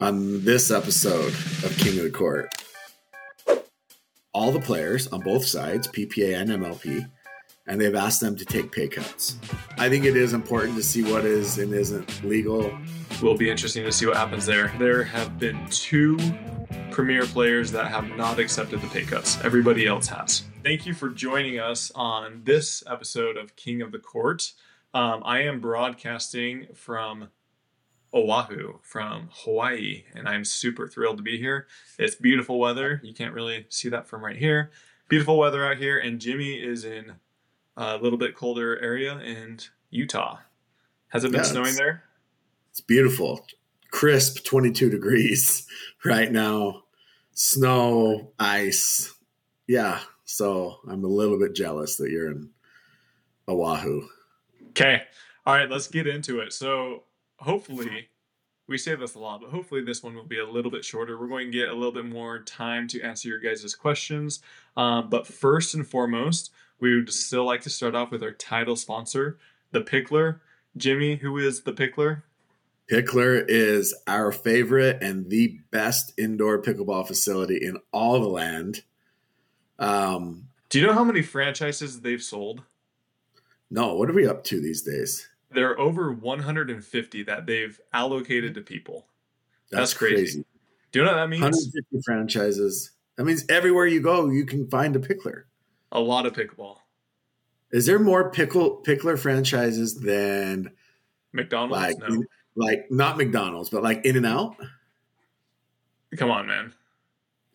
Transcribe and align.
on 0.00 0.44
this 0.44 0.70
episode 0.70 1.32
of 1.64 1.76
King 1.78 1.98
of 1.98 2.04
the 2.04 2.10
Court. 2.10 2.52
All 4.32 4.50
the 4.50 4.60
players 4.60 5.06
on 5.08 5.20
both 5.20 5.46
sides, 5.46 5.86
PPA 5.86 6.40
and 6.40 6.50
MLP, 6.50 7.08
and 7.66 7.80
they've 7.80 7.94
asked 7.94 8.20
them 8.20 8.36
to 8.36 8.44
take 8.44 8.72
pay 8.72 8.88
cuts. 8.88 9.36
I 9.78 9.88
think 9.88 10.04
it 10.04 10.16
is 10.16 10.32
important 10.32 10.76
to 10.76 10.82
see 10.82 11.04
what 11.04 11.24
is 11.24 11.58
and 11.58 11.72
isn't 11.72 12.24
legal. 12.24 12.76
Will 13.22 13.36
be 13.36 13.48
interesting 13.48 13.84
to 13.84 13.92
see 13.92 14.06
what 14.06 14.16
happens 14.16 14.44
there. 14.44 14.72
There 14.78 15.04
have 15.04 15.38
been 15.38 15.64
two 15.70 16.18
premier 16.90 17.24
players 17.24 17.70
that 17.72 17.86
have 17.86 18.08
not 18.16 18.40
accepted 18.40 18.80
the 18.80 18.88
pay 18.88 19.04
cuts. 19.04 19.42
Everybody 19.44 19.86
else 19.86 20.08
has. 20.08 20.42
Thank 20.64 20.86
you 20.86 20.94
for 20.94 21.08
joining 21.08 21.60
us 21.60 21.92
on 21.94 22.42
this 22.44 22.82
episode 22.88 23.36
of 23.36 23.54
King 23.54 23.80
of 23.80 23.92
the 23.92 24.00
Court. 24.00 24.52
Um, 24.92 25.22
I 25.24 25.42
am 25.42 25.60
broadcasting 25.60 26.66
from 26.74 27.28
Oahu, 28.14 28.78
from 28.82 29.28
Hawaii, 29.32 30.04
and 30.14 30.28
I'm 30.28 30.44
super 30.44 30.86
thrilled 30.86 31.16
to 31.16 31.22
be 31.22 31.38
here. 31.38 31.66
It's 31.98 32.14
beautiful 32.14 32.58
weather. 32.58 33.00
You 33.02 33.12
can't 33.12 33.34
really 33.34 33.66
see 33.70 33.88
that 33.88 34.06
from 34.06 34.24
right 34.24 34.36
here. 34.36 34.70
Beautiful 35.08 35.36
weather 35.36 35.66
out 35.66 35.78
here, 35.78 35.98
and 35.98 36.20
Jimmy 36.20 36.54
is 36.54 36.84
in 36.84 37.14
a 37.76 37.96
little 37.96 38.18
bit 38.18 38.36
colder 38.36 38.78
area 38.80 39.18
in 39.18 39.58
Utah. 39.90 40.38
Has 41.08 41.24
it 41.24 41.32
been 41.32 41.40
Yeah, 41.40 41.46
snowing 41.46 41.74
there? 41.74 42.04
It's 42.70 42.80
beautiful, 42.80 43.46
crisp 43.90 44.44
22 44.44 44.90
degrees 44.90 45.66
right 46.04 46.30
now, 46.30 46.84
snow, 47.32 48.32
ice. 48.38 49.14
Yeah, 49.66 50.00
so 50.24 50.78
I'm 50.88 51.04
a 51.04 51.08
little 51.08 51.38
bit 51.38 51.54
jealous 51.54 51.96
that 51.96 52.10
you're 52.10 52.30
in 52.30 52.50
Oahu. 53.48 54.08
Okay. 54.70 55.02
All 55.46 55.54
right, 55.54 55.70
let's 55.70 55.88
get 55.88 56.06
into 56.06 56.40
it. 56.40 56.52
So, 56.52 57.03
hopefully, 57.38 58.08
we 58.66 58.78
say 58.78 58.94
this 58.94 59.14
a 59.14 59.18
lot, 59.18 59.40
but 59.40 59.50
hopefully, 59.50 59.82
this 59.82 60.02
one 60.02 60.14
will 60.14 60.24
be 60.24 60.38
a 60.38 60.48
little 60.48 60.70
bit 60.70 60.84
shorter. 60.84 61.18
We're 61.18 61.28
going 61.28 61.50
to 61.52 61.58
get 61.58 61.68
a 61.68 61.74
little 61.74 61.92
bit 61.92 62.06
more 62.06 62.38
time 62.40 62.88
to 62.88 63.00
answer 63.02 63.28
your 63.28 63.38
guys' 63.38 63.74
questions. 63.74 64.40
Um, 64.76 65.10
but 65.10 65.26
first 65.26 65.74
and 65.74 65.86
foremost, 65.86 66.50
we 66.80 66.94
would 66.96 67.12
still 67.12 67.44
like 67.44 67.60
to 67.62 67.70
start 67.70 67.94
off 67.94 68.10
with 68.10 68.22
our 68.22 68.32
title 68.32 68.76
sponsor, 68.76 69.38
The 69.70 69.80
Picklr. 69.82 70.40
Jimmy, 70.76 71.16
who 71.16 71.38
is 71.38 71.62
The 71.62 71.72
Picklr? 71.72 72.22
Picklr 72.90 73.44
is 73.48 73.94
our 74.06 74.30
favorite 74.32 75.02
and 75.02 75.30
the 75.30 75.58
best 75.70 76.12
indoor 76.18 76.60
pickleball 76.60 77.06
facility 77.06 77.56
in 77.56 77.78
all 77.92 78.20
the 78.20 78.28
land. 78.28 78.82
Um, 79.78 80.48
Do 80.68 80.80
you 80.80 80.86
know 80.86 80.92
how 80.92 81.04
many 81.04 81.22
franchises 81.22 82.00
they've 82.00 82.22
sold? 82.22 82.62
no, 83.70 83.94
what 83.94 84.08
are 84.10 84.12
we 84.14 84.26
up 84.26 84.44
to 84.44 84.60
these 84.60 84.82
days? 84.82 85.26
There 85.54 85.70
are 85.70 85.78
over 85.78 86.12
150 86.12 87.22
that 87.24 87.46
they've 87.46 87.80
allocated 87.92 88.54
to 88.54 88.60
people. 88.60 89.06
That's 89.70 89.94
crazy. 89.94 90.44
Do 90.92 90.98
you 91.00 91.04
know 91.04 91.12
what 91.12 91.16
that 91.18 91.28
means? 91.28 91.42
150 91.42 92.00
franchises. 92.04 92.92
That 93.16 93.24
means 93.24 93.44
everywhere 93.48 93.86
you 93.86 94.00
go, 94.00 94.28
you 94.28 94.44
can 94.44 94.68
find 94.68 94.94
a 94.96 94.98
Picklr. 94.98 95.44
A 95.92 96.00
lot 96.00 96.26
of 96.26 96.32
pickleball. 96.32 96.78
Is 97.70 97.86
there 97.86 97.98
more 98.00 98.30
pickle 98.30 98.82
Picklr 98.84 99.16
franchises 99.18 99.94
than 100.00 100.72
McDonald's? 101.32 101.72
like 101.72 101.96
no. 101.98 102.24
like 102.56 102.86
not 102.90 103.16
McDonald's, 103.16 103.70
but 103.70 103.82
like 103.84 104.04
In 104.04 104.16
and 104.16 104.26
Out? 104.26 104.56
Come 106.16 106.30
on, 106.30 106.46
man. 106.46 106.72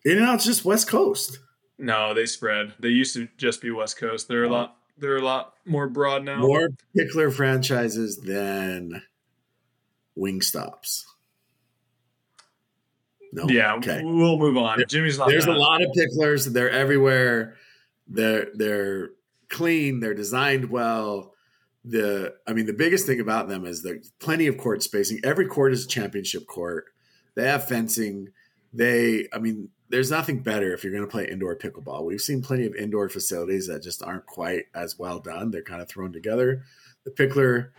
In 0.04 0.16
and 0.18 0.26
Out's 0.26 0.44
just 0.46 0.64
West 0.64 0.88
Coast. 0.88 1.38
No, 1.78 2.12
they 2.14 2.26
spread. 2.26 2.74
They 2.78 2.88
used 2.88 3.14
to 3.14 3.28
just 3.36 3.60
be 3.62 3.70
West 3.70 3.98
Coast. 3.98 4.28
They're 4.28 4.44
a 4.44 4.48
Oh. 4.48 4.52
lot. 4.52 4.76
They're 5.00 5.16
a 5.16 5.22
lot 5.22 5.54
more 5.66 5.88
broad 5.88 6.24
now. 6.24 6.38
More 6.38 6.68
Picklr 6.96 7.32
franchises 7.32 8.18
than 8.18 9.02
Wingstops. 10.18 11.04
No. 13.32 13.46
Yeah, 13.48 13.74
Okay. 13.76 14.02
we'll 14.02 14.38
move 14.38 14.56
on. 14.56 14.78
There- 14.78 14.86
Jimmy's 14.86 15.18
not. 15.18 15.28
There's 15.28 15.46
a 15.46 15.52
lot 15.52 15.82
of 15.82 15.88
Picklrs. 15.96 16.52
They're 16.52 16.70
everywhere. 16.70 17.56
They're 18.08 18.48
they're 18.54 19.10
clean. 19.48 20.00
They're 20.00 20.14
designed 20.14 20.70
well. 20.70 21.34
The 21.84 22.34
I 22.46 22.52
mean, 22.52 22.66
the 22.66 22.72
biggest 22.72 23.06
thing 23.06 23.20
about 23.20 23.48
them 23.48 23.64
is 23.64 23.82
there's 23.82 24.10
plenty 24.18 24.46
of 24.48 24.58
court 24.58 24.82
spacing. 24.82 25.20
Every 25.24 25.46
court 25.46 25.72
is 25.72 25.84
a 25.84 25.88
championship 25.88 26.46
court. 26.46 26.86
They 27.36 27.46
have 27.46 27.66
fencing. 27.68 28.28
They 28.72 29.26
I 29.32 29.38
mean, 29.38 29.68
there's 29.88 30.10
nothing 30.10 30.42
better 30.42 30.72
if 30.72 30.84
you're 30.84 30.92
going 30.92 31.04
to 31.04 31.10
play 31.10 31.26
indoor 31.28 31.56
pickleball. 31.56 32.04
We've 32.04 32.20
seen 32.20 32.42
plenty 32.42 32.66
of 32.66 32.74
indoor 32.76 33.08
facilities 33.08 33.66
that 33.66 33.82
just 33.82 34.02
aren't 34.02 34.26
quite 34.26 34.66
as 34.74 34.98
well 34.98 35.18
done. 35.18 35.50
They're 35.50 35.62
kind 35.62 35.82
of 35.82 35.88
thrown 35.88 36.12
together. 36.12 36.62
The 37.04 37.10
Picklr, 37.10 37.70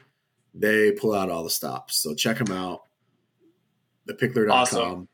they 0.53 0.91
pull 0.91 1.13
out 1.13 1.29
all 1.29 1.44
the 1.44 1.50
stops. 1.50 1.96
So 1.97 2.13
check 2.13 2.38
them 2.38 2.52
out. 2.52 2.81
Thepicklr.com 4.09 4.52
Awesome. 4.52 5.07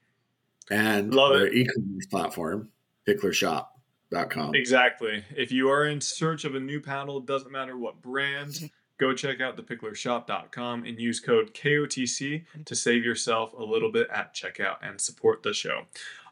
and 0.71 1.13
Love 1.13 1.33
their 1.33 1.47
it. 1.47 1.53
e-commerce 1.53 2.05
platform, 2.07 2.69
picklrshop.com. 3.07 4.55
Exactly. 4.55 5.23
If 5.35 5.51
you 5.51 5.69
are 5.69 5.85
in 5.85 6.01
search 6.01 6.45
of 6.45 6.55
a 6.55 6.59
new 6.59 6.79
paddle, 6.81 7.17
it 7.19 7.25
doesn't 7.25 7.51
matter 7.51 7.77
what 7.77 8.01
brand, 8.01 8.71
go 8.97 9.13
check 9.13 9.41
out 9.41 9.57
thepicklrshop.com 9.57 10.83
and 10.83 10.99
use 10.99 11.19
code 11.19 11.53
KOTC 11.53 12.45
to 12.65 12.75
save 12.75 13.03
yourself 13.03 13.53
a 13.53 13.63
little 13.63 13.91
bit 13.91 14.07
at 14.13 14.33
checkout 14.33 14.77
and 14.81 14.99
support 14.99 15.43
the 15.43 15.53
show. 15.53 15.83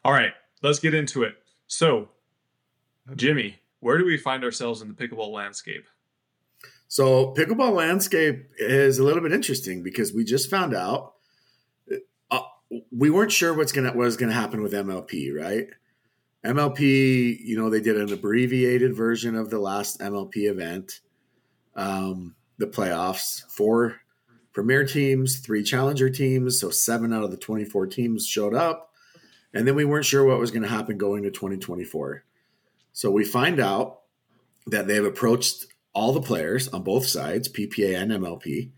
All 0.03 0.11
right, 0.11 0.33
let's 0.61 0.79
get 0.79 0.93
into 0.93 1.23
it. 1.23 1.35
So, 1.67 2.09
Jimmy, 3.15 3.59
where 3.79 3.97
do 3.97 4.05
we 4.05 4.17
find 4.17 4.43
ourselves 4.43 4.81
in 4.81 4.87
the 4.87 4.93
pickleball 4.93 5.31
landscape? 5.31 5.85
So 6.87 7.33
pickleball 7.33 7.73
landscape 7.73 8.49
is 8.57 8.99
a 8.99 9.03
little 9.03 9.21
bit 9.21 9.33
interesting 9.33 9.83
because 9.83 10.13
we 10.13 10.23
just 10.23 10.49
found 10.49 10.75
out 10.75 11.13
uh, 12.31 12.41
we 12.91 13.09
weren't 13.09 13.31
sure 13.31 13.53
what's 13.53 13.71
gonna 13.71 13.89
what 13.89 13.97
was 13.97 14.17
gonna 14.17 14.33
happen 14.33 14.61
with 14.61 14.73
MLP, 14.73 15.35
right? 15.35 15.67
MLP, 16.45 17.39
you 17.43 17.57
know, 17.57 17.69
they 17.69 17.81
did 17.81 17.97
an 17.97 18.13
abbreviated 18.13 18.95
version 18.95 19.35
of 19.35 19.49
the 19.49 19.57
last 19.57 19.99
MLP 19.99 20.49
event, 20.49 21.01
um, 21.75 22.35
the 22.57 22.67
playoffs, 22.67 23.43
four 23.49 24.01
premier 24.53 24.85
teams, 24.85 25.39
three 25.39 25.63
challenger 25.63 26.09
teams, 26.09 26.59
so 26.59 26.69
seven 26.69 27.13
out 27.13 27.23
of 27.23 27.31
the 27.31 27.37
twenty 27.37 27.65
four 27.65 27.87
teams 27.87 28.25
showed 28.25 28.53
up, 28.53 28.91
and 29.53 29.67
then 29.67 29.75
we 29.75 29.85
weren't 29.85 30.05
sure 30.05 30.23
what 30.23 30.39
was 30.39 30.51
going 30.51 30.63
to 30.63 30.69
happen 30.69 30.97
going 30.97 31.23
to 31.23 31.31
twenty 31.31 31.57
twenty 31.57 31.83
four. 31.83 32.23
So 32.93 33.11
we 33.11 33.25
find 33.25 33.59
out 33.59 33.99
that 34.67 34.87
they've 34.87 35.05
approached 35.05 35.65
all 35.93 36.11
the 36.11 36.21
players 36.21 36.67
on 36.69 36.83
both 36.83 37.07
sides, 37.07 37.49
PPA 37.49 38.01
and 38.01 38.11
MLP, 38.11 38.71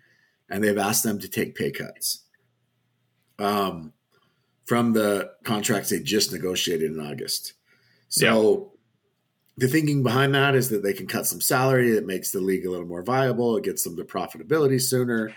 and 0.49 0.63
they've 0.63 0.77
asked 0.77 1.03
them 1.03 1.19
to 1.19 1.27
take 1.27 1.55
pay 1.55 1.71
cuts 1.71 2.23
um, 3.39 3.93
from 4.65 4.93
the 4.93 5.31
contracts 5.43 5.89
they 5.89 5.99
just 5.99 6.31
negotiated 6.31 6.91
in 6.91 6.99
August. 6.99 7.53
So 8.09 8.73
the 9.57 9.67
thinking 9.67 10.03
behind 10.03 10.35
that 10.35 10.55
is 10.55 10.69
that 10.69 10.83
they 10.83 10.93
can 10.93 11.07
cut 11.07 11.25
some 11.25 11.41
salary. 11.41 11.91
It 11.91 12.05
makes 12.05 12.31
the 12.31 12.39
league 12.39 12.65
a 12.65 12.69
little 12.69 12.85
more 12.85 13.01
viable. 13.01 13.57
It 13.57 13.63
gets 13.63 13.83
them 13.83 13.97
to 13.97 14.03
profitability 14.03 14.81
sooner. 14.81 15.35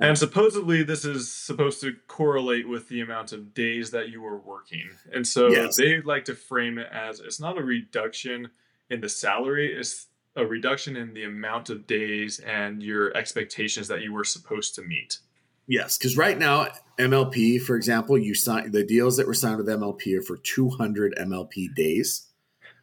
And 0.00 0.16
supposedly, 0.16 0.84
this 0.84 1.04
is 1.04 1.30
supposed 1.30 1.80
to 1.80 1.94
correlate 2.06 2.68
with 2.68 2.88
the 2.88 3.00
amount 3.00 3.32
of 3.32 3.52
days 3.52 3.90
that 3.90 4.10
you 4.10 4.22
were 4.22 4.38
working. 4.38 4.88
And 5.12 5.26
so 5.26 5.48
Yes. 5.48 5.76
they 5.76 6.00
like 6.00 6.24
to 6.26 6.34
frame 6.34 6.78
it 6.78 6.86
as 6.92 7.20
it's 7.20 7.40
not 7.40 7.58
a 7.58 7.62
reduction 7.62 8.50
in 8.90 9.00
the 9.00 9.08
salary, 9.08 9.74
it's 9.74 10.06
a 10.36 10.46
reduction 10.46 10.96
in 10.96 11.14
the 11.14 11.24
amount 11.24 11.68
of 11.68 11.86
days 11.86 12.38
and 12.38 12.80
your 12.82 13.14
expectations 13.16 13.88
that 13.88 14.02
you 14.02 14.12
were 14.12 14.24
supposed 14.24 14.76
to 14.76 14.82
meet. 14.82 15.18
Yes, 15.66 15.98
because 15.98 16.16
right 16.16 16.38
now 16.38 16.68
MLP, 16.98 17.60
for 17.60 17.76
example, 17.76 18.16
you 18.16 18.34
sign 18.34 18.70
the 18.70 18.84
deals 18.84 19.16
that 19.16 19.26
were 19.26 19.34
signed 19.34 19.58
with 19.58 19.68
MLP 19.68 20.16
are 20.16 20.22
for 20.22 20.36
200 20.38 21.14
MLP 21.18 21.74
days. 21.74 22.27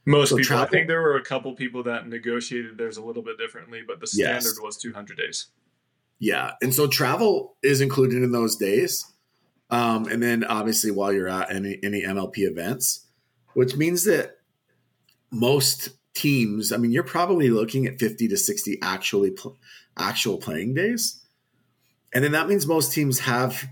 Most 0.06 0.30
So 0.30 0.38
people, 0.38 0.58
I 0.58 0.66
think 0.68 0.88
there 0.88 1.02
were 1.02 1.16
a 1.18 1.24
couple 1.24 1.54
people 1.56 1.82
that 1.84 2.08
negotiated 2.08 2.78
theirs 2.78 2.98
a 2.98 3.04
little 3.04 3.24
bit 3.24 3.38
differently, 3.40 3.82
but 3.86 4.00
the 4.00 4.08
standard 4.08 4.44
Yes. 4.44 4.60
was 4.62 4.78
200 4.78 5.18
days. 5.18 5.48
Yeah, 6.20 6.52
and 6.62 6.74
so 6.74 6.88
travel 6.88 7.58
is 7.64 7.82
included 7.82 8.22
in 8.24 8.32
those 8.32 8.56
days, 8.56 9.04
um, 9.72 10.06
and 10.08 10.22
then 10.24 10.44
obviously 10.44 10.92
while 10.92 11.12
you're 11.12 11.28
at 11.28 11.54
any 11.54 11.78
any 11.84 12.04
MLP 12.04 12.38
events, 12.48 13.06
which 13.54 13.76
means 13.76 14.04
that 14.06 14.38
most 15.32 15.90
teams, 16.14 16.72
I 16.72 16.78
mean, 16.78 16.92
you're 16.92 17.04
probably 17.04 17.50
looking 17.50 17.86
at 17.86 18.00
fifty 18.00 18.28
to 18.30 18.38
sixty 18.38 18.80
actually 18.82 19.32
pl- 19.32 19.58
actual 19.98 20.38
playing 20.38 20.74
days, 20.76 21.22
and 22.14 22.24
then 22.24 22.32
that 22.32 22.48
means 22.48 22.66
most 22.66 22.94
teams 22.94 23.20
have 23.20 23.68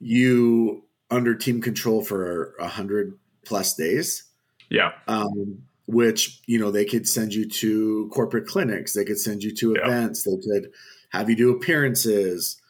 you 0.00 0.84
under 1.10 1.34
team 1.36 1.60
control 1.60 2.02
for 2.02 2.54
a 2.58 2.66
hundred 2.66 3.16
plus 3.44 3.74
days 3.76 4.24
Yeah. 4.70 4.90
um, 5.06 5.62
which 5.86 6.40
you 6.46 6.58
know 6.58 6.70
they 6.70 6.84
could 6.84 7.08
send 7.08 7.32
you 7.32 7.48
to 7.48 8.10
corporate 8.12 8.46
clinics 8.46 8.92
they 8.92 9.04
could 9.04 9.18
send 9.18 9.42
you 9.42 9.54
to 9.54 9.74
Yeah. 9.74 9.86
events 9.86 10.24
they 10.24 10.36
could 10.36 10.70
have 11.10 11.30
you 11.30 11.36
do 11.36 11.50
appearances 11.50 12.60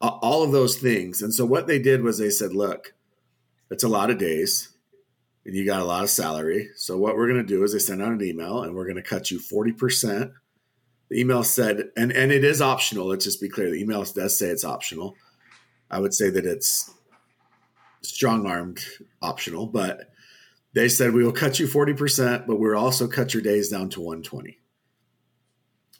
all 0.00 0.42
of 0.42 0.52
those 0.52 0.76
things. 0.76 1.22
And 1.22 1.32
so 1.32 1.46
what 1.46 1.66
they 1.66 1.78
did 1.78 2.02
was 2.02 2.18
they 2.18 2.30
said 2.30 2.52
look 2.54 2.94
it's 3.70 3.84
a 3.84 3.88
lot 3.88 4.10
of 4.10 4.18
days 4.18 4.70
and 5.46 5.54
you 5.54 5.64
got 5.64 5.80
a 5.80 5.84
lot 5.84 6.02
of 6.04 6.10
salary. 6.10 6.68
So 6.76 6.96
what 6.96 7.16
we're 7.16 7.28
going 7.28 7.40
to 7.40 7.46
do 7.46 7.62
is 7.64 7.72
they 7.72 7.78
send 7.78 8.02
out 8.02 8.12
an 8.12 8.22
email 8.22 8.62
and 8.62 8.74
we're 8.74 8.84
going 8.84 8.96
to 8.96 9.02
cut 9.02 9.30
you 9.30 9.38
40% 9.38 10.32
the 11.10 11.20
email 11.20 11.44
said 11.44 11.90
and 11.96 12.10
and 12.12 12.32
it 12.32 12.44
is 12.44 12.62
optional 12.62 13.06
let's 13.06 13.24
just 13.24 13.40
be 13.40 13.48
clear 13.48 13.70
the 13.70 13.80
email 13.80 14.04
does 14.04 14.38
say 14.38 14.48
it's 14.48 14.64
optional. 14.64 15.14
I 15.90 16.00
would 16.00 16.14
say 16.14 16.30
that 16.30 16.46
it's 16.46 16.90
strong 18.02 18.46
armed 18.46 18.80
optional, 19.22 19.66
but 19.66 20.10
they 20.74 20.88
said 20.88 21.14
we 21.14 21.24
will 21.24 21.32
cut 21.32 21.58
you 21.58 21.66
40%, 21.66 22.46
but 22.46 22.56
we'll 22.56 22.76
also 22.76 23.08
cut 23.08 23.32
your 23.32 23.42
days 23.42 23.70
down 23.70 23.88
to 23.90 24.00
120. 24.00 24.58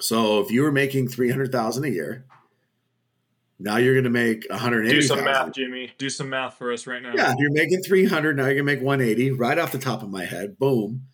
So 0.00 0.40
if 0.40 0.50
you 0.50 0.62
were 0.62 0.72
making 0.72 1.08
300,000 1.08 1.84
a 1.84 1.88
year, 1.88 2.26
now 3.60 3.76
you're 3.76 3.94
going 3.94 4.04
to 4.04 4.10
make 4.10 4.44
180. 4.50 4.94
Do 4.94 5.02
some 5.02 5.24
math, 5.24 5.52
Jimmy. 5.52 5.92
Do 5.96 6.10
some 6.10 6.28
math 6.28 6.58
for 6.58 6.72
us 6.72 6.88
right 6.88 7.00
now. 7.00 7.12
Yeah, 7.14 7.30
if 7.30 7.38
you're 7.38 7.52
making 7.52 7.82
300, 7.82 8.36
now 8.36 8.46
you're 8.46 8.54
going 8.54 8.66
to 8.66 8.74
make 8.74 8.82
180 8.82 9.30
right 9.32 9.58
off 9.58 9.70
the 9.70 9.78
top 9.78 10.02
of 10.02 10.10
my 10.10 10.24
head. 10.24 10.58
Boom. 10.58 11.06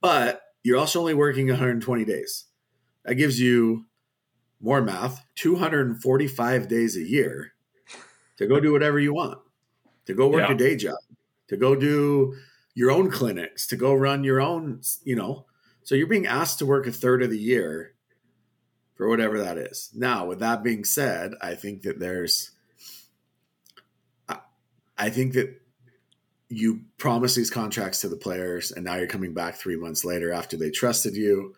But 0.00 0.40
you're 0.62 0.78
also 0.78 1.00
only 1.00 1.14
working 1.14 1.48
120 1.48 2.04
days. 2.04 2.44
That 3.04 3.16
gives 3.16 3.40
you 3.40 3.86
more 4.60 4.80
math, 4.80 5.24
245 5.34 6.68
days 6.68 6.96
a 6.96 7.02
year 7.02 7.52
to 8.36 8.46
go 8.46 8.60
do 8.60 8.70
whatever 8.70 9.00
you 9.00 9.12
want, 9.12 9.40
to 10.06 10.14
go 10.14 10.28
work 10.28 10.48
Yeah. 10.48 10.54
a 10.54 10.56
day 10.56 10.76
job, 10.76 10.98
to 11.48 11.56
go 11.56 11.74
do 11.74 12.36
your 12.74 12.90
own 12.90 13.10
clinics, 13.10 13.66
to 13.68 13.76
go 13.76 13.94
run 13.94 14.24
your 14.24 14.40
own, 14.40 14.80
you 15.04 15.16
know. 15.16 15.46
So 15.82 15.94
you're 15.94 16.06
being 16.06 16.26
asked 16.26 16.58
to 16.60 16.66
work 16.66 16.86
a 16.86 16.92
third 16.92 17.22
of 17.22 17.30
the 17.30 17.38
year 17.38 17.94
for 18.94 19.08
whatever 19.08 19.38
that 19.42 19.58
is. 19.58 19.90
Now, 19.94 20.26
with 20.26 20.38
that 20.40 20.62
being 20.62 20.84
said, 20.84 21.34
I 21.40 21.54
think 21.54 21.82
that 21.82 21.98
there's, 21.98 22.52
I, 24.28 24.38
I 24.96 25.10
think 25.10 25.34
that 25.34 25.60
you 26.48 26.82
promise 26.98 27.34
these 27.34 27.50
contracts 27.50 28.02
to 28.02 28.08
the 28.08 28.16
players, 28.16 28.72
and 28.72 28.84
now 28.84 28.96
you're 28.96 29.06
coming 29.06 29.34
back 29.34 29.56
three 29.56 29.76
months 29.76 30.04
later 30.04 30.32
after 30.32 30.56
they 30.56 30.70
trusted 30.70 31.16
you 31.16 31.54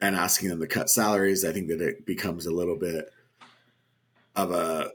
and 0.00 0.16
asking 0.16 0.48
them 0.48 0.60
to 0.60 0.66
cut 0.66 0.90
salaries. 0.90 1.44
I 1.44 1.52
think 1.52 1.68
that 1.68 1.80
it 1.80 2.04
becomes 2.06 2.46
a 2.46 2.50
little 2.50 2.76
bit 2.76 3.10
of 4.34 4.50
a 4.50 4.92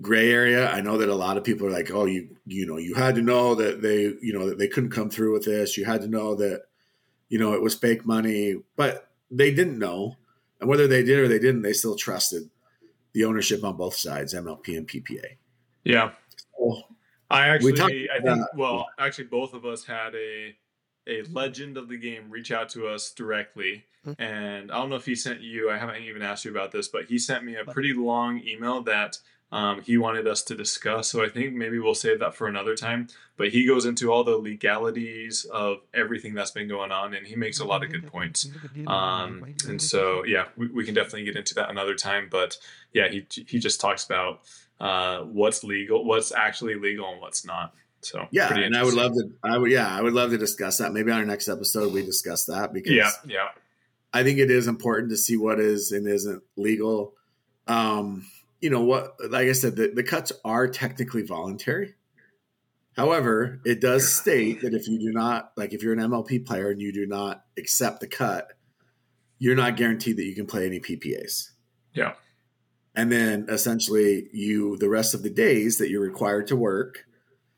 gray 0.00 0.30
area. 0.30 0.70
I 0.70 0.80
know 0.80 0.98
that 0.98 1.08
a 1.08 1.14
lot 1.14 1.36
of 1.36 1.44
people 1.44 1.66
are 1.66 1.70
like, 1.70 1.90
"Oh, 1.90 2.04
you 2.06 2.36
you 2.46 2.66
know, 2.66 2.76
you 2.76 2.94
had 2.94 3.14
to 3.16 3.22
know 3.22 3.54
that 3.54 3.82
they 3.82 4.14
you 4.20 4.32
know 4.32 4.48
that 4.48 4.58
they 4.58 4.68
couldn't 4.68 4.90
come 4.90 5.10
through 5.10 5.32
with 5.32 5.44
this. 5.44 5.76
You 5.76 5.84
had 5.84 6.02
to 6.02 6.08
know 6.08 6.34
that 6.36 6.62
you 7.28 7.38
know 7.38 7.54
it 7.54 7.62
was 7.62 7.74
fake 7.74 8.06
money," 8.06 8.56
but 8.76 9.10
they 9.30 9.52
didn't 9.52 9.78
know, 9.78 10.16
and 10.60 10.68
whether 10.68 10.86
they 10.86 11.02
did 11.02 11.18
or 11.18 11.28
they 11.28 11.38
didn't, 11.38 11.62
they 11.62 11.72
still 11.72 11.96
trusted 11.96 12.48
the 13.12 13.24
ownership 13.24 13.64
on 13.64 13.76
both 13.76 13.96
sides, 13.96 14.34
MLP 14.34 14.76
and 14.76 14.86
PPA. 14.86 15.36
Yeah. 15.84 16.12
So, 16.58 16.82
I 17.30 17.58
We 17.58 17.72
talked 17.72 17.90
actually, 17.90 18.10
I 18.10 18.14
think, 18.14 18.24
about- 18.26 18.56
well, 18.56 18.86
actually, 18.98 19.24
both 19.24 19.54
of 19.54 19.64
us 19.64 19.84
had 19.84 20.14
a 20.14 20.56
a 21.06 21.22
legend 21.32 21.78
of 21.78 21.88
the 21.88 21.96
game 21.96 22.30
reach 22.30 22.52
out 22.52 22.68
to 22.68 22.86
us 22.86 23.12
directly, 23.12 23.84
hmm. 24.04 24.12
and 24.18 24.70
I 24.70 24.76
don't 24.76 24.90
know 24.90 24.96
if 24.96 25.06
he 25.06 25.14
sent 25.14 25.40
you. 25.40 25.70
I 25.70 25.78
haven't 25.78 26.02
even 26.02 26.20
asked 26.20 26.44
you 26.44 26.50
about 26.50 26.70
this, 26.70 26.88
but 26.88 27.06
he 27.06 27.18
sent 27.18 27.44
me 27.44 27.56
a 27.56 27.64
pretty 27.64 27.94
long 27.94 28.42
email 28.46 28.82
that 28.82 29.16
um, 29.50 29.82
he 29.82 29.96
wanted 29.96 30.26
us 30.26 30.42
to 30.44 30.54
discuss. 30.54 31.08
So 31.08 31.24
I 31.24 31.28
think 31.28 31.54
maybe 31.54 31.78
we'll 31.78 31.94
save 31.94 32.20
that 32.20 32.34
for 32.34 32.48
another 32.48 32.74
time. 32.74 33.08
But 33.36 33.48
he 33.48 33.66
goes 33.66 33.86
into 33.86 34.12
all 34.12 34.24
the 34.24 34.36
legalities 34.36 35.44
of 35.44 35.78
everything 35.94 36.34
that's 36.34 36.50
been 36.50 36.68
going 36.68 36.92
on, 36.92 37.14
and 37.14 37.26
he 37.26 37.36
makes 37.36 37.60
a 37.60 37.64
lot 37.64 37.84
of 37.84 37.90
good 37.90 38.06
points. 38.08 38.48
Um, 38.86 39.54
and 39.66 39.80
so, 39.80 40.24
yeah, 40.24 40.46
we, 40.56 40.66
we 40.68 40.84
can 40.84 40.94
definitely 40.94 41.24
get 41.24 41.36
into 41.36 41.54
that 41.54 41.70
another 41.70 41.94
time. 41.94 42.28
But 42.30 42.58
yeah, 42.92 43.08
he 43.08 43.26
he 43.46 43.58
just 43.58 43.80
talks 43.80 44.04
about 44.04 44.40
uh, 44.80 45.20
what's 45.20 45.64
legal, 45.64 46.04
what's 46.04 46.32
actually 46.32 46.74
legal, 46.74 47.10
and 47.10 47.20
what's 47.20 47.44
not. 47.44 47.74
So 48.00 48.26
yeah, 48.30 48.52
and 48.54 48.76
I 48.76 48.84
would 48.84 48.94
love 48.94 49.12
to. 49.12 49.30
I 49.42 49.58
would 49.58 49.70
yeah, 49.70 49.88
I 49.88 50.00
would 50.00 50.12
love 50.12 50.30
to 50.30 50.38
discuss 50.38 50.78
that. 50.78 50.92
Maybe 50.92 51.10
on 51.10 51.18
our 51.18 51.24
next 51.24 51.48
episode 51.48 51.92
we 51.92 52.04
discuss 52.04 52.44
that 52.46 52.72
because 52.72 52.92
Yeah, 52.92 53.10
yeah, 53.26 53.48
I 54.12 54.22
think 54.22 54.38
it 54.38 54.50
is 54.50 54.66
important 54.66 55.10
to 55.10 55.16
see 55.16 55.36
what 55.36 55.58
is 55.58 55.92
and 55.92 56.06
isn't 56.06 56.42
legal. 56.56 57.14
Um, 57.66 58.24
you 58.60 58.70
know 58.70 58.82
what? 58.82 59.16
Like 59.30 59.48
I 59.48 59.52
said, 59.52 59.76
the, 59.76 59.88
the 59.94 60.02
cuts 60.02 60.32
are 60.44 60.68
technically 60.68 61.22
voluntary. 61.22 61.94
However, 62.96 63.60
it 63.64 63.80
does 63.80 64.12
state 64.12 64.62
that 64.62 64.74
if 64.74 64.88
you 64.88 64.98
do 64.98 65.12
not, 65.12 65.52
like 65.56 65.72
if 65.72 65.82
you're 65.82 65.92
an 65.92 66.00
MLP 66.00 66.44
player 66.44 66.70
and 66.70 66.80
you 66.80 66.92
do 66.92 67.06
not 67.06 67.44
accept 67.56 68.00
the 68.00 68.08
cut, 68.08 68.52
you're 69.38 69.54
not 69.54 69.76
guaranteed 69.76 70.16
that 70.16 70.24
you 70.24 70.34
can 70.34 70.46
play 70.46 70.66
any 70.66 70.80
PPAs. 70.80 71.50
Yeah. 71.94 72.14
And 72.96 73.12
then 73.12 73.46
essentially, 73.48 74.28
you 74.32 74.76
the 74.78 74.88
rest 74.88 75.14
of 75.14 75.22
the 75.22 75.30
days 75.30 75.78
that 75.78 75.90
you're 75.90 76.02
required 76.02 76.48
to 76.48 76.56
work. 76.56 77.04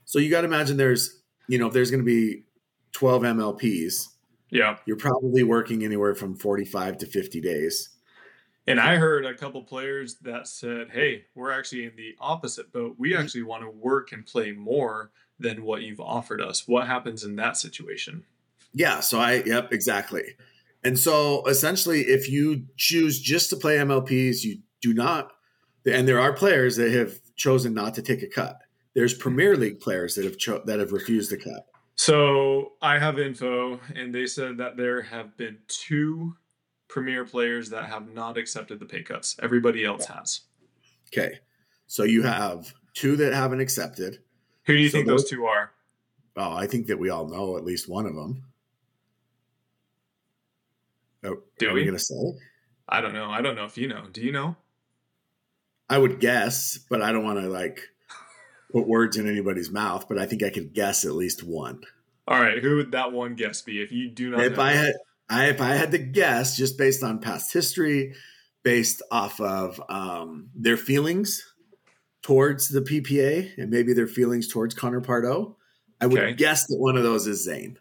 So 0.04 0.18
you 0.18 0.28
got 0.28 0.42
to 0.42 0.46
imagine 0.46 0.76
there's, 0.76 1.22
you 1.48 1.58
know, 1.58 1.68
if 1.68 1.72
there's 1.72 1.90
going 1.90 2.04
to 2.04 2.06
be 2.06 2.44
12 2.92 3.22
MLPs, 3.22 4.08
yeah. 4.50 4.76
you're 4.84 4.96
probably 4.96 5.42
working 5.42 5.84
anywhere 5.84 6.14
from 6.14 6.36
45 6.36 6.98
to 6.98 7.06
50 7.06 7.40
days. 7.40 7.88
And 8.66 8.78
I 8.78 8.96
heard 8.96 9.24
a 9.24 9.34
couple 9.34 9.62
players 9.64 10.16
that 10.22 10.46
said, 10.46 10.90
"Hey, 10.90 11.24
we're 11.34 11.50
actually 11.50 11.84
in 11.86 11.96
the 11.96 12.14
opposite 12.20 12.72
boat. 12.72 12.94
We 12.98 13.12
Mm-hmm. 13.12 13.22
actually 13.22 13.42
want 13.42 13.62
to 13.64 13.70
work 13.70 14.12
and 14.12 14.24
play 14.24 14.52
more 14.52 15.10
than 15.38 15.62
what 15.64 15.82
you've 15.82 16.00
offered 16.00 16.40
us." 16.40 16.68
What 16.68 16.86
happens 16.86 17.24
in 17.24 17.36
that 17.36 17.56
situation? 17.56 18.24
Yeah, 18.72 19.00
so 19.00 19.18
I 19.18 19.42
yep, 19.44 19.72
exactly. 19.72 20.36
And 20.84 20.98
so 20.98 21.44
essentially 21.46 22.02
if 22.02 22.30
you 22.30 22.66
choose 22.76 23.20
just 23.20 23.50
to 23.50 23.56
play 23.56 23.76
MLPs, 23.78 24.44
you 24.44 24.58
do 24.80 24.94
not 24.94 25.32
and 25.86 26.06
there 26.06 26.20
are 26.20 26.32
players 26.32 26.76
that 26.76 26.92
have 26.92 27.18
chosen 27.36 27.72
not 27.74 27.94
to 27.94 28.02
take 28.02 28.22
a 28.22 28.26
cut. 28.28 28.58
There's 28.94 29.14
Premier 29.14 29.56
League 29.56 29.80
players 29.80 30.14
that 30.14 30.24
have 30.24 30.36
cho- 30.38 30.62
that 30.66 30.78
have 30.78 30.92
refused 30.92 31.30
the 31.30 31.36
cut. 31.38 31.66
So 31.96 32.72
I 32.80 32.98
have 32.98 33.18
info, 33.18 33.80
and 33.94 34.14
they 34.14 34.26
said 34.26 34.56
that 34.58 34.76
there 34.76 35.02
have 35.02 35.36
been 35.36 35.58
two 35.68 36.36
premier 36.90 37.24
players 37.24 37.70
that 37.70 37.84
have 37.86 38.12
not 38.12 38.36
accepted 38.36 38.78
the 38.80 38.84
pay 38.84 39.02
cuts. 39.02 39.36
Everybody 39.42 39.84
else 39.84 40.04
has. 40.06 40.40
Okay. 41.08 41.38
So 41.86 42.02
you 42.02 42.22
have 42.22 42.72
two 42.94 43.16
that 43.16 43.32
haven't 43.32 43.60
accepted. 43.60 44.18
Who 44.64 44.76
do 44.76 44.82
you 44.82 44.88
So 44.88 44.98
think 44.98 45.06
those- 45.06 45.22
those 45.22 45.30
two 45.30 45.46
are? 45.46 45.72
Oh, 46.36 46.52
I 46.52 46.66
think 46.66 46.86
that 46.88 46.98
we 46.98 47.08
all 47.10 47.26
know 47.28 47.56
at 47.56 47.64
least 47.64 47.88
one 47.88 48.06
of 48.06 48.14
them. 48.14 48.44
Oh, 51.24 51.42
Do 51.58 51.68
are 51.68 51.74
we? 51.74 51.80
we 51.80 51.84
going 51.86 51.96
to 51.98 52.02
say? 52.04 52.14
I 52.88 53.00
don't 53.00 53.12
know. 53.12 53.30
I 53.30 53.40
don't 53.42 53.54
know 53.56 53.64
if 53.64 53.76
you 53.76 53.88
know. 53.88 54.06
Do 54.12 54.20
you 54.22 54.32
know? 54.32 54.56
I 55.88 55.98
would 55.98 56.20
guess, 56.20 56.78
but 56.78 57.02
I 57.02 57.12
don't 57.12 57.24
want 57.24 57.40
to 57.40 57.48
like 57.48 57.80
put 58.72 58.86
words 58.86 59.16
in 59.16 59.28
anybody's 59.28 59.70
mouth. 59.70 60.08
But 60.08 60.18
I 60.18 60.26
think 60.26 60.42
I 60.42 60.50
could 60.50 60.72
guess 60.72 61.04
at 61.04 61.12
least 61.12 61.42
one. 61.42 61.82
All 62.28 62.40
right. 62.40 62.62
Who 62.62 62.76
would 62.76 62.92
that 62.92 63.12
one 63.12 63.34
guess 63.34 63.60
be? 63.60 63.82
If 63.82 63.90
you 63.92 64.08
do 64.08 64.30
not, 64.30 64.40
if 64.40 64.56
know, 64.56 64.62
I 64.62 64.72
had, 64.72 64.94
I 65.30 65.46
if 65.46 65.60
I 65.60 65.74
had 65.74 65.92
to 65.92 65.98
guess, 65.98 66.56
just 66.56 66.76
based 66.76 67.02
on 67.04 67.20
past 67.20 67.52
history, 67.52 68.14
based 68.64 69.00
off 69.10 69.40
of 69.40 69.80
um, 69.88 70.50
their 70.54 70.76
feelings 70.76 71.42
towards 72.22 72.68
the 72.68 72.80
PPA, 72.82 73.56
and 73.56 73.70
maybe 73.70 73.92
their 73.94 74.06
feelings 74.08 74.48
towards 74.48 74.74
Connor 74.74 75.00
Pardoe, 75.00 75.54
I 76.00 76.06
would 76.06 76.18
Okay. 76.18 76.32
guess 76.34 76.66
that 76.66 76.76
one 76.76 76.96
of 76.96 77.02
those 77.04 77.26
is 77.26 77.44
Zane. 77.44 77.78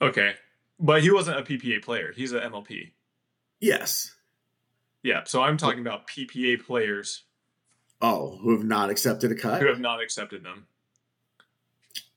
okay, 0.00 0.34
but 0.80 1.02
he 1.02 1.10
wasn't 1.10 1.38
a 1.38 1.42
PPA 1.42 1.82
player. 1.82 2.12
He's 2.16 2.32
an 2.32 2.40
MLP. 2.40 2.92
Yes. 3.60 4.12
Yeah. 5.02 5.22
So 5.24 5.42
I'm 5.42 5.56
talking 5.56 5.80
about 5.80 6.06
PPA 6.08 6.64
players 6.64 7.24
Oh, 8.02 8.38
who 8.42 8.50
have 8.56 8.64
not 8.64 8.90
accepted 8.90 9.30
a 9.32 9.34
cut? 9.34 9.60
who 9.62 9.68
have 9.68 9.80
not 9.80 10.02
accepted 10.02 10.42
them. 10.42 10.66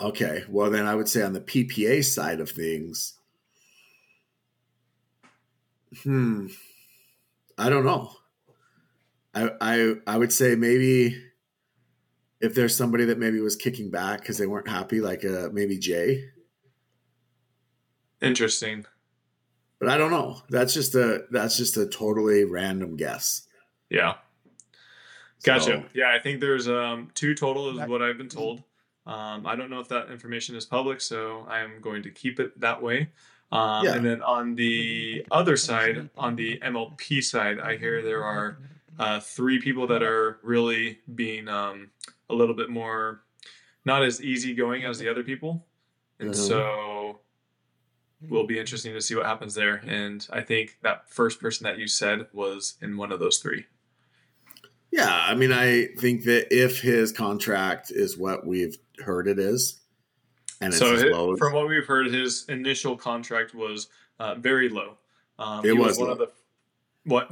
Okay. 0.01 0.43
Well, 0.49 0.69
then 0.71 0.85
I 0.85 0.95
would 0.95 1.07
say 1.07 1.21
on 1.21 1.33
the 1.33 1.39
PPA 1.41 2.03
side 2.03 2.39
of 2.39 2.49
things, 2.49 3.13
hmm, 6.03 6.47
I 7.57 7.69
don't 7.69 7.85
know. 7.85 8.11
I 9.33 9.49
I 9.61 9.93
I 10.05 10.17
would 10.17 10.33
say 10.33 10.55
maybe 10.55 11.23
if 12.39 12.53
there's 12.53 12.75
somebody 12.75 13.05
that 13.05 13.17
maybe 13.17 13.39
was 13.39 13.55
kicking 13.55 13.89
back 13.89 14.19
because 14.19 14.37
they 14.37 14.47
weren't 14.47 14.67
happy, 14.67 15.01
like 15.01 15.25
uh, 15.25 15.49
maybe 15.51 15.77
Jay. 15.77 16.25
Interesting. 18.21 18.85
But 19.79 19.89
I 19.89 19.97
don't 19.97 20.11
know. 20.11 20.41
That's 20.49 20.73
just 20.73 20.95
a 20.95 21.25
that's 21.31 21.57
just 21.57 21.77
a 21.77 21.85
totally 21.85 22.45
random 22.45 22.95
guess. 22.95 23.47
Yeah. 23.89 24.15
Gotcha. 25.43 25.63
So, 25.63 25.83
Yeah, 25.93 26.11
I 26.13 26.19
think 26.19 26.41
there's 26.41 26.67
um, 26.67 27.09
two 27.13 27.35
total, 27.35 27.79
is 27.79 27.87
what 27.87 28.01
I've 28.01 28.17
been 28.17 28.29
told. 28.29 28.63
Um, 29.05 29.45
I 29.45 29.55
don't 29.55 29.69
know 29.69 29.79
if 29.79 29.87
that 29.89 30.09
information 30.09 30.55
is 30.55 30.65
public, 30.65 30.99
so 30.99 31.45
I 31.47 31.59
am 31.59 31.79
going 31.79 32.03
to 32.03 32.11
keep 32.11 32.39
it 32.39 32.59
that 32.59 32.81
way. 32.81 33.09
Um, 33.51 33.85
Yeah. 33.85 33.95
And 33.95 34.05
then 34.05 34.21
on 34.21 34.55
the 34.55 35.25
other 35.31 35.55
side, 35.57 36.09
on 36.17 36.35
the 36.35 36.59
MLP 36.59 37.23
side, 37.23 37.59
I 37.59 37.77
hear 37.77 38.01
there 38.01 38.23
are 38.23 38.57
uh, 38.99 39.19
three 39.19 39.59
people 39.59 39.87
that 39.87 40.03
are 40.03 40.39
really 40.43 40.99
being 41.15 41.47
um, 41.47 41.91
a 42.29 42.33
little 42.33 42.55
bit 42.55 42.69
more 42.69 43.21
not 43.85 44.03
as 44.03 44.21
easygoing 44.21 44.83
as 44.83 44.99
the 44.99 45.07
other 45.07 45.23
people, 45.23 45.65
and 46.19 46.31
Mhm. 46.31 46.35
so 46.35 47.19
will 48.27 48.45
be 48.45 48.59
interesting 48.59 48.93
to 48.93 48.99
see 49.01 49.15
what 49.15 49.25
happens 49.25 49.53
there. 49.53 49.75
And 49.87 50.27
I 50.31 50.41
think 50.41 50.77
that 50.81 51.09
first 51.09 51.39
person 51.39 51.63
that 51.65 51.77
you 51.77 51.87
said 51.87 52.27
was 52.33 52.75
in 52.81 52.97
one 52.97 53.11
of 53.13 53.19
those 53.19 53.37
three. 53.37 53.65
Yeah, 54.91 55.09
I 55.09 55.35
mean, 55.35 55.51
I 55.53 55.87
think 55.99 56.23
that 56.23 56.53
if 56.53 56.81
his 56.81 57.11
contract 57.11 57.91
is 57.91 58.17
what 58.17 58.45
we've 58.45 58.77
heard 59.05 59.27
it 59.27 59.37
is, 59.39 59.79
and 60.61 60.73
it's 60.73 60.79
so 60.79 60.93
low 60.93 61.35
from 61.37 61.53
what 61.53 61.67
we've 61.67 61.85
heard, 61.85 62.07
his 62.07 62.45
initial 62.49 62.95
contract 62.97 63.53
was 63.53 63.87
uh, 64.19 64.35
very 64.35 64.69
low. 64.69 64.97
Um, 65.39 65.59
It 65.65 65.69
he 65.69 65.73
was 65.73 65.97
one 65.97 66.07
low. 66.07 66.13
of 66.13 66.19
the 66.19 66.31
what? 67.05 67.31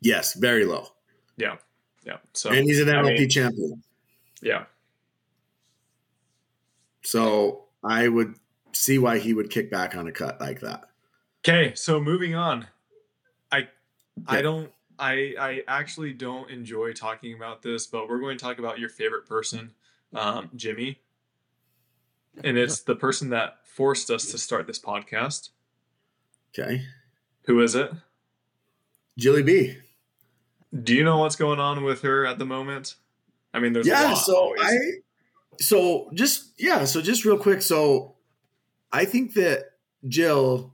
yes, 0.00 0.34
very 0.34 0.64
low, 0.64 0.88
Yeah, 1.36 1.56
yeah. 2.04 2.16
So 2.34 2.50
and 2.50 2.64
he's 2.66 2.80
an 2.80 2.88
I 2.88 2.94
MLP 3.02 3.18
mean- 3.20 3.28
champion. 3.28 3.82
yeah, 4.42 4.64
So 7.02 7.64
I 7.84 8.08
would 8.08 8.34
see 8.72 8.98
why 8.98 9.18
he 9.18 9.34
would 9.34 9.50
kick 9.50 9.70
back 9.70 9.96
on 9.96 10.06
a 10.06 10.12
cut 10.12 10.40
like 10.40 10.60
that. 10.60 10.90
Okay, 11.46 11.74
so 11.74 12.00
moving 12.00 12.34
on. 12.34 12.66
I 13.50 13.68
I 14.26 14.40
don't 14.42 14.70
I 14.98 15.34
I 15.38 15.62
actually 15.68 16.12
don't 16.12 16.48
enjoy 16.50 16.92
talking 16.92 17.34
about 17.34 17.62
this, 17.62 17.86
but 17.86 18.08
we're 18.08 18.20
going 18.20 18.38
to 18.38 18.44
talk 18.44 18.58
about 18.58 18.78
your 18.78 18.88
favorite 18.88 19.26
person, 19.26 19.72
um, 20.14 20.50
Jimmy. 20.56 21.00
And 22.42 22.56
it's 22.56 22.80
the 22.80 22.96
person 22.96 23.30
that 23.30 23.58
forced 23.64 24.10
us 24.10 24.30
to 24.30 24.38
start 24.38 24.66
this 24.66 24.78
podcast. 24.78 25.50
Okay. 26.58 26.82
Who 27.46 27.60
is 27.60 27.74
it? 27.74 27.90
Jilly 29.18 29.42
B. 29.42 29.76
Do 30.82 30.94
you 30.94 31.04
know 31.04 31.18
what's 31.18 31.36
going 31.36 31.60
on 31.60 31.84
with 31.84 32.02
her 32.02 32.24
at 32.26 32.38
the 32.38 32.46
moment? 32.46 32.94
I 33.52 33.60
mean, 33.60 33.72
there's 33.72 33.86
a 33.86 33.90
yeah 33.90 34.02
lot 34.02 34.14
so 34.14 34.36
always. 34.36 34.60
i 34.62 34.76
so 35.60 36.10
just 36.14 36.58
yeah 36.58 36.84
so 36.84 37.02
just 37.02 37.24
real 37.24 37.36
quick 37.38 37.62
so 37.62 38.14
i 38.90 39.04
think 39.04 39.34
that 39.34 39.72
jill 40.08 40.72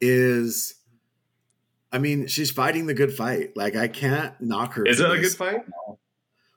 is 0.00 0.76
i 1.92 1.98
mean 1.98 2.26
she's 2.26 2.50
fighting 2.50 2.86
the 2.86 2.94
good 2.94 3.12
fight 3.12 3.56
like 3.56 3.74
i 3.76 3.88
can't 3.88 4.40
knock 4.40 4.74
her 4.74 4.86
is 4.86 5.00
it 5.00 5.10
a 5.10 5.18
good 5.18 5.32
fight? 5.32 5.60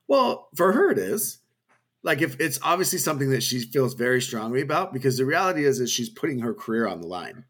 well 0.07 0.49
for 0.55 0.71
her 0.71 0.91
it 0.91 0.97
is 0.97 1.39
like 2.03 2.21
if 2.21 2.39
it's 2.39 2.59
obviously 2.61 2.99
something 2.99 3.31
that 3.31 3.41
she 3.41 3.61
feels 3.61 3.93
very 3.93 4.21
strongly 4.21 4.61
about 4.61 4.93
because 4.93 5.17
the 5.17 5.25
reality 5.25 5.65
is 5.65 5.79
is 5.79 5.89
she's 5.89 6.09
putting 6.09 6.39
her 6.39 6.53
career 6.53 6.87
on 6.87 7.01
the 7.01 7.07
line 7.07 7.45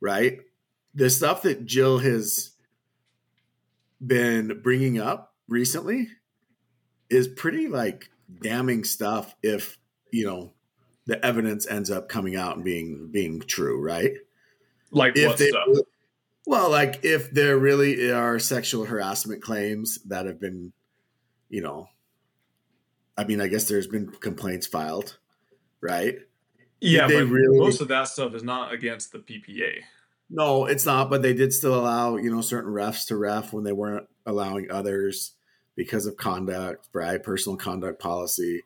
right 0.00 0.38
the 0.94 1.10
stuff 1.10 1.42
that 1.42 1.66
jill 1.66 1.98
has 1.98 2.52
been 4.04 4.60
bringing 4.62 4.98
up 4.98 5.34
recently 5.48 6.08
is 7.10 7.28
pretty 7.28 7.68
like 7.68 8.08
damning 8.40 8.84
stuff 8.84 9.34
if 9.42 9.78
you 10.12 10.24
know 10.24 10.52
the 11.06 11.22
evidence 11.24 11.66
ends 11.66 11.90
up 11.90 12.08
coming 12.08 12.36
out 12.36 12.56
and 12.56 12.64
being 12.64 13.08
being 13.10 13.40
true 13.40 13.82
right 13.82 14.12
Like 14.90 15.16
if 15.16 15.28
what 15.28 15.38
they 15.38 15.48
stuff? 15.48 15.66
well 16.46 16.70
like 16.70 17.00
if 17.04 17.30
there 17.32 17.58
really 17.58 18.10
are 18.10 18.38
sexual 18.38 18.84
harassment 18.84 19.42
claims 19.42 19.98
that 20.04 20.26
have 20.26 20.40
been 20.40 20.72
you 21.48 21.60
know 21.60 21.88
i 23.20 23.24
mean 23.24 23.40
i 23.40 23.46
guess 23.46 23.68
there's 23.68 23.86
been 23.86 24.06
complaints 24.20 24.66
filed 24.66 25.18
right 25.80 26.16
Yeah, 26.80 27.06
they 27.06 27.20
but 27.20 27.26
really- 27.30 27.58
most 27.58 27.80
of 27.80 27.88
that 27.88 28.08
stuff 28.08 28.34
is 28.34 28.42
not 28.42 28.72
against 28.72 29.12
the 29.12 29.18
PPA. 29.18 29.80
no 30.30 30.64
it's 30.66 30.86
not 30.86 31.10
but 31.10 31.20
they 31.22 31.34
did 31.34 31.52
still 31.52 31.74
allow 31.78 32.16
you 32.16 32.30
know 32.34 32.40
certain 32.40 32.72
refs 32.72 33.06
to 33.08 33.16
ref 33.16 33.52
when 33.52 33.64
they 33.64 33.72
weren't 33.72 34.06
allowing 34.26 34.70
others 34.70 35.32
because 35.76 36.06
of 36.06 36.16
conduct 36.16 36.88
right 36.94 37.22
personal 37.22 37.56
conduct 37.56 38.00
policy 38.00 38.62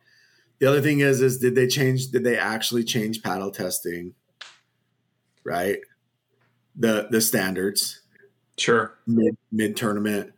the 0.61 0.67
other 0.67 0.81
thing 0.81 1.01
is 1.01 1.21
is 1.21 1.39
did 1.39 1.55
they 1.55 1.67
change 1.67 2.09
did 2.11 2.23
they 2.25 2.37
actually 2.39 2.85
change 2.85 3.23
paddle 3.23 3.51
testing 3.51 4.15
right 5.45 5.79
the 6.77 7.07
the 7.11 7.21
standards 7.21 8.01
Sure. 8.57 8.95
mid 9.07 9.37
mid 9.51 9.77
tournament. 9.77 10.33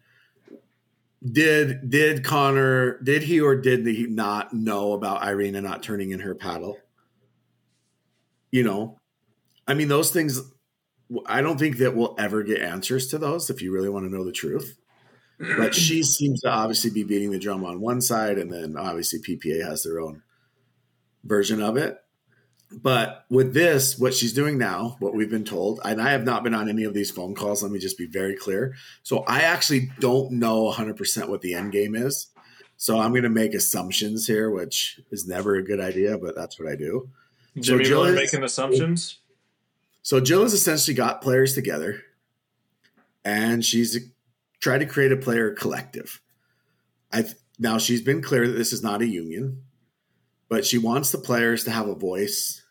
Did 1.33 1.90
did 1.90 2.25
Connor 2.25 3.00
did 3.02 3.23
he 3.23 3.40
or 3.40 3.56
did 3.56 3.87
he 3.87 4.06
not 4.06 4.52
know 4.52 4.92
about 4.92 5.26
Irina 5.26 5.61
not 5.61 5.83
turning 5.83 6.11
in 6.11 6.21
her 6.21 6.35
paddle? 6.35 6.78
You 8.50 8.62
know, 8.62 8.99
I 9.66 9.75
mean 9.75 9.88
those 9.88 10.11
things. 10.11 10.40
I 11.25 11.40
don't 11.40 11.59
think 11.59 11.78
that 11.78 11.95
we'll 11.95 12.14
ever 12.18 12.42
get 12.42 12.61
answers 12.61 13.09
to 13.09 13.18
those 13.18 13.49
if 13.49 13.62
you 13.62 13.73
really 13.73 13.88
want 13.88 14.06
to 14.06 14.14
know 14.14 14.25
the 14.25 14.33
truth. 14.33 14.76
But 15.38 15.75
she 15.75 16.02
seems 16.02 16.40
to 16.40 16.50
obviously 16.50 16.90
be 16.90 17.04
beating 17.04 17.30
the 17.30 17.38
drum 17.38 17.64
on 17.64 17.80
one 17.80 18.00
side, 18.00 18.38
and 18.38 18.52
then 18.52 18.76
obviously 18.76 19.21
PPA 19.21 19.64
has 19.64 19.83
their 19.83 20.00
own 20.00 20.23
version 21.25 21.62
of 21.62 21.76
it. 21.76 21.99
But 22.73 23.25
with 23.31 23.55
this, 23.55 23.99
what 23.99 24.13
she's 24.13 24.33
doing 24.33 24.59
now, 24.59 24.97
what 24.99 25.15
we've 25.15 25.31
been 25.31 25.45
told, 25.45 25.81
and 25.85 26.03
I 26.03 26.11
have 26.11 26.25
not 26.25 26.43
been 26.43 26.55
on 26.55 26.69
any 26.69 26.85
of 26.85 26.95
these 26.95 27.11
phone 27.11 27.35
calls, 27.35 27.63
let 27.63 27.71
me 27.71 27.79
just 27.79 27.97
be 27.97 28.07
very 28.07 28.35
clear. 28.35 28.75
So 29.03 29.21
I 29.21 29.43
actually 29.43 29.91
don't 30.01 30.33
know 30.33 30.71
100% 30.73 31.29
what 31.29 31.43
the 31.43 31.55
end 31.55 31.73
game 31.73 31.95
is. 31.95 32.27
So 32.77 32.99
I'm 32.99 33.13
going 33.13 33.23
to 33.23 33.31
make 33.31 33.55
assumptions 33.55 34.27
here, 34.27 34.51
which 34.51 35.01
is 35.11 35.27
never 35.27 35.55
a 35.55 35.63
good 35.63 35.81
idea, 35.81 36.19
but 36.19 36.35
that's 36.35 36.59
what 36.59 36.71
I 36.71 36.77
do. 36.77 37.09
Jimmy 37.59 37.85
Jill 37.85 38.05
Miller 38.05 38.15
is- 38.15 38.33
making 38.33 38.45
assumptions. 38.45 39.19
So 40.03 40.21
Jill 40.21 40.43
has 40.43 40.53
essentially 40.53 40.95
got 40.95 41.23
players 41.23 41.55
together 41.55 42.03
and 43.25 43.65
she's 43.65 43.99
tried 44.61 44.79
to 44.79 44.87
create 44.87 45.11
a 45.11 45.17
player 45.17 45.51
collective. 45.51 46.21
I 47.13 47.25
now 47.59 47.79
she's 47.79 48.03
been 48.03 48.23
clear 48.23 48.47
that 48.47 48.55
this 48.55 48.73
is 48.73 48.83
not 48.83 49.03
a 49.03 49.07
union, 49.07 49.63
but 50.49 50.65
she 50.65 50.79
wants 50.79 51.11
the 51.11 51.19
players 51.19 51.65
to 51.65 51.71
have 51.71 51.88
a 51.88 51.95
voice, 51.95 52.62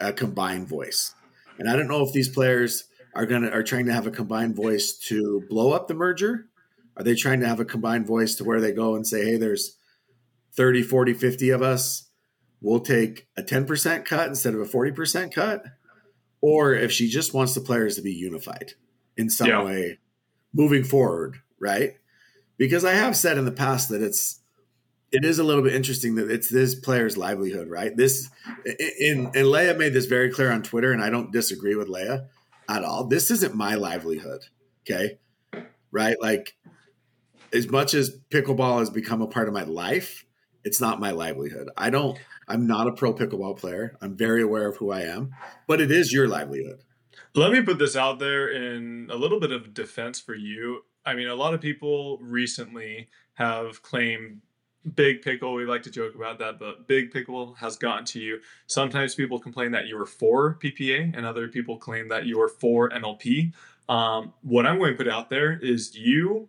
a 0.00 0.12
combined 0.12 0.68
voice. 0.68 1.14
And 1.58 1.68
I 1.68 1.76
don't 1.76 1.88
know 1.88 2.04
if 2.04 2.12
these 2.12 2.28
players 2.28 2.84
are 3.14 3.26
gonna 3.26 3.48
are 3.48 3.62
trying 3.62 3.86
to 3.86 3.92
have 3.92 4.06
a 4.06 4.10
combined 4.10 4.56
voice 4.56 4.92
to 5.08 5.44
blow 5.48 5.72
up 5.72 5.88
the 5.88 5.94
merger. 5.94 6.46
Are 6.96 7.04
they 7.04 7.14
trying 7.14 7.40
to 7.40 7.46
have 7.48 7.60
a 7.60 7.64
combined 7.64 8.06
voice 8.06 8.34
to 8.36 8.44
where 8.44 8.60
they 8.60 8.72
go 8.72 8.94
and 8.94 9.06
say, 9.06 9.24
hey, 9.24 9.36
there's 9.36 9.76
30, 10.54 10.82
40, 10.82 11.14
50 11.14 11.50
of 11.50 11.62
us. 11.62 12.10
We'll 12.60 12.80
take 12.80 13.26
a 13.36 13.42
10% 13.42 14.04
cut 14.04 14.28
instead 14.28 14.54
of 14.54 14.60
a 14.60 14.64
40% 14.66 15.32
cut? 15.32 15.64
or 16.44 16.74
if 16.74 16.90
she 16.90 17.08
just 17.08 17.32
wants 17.32 17.54
the 17.54 17.60
players 17.60 17.94
to 17.94 18.02
be 18.02 18.12
unified 18.12 18.72
in 19.16 19.30
some 19.30 19.46
Yeah. 19.46 19.62
way 19.62 20.00
moving 20.52 20.82
forward, 20.82 21.36
right? 21.60 21.92
Because 22.58 22.84
I 22.84 22.94
have 22.94 23.16
said 23.16 23.38
in 23.38 23.44
the 23.44 23.52
past 23.52 23.88
that 23.90 24.02
it's 24.02 24.40
it 25.12 25.24
is 25.24 25.38
a 25.38 25.44
little 25.44 25.62
bit 25.62 25.74
interesting 25.74 26.14
that 26.14 26.30
it's 26.30 26.48
this 26.48 26.74
player's 26.74 27.16
livelihood, 27.16 27.68
right? 27.68 27.94
This 27.96 28.30
in 28.64 29.26
and 29.26 29.46
Leia 29.46 29.76
made 29.76 29.92
this 29.92 30.06
very 30.06 30.30
clear 30.30 30.50
on 30.50 30.62
Twitter, 30.62 30.92
and 30.92 31.02
I 31.02 31.10
don't 31.10 31.30
disagree 31.30 31.74
with 31.76 31.88
Leia 31.88 32.28
at 32.68 32.82
all. 32.82 33.06
This 33.06 33.30
isn't 33.30 33.54
my 33.54 33.74
livelihood, 33.74 34.40
okay? 34.82 35.18
Right? 35.90 36.16
Like 36.20 36.56
as 37.52 37.70
much 37.70 37.92
as 37.92 38.16
pickleball 38.30 38.78
has 38.78 38.88
become 38.88 39.20
a 39.20 39.26
part 39.26 39.48
of 39.48 39.54
my 39.54 39.64
life, 39.64 40.24
it's 40.64 40.80
not 40.80 40.98
my 40.98 41.10
livelihood. 41.10 41.68
I 41.76 41.90
don't 41.90 42.18
I'm 42.48 42.66
not 42.66 42.88
a 42.88 42.92
pro 42.92 43.14
pickleball 43.14 43.58
player. 43.58 43.96
I'm 44.00 44.16
very 44.16 44.42
aware 44.42 44.66
of 44.66 44.76
who 44.78 44.90
I 44.90 45.02
am, 45.02 45.34
but 45.66 45.80
it 45.80 45.90
is 45.90 46.12
your 46.12 46.26
livelihood. 46.26 46.80
Let 47.34 47.52
me 47.52 47.62
put 47.62 47.78
this 47.78 47.96
out 47.96 48.18
there 48.18 48.48
in 48.48 49.08
a 49.10 49.16
little 49.16 49.40
bit 49.40 49.52
of 49.52 49.74
defense 49.74 50.20
for 50.20 50.34
you. 50.34 50.82
I 51.04 51.14
mean, 51.14 51.28
a 51.28 51.34
lot 51.34 51.54
of 51.54 51.60
people 51.60 52.18
recently 52.22 53.08
have 53.34 53.82
claimed 53.82 54.40
Big 54.94 55.22
Pickle. 55.22 55.54
We 55.54 55.64
like 55.64 55.82
to 55.84 55.90
joke 55.90 56.14
about 56.14 56.38
that, 56.40 56.58
but 56.58 56.88
Big 56.88 57.12
Pickle 57.12 57.54
has 57.54 57.76
gotten 57.76 58.04
to 58.06 58.20
you. 58.20 58.40
Sometimes 58.66 59.14
people 59.14 59.38
complain 59.38 59.70
that 59.72 59.86
you 59.86 59.96
were 59.96 60.06
for 60.06 60.58
PPA, 60.62 61.16
and 61.16 61.24
other 61.24 61.48
people 61.48 61.76
claim 61.78 62.08
that 62.08 62.26
you 62.26 62.40
are 62.40 62.48
for 62.48 62.90
MLP. 62.90 63.52
Um, 63.88 64.32
what 64.42 64.66
I'm 64.66 64.78
going 64.78 64.92
to 64.92 64.96
put 64.96 65.08
out 65.08 65.30
there 65.30 65.58
is 65.58 65.96
you 65.96 66.48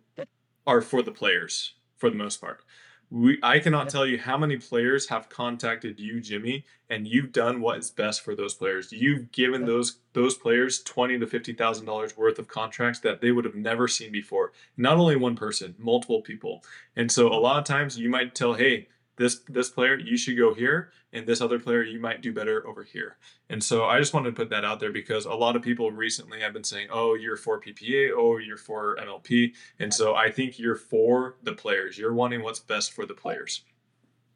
are 0.66 0.80
for 0.80 1.02
the 1.02 1.12
players 1.12 1.74
for 1.96 2.10
the 2.10 2.16
most 2.16 2.40
part. 2.40 2.64
We, 3.10 3.38
I 3.42 3.60
cannot 3.60 3.88
tell 3.88 4.06
you 4.06 4.18
how 4.18 4.36
many 4.36 4.56
players 4.56 5.08
have 5.08 5.28
contacted 5.28 6.00
you, 6.00 6.20
Jimmy, 6.20 6.64
and 6.90 7.06
you've 7.06 7.32
done 7.32 7.60
what 7.60 7.78
is 7.78 7.90
best 7.90 8.22
for 8.22 8.34
those 8.34 8.54
players. 8.54 8.90
You've 8.92 9.30
given 9.30 9.66
those 9.66 9.98
those 10.14 10.34
players 10.34 10.82
twenty 10.82 11.18
to 11.18 11.26
fifty 11.26 11.52
thousand 11.52 11.86
dollars 11.86 12.16
worth 12.16 12.38
of 12.38 12.48
contracts 12.48 13.00
that 13.00 13.20
they 13.20 13.30
would 13.30 13.44
have 13.44 13.54
never 13.54 13.86
seen 13.86 14.10
before. 14.10 14.52
Not 14.76 14.96
only 14.96 15.16
one 15.16 15.36
person, 15.36 15.74
multiple 15.78 16.22
people. 16.22 16.64
And 16.96 17.10
so 17.10 17.28
a 17.28 17.34
lot 17.38 17.58
of 17.58 17.64
times 17.64 17.98
you 17.98 18.08
might 18.08 18.34
tell, 18.34 18.54
hey, 18.54 18.88
this 19.16 19.40
this 19.48 19.70
player 19.70 19.98
you 19.98 20.16
should 20.16 20.36
go 20.36 20.54
here, 20.54 20.90
and 21.12 21.26
this 21.26 21.40
other 21.40 21.58
player 21.58 21.82
you 21.82 22.00
might 22.00 22.20
do 22.20 22.32
better 22.32 22.66
over 22.66 22.82
here. 22.82 23.16
And 23.48 23.62
so 23.62 23.84
I 23.84 23.98
just 23.98 24.12
wanted 24.12 24.30
to 24.30 24.36
put 24.36 24.50
that 24.50 24.64
out 24.64 24.80
there 24.80 24.92
because 24.92 25.24
a 25.24 25.34
lot 25.34 25.56
of 25.56 25.62
people 25.62 25.90
recently 25.90 26.40
have 26.40 26.52
been 26.52 26.64
saying, 26.64 26.88
oh, 26.90 27.14
you're 27.14 27.36
for 27.36 27.60
PPA, 27.60 28.10
oh, 28.16 28.38
you're 28.38 28.56
for 28.56 28.96
MLP. 28.96 29.54
And 29.78 29.94
so 29.94 30.14
I 30.14 30.30
think 30.30 30.58
you're 30.58 30.76
for 30.76 31.36
the 31.42 31.52
players. 31.52 31.96
You're 31.96 32.14
wanting 32.14 32.42
what's 32.42 32.58
best 32.58 32.92
for 32.92 33.06
the 33.06 33.14
players. 33.14 33.62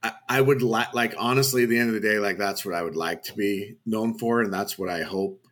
I, 0.02 0.12
I 0.28 0.40
would 0.40 0.62
like, 0.62 0.94
like, 0.94 1.14
honestly, 1.18 1.64
at 1.64 1.68
the 1.68 1.78
end 1.78 1.88
of 1.88 1.94
the 1.94 2.08
day, 2.08 2.20
like, 2.20 2.38
that's 2.38 2.64
what 2.64 2.74
I 2.74 2.82
would 2.82 2.96
like 2.96 3.24
to 3.24 3.34
be 3.34 3.74
known 3.84 4.16
for. 4.16 4.40
And 4.40 4.52
that's 4.52 4.78
what 4.78 4.88
I 4.88 5.02
hope, 5.02 5.44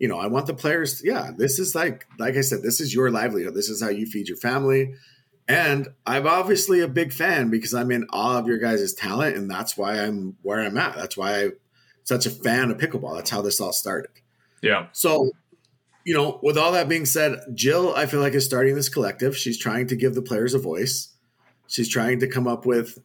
you 0.00 0.08
know, 0.08 0.18
I 0.18 0.26
want 0.26 0.46
the 0.46 0.54
players. 0.54 1.00
Yeah, 1.04 1.30
this 1.36 1.60
is 1.60 1.76
like, 1.76 2.06
like 2.18 2.36
I 2.36 2.40
said, 2.40 2.62
this 2.62 2.80
is 2.80 2.92
your 2.92 3.10
livelihood. 3.10 3.54
This 3.54 3.68
is 3.68 3.80
how 3.80 3.90
you 3.90 4.06
feed 4.06 4.28
your 4.28 4.38
family. 4.38 4.94
And 5.46 5.88
I'm 6.06 6.26
obviously 6.26 6.80
a 6.80 6.88
big 6.88 7.12
fan 7.12 7.50
because 7.50 7.74
I'm 7.74 7.90
in 7.90 8.06
awe 8.10 8.38
of 8.38 8.46
your 8.46 8.58
guys' 8.58 8.94
talent. 8.94 9.36
And 9.36 9.50
that's 9.50 9.76
why 9.76 10.00
I'm 10.00 10.36
where 10.42 10.60
I'm 10.60 10.78
at. 10.78 10.96
That's 10.96 11.16
why 11.16 11.42
I'm 11.42 11.52
such 12.04 12.26
a 12.26 12.30
fan 12.30 12.70
of 12.70 12.78
pickleball. 12.78 13.16
That's 13.16 13.30
how 13.30 13.42
this 13.42 13.60
all 13.60 13.72
started. 13.72 14.10
Yeah. 14.62 14.86
So, 14.92 15.30
you 16.04 16.14
know, 16.14 16.40
with 16.42 16.56
all 16.56 16.72
that 16.72 16.88
being 16.88 17.04
said, 17.04 17.40
Jill, 17.52 17.94
I 17.94 18.06
feel 18.06 18.20
like 18.20 18.32
is 18.32 18.44
starting 18.44 18.74
this 18.74 18.88
collective. 18.88 19.36
She's 19.36 19.58
trying 19.58 19.88
to 19.88 19.96
give 19.96 20.14
the 20.14 20.22
players 20.22 20.54
a 20.54 20.58
voice. 20.58 21.14
She's 21.66 21.88
trying 21.88 22.20
to 22.20 22.26
come 22.26 22.46
up 22.46 22.64
with, 22.64 22.98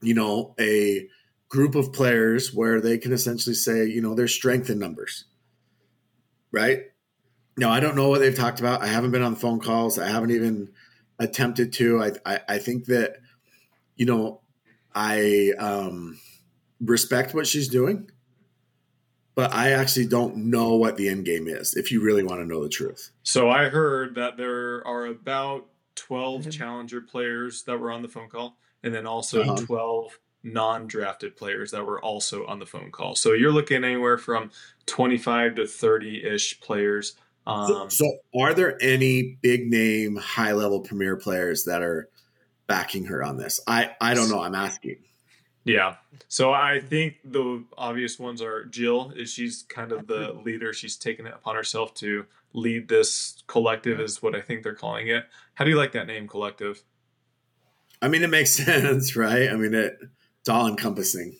you 0.00 0.14
know, 0.14 0.54
a 0.58 1.08
group 1.48 1.74
of 1.74 1.92
players 1.92 2.52
where 2.52 2.80
they 2.80 2.98
can 2.98 3.12
essentially 3.12 3.54
say, 3.54 3.86
you 3.86 4.00
know, 4.00 4.14
their 4.14 4.28
strength 4.28 4.70
in 4.70 4.80
numbers. 4.80 5.26
Right? 6.50 6.86
Now, 7.56 7.70
I 7.70 7.80
don't 7.80 7.96
know 7.96 8.08
what 8.08 8.20
they've 8.20 8.34
talked 8.34 8.60
about. 8.60 8.82
I 8.82 8.86
haven't 8.86 9.10
been 9.10 9.22
on 9.22 9.36
phone 9.36 9.60
calls. 9.60 9.98
I 9.98 10.08
haven't 10.08 10.30
even 10.30 10.70
attempted 11.22 11.72
to. 11.74 12.02
I 12.02 12.12
I, 12.26 12.40
I 12.48 12.58
think 12.58 12.86
that, 12.86 13.16
you 13.96 14.06
know, 14.06 14.40
I 14.94 15.52
um 15.58 16.18
respect 16.80 17.34
what 17.34 17.46
she's 17.46 17.68
doing, 17.68 18.10
but 19.34 19.52
I 19.52 19.70
actually 19.72 20.06
don't 20.06 20.36
know 20.36 20.74
what 20.76 20.96
the 20.96 21.08
end 21.08 21.24
game 21.24 21.48
is. 21.48 21.74
If 21.76 21.90
you 21.90 22.02
really 22.02 22.22
want 22.24 22.40
to 22.40 22.46
know 22.46 22.62
the 22.62 22.68
truth, 22.68 23.10
So 23.22 23.48
I 23.50 23.68
heard 23.68 24.14
that 24.16 24.36
there 24.36 24.86
are 24.86 25.06
about 25.06 25.66
12 25.94 26.50
challenger 26.50 27.00
players 27.00 27.62
that 27.64 27.78
were 27.78 27.90
on 27.90 28.02
the 28.02 28.08
phone 28.08 28.28
call, 28.28 28.56
and 28.82 28.94
then 28.94 29.06
also 29.06 29.42
Uh-huh. 29.42 29.56
12 29.64 30.18
non 30.44 30.86
drafted 30.88 31.36
players 31.36 31.70
that 31.70 31.86
were 31.86 32.02
also 32.02 32.44
on 32.46 32.58
the 32.58 32.66
phone 32.66 32.90
call. 32.90 33.14
So 33.14 33.32
you're 33.32 33.52
looking 33.52 33.84
anywhere 33.84 34.18
from 34.18 34.50
25 34.86 35.54
to 35.56 35.66
30 35.66 36.24
ish 36.24 36.60
players. 36.60 37.14
Um, 37.46 37.90
so 37.90 38.18
are 38.38 38.54
there 38.54 38.80
any 38.80 39.38
big 39.42 39.68
name, 39.68 40.16
high 40.16 40.52
level 40.52 40.80
premier 40.80 41.16
players 41.16 41.64
that 41.64 41.82
are 41.82 42.08
backing 42.66 43.06
her 43.06 43.24
on 43.24 43.36
this? 43.36 43.60
I 43.66 43.96
I 44.00 44.14
don't 44.14 44.30
know. 44.30 44.40
I'm 44.40 44.54
asking. 44.54 44.98
Yeah. 45.64 45.96
So 46.28 46.52
I 46.52 46.80
think 46.80 47.18
the 47.24 47.64
obvious 47.76 48.18
ones 48.18 48.42
are 48.42 48.64
Jill, 48.64 49.12
is 49.14 49.32
she's 49.32 49.64
kind 49.68 49.92
of 49.92 50.06
the 50.06 50.32
leader. 50.44 50.72
She's 50.72 50.96
taken 50.96 51.26
it 51.26 51.34
upon 51.34 51.54
herself 51.54 51.94
to 51.94 52.26
lead 52.52 52.88
this 52.88 53.42
collective, 53.46 54.00
is 54.00 54.22
what 54.22 54.34
I 54.34 54.40
think 54.40 54.62
they're 54.62 54.74
calling 54.74 55.08
it. 55.08 55.24
How 55.54 55.64
do 55.64 55.70
you 55.70 55.76
like 55.76 55.92
that 55.92 56.06
name, 56.06 56.26
collective? 56.26 56.82
I 58.00 58.08
mean, 58.08 58.22
it 58.22 58.30
makes 58.30 58.50
sense, 58.64 59.14
right? 59.14 59.48
I 59.48 59.54
mean, 59.54 59.74
it, 59.74 59.98
it's 60.40 60.48
all 60.48 60.66
encompassing. 60.66 61.36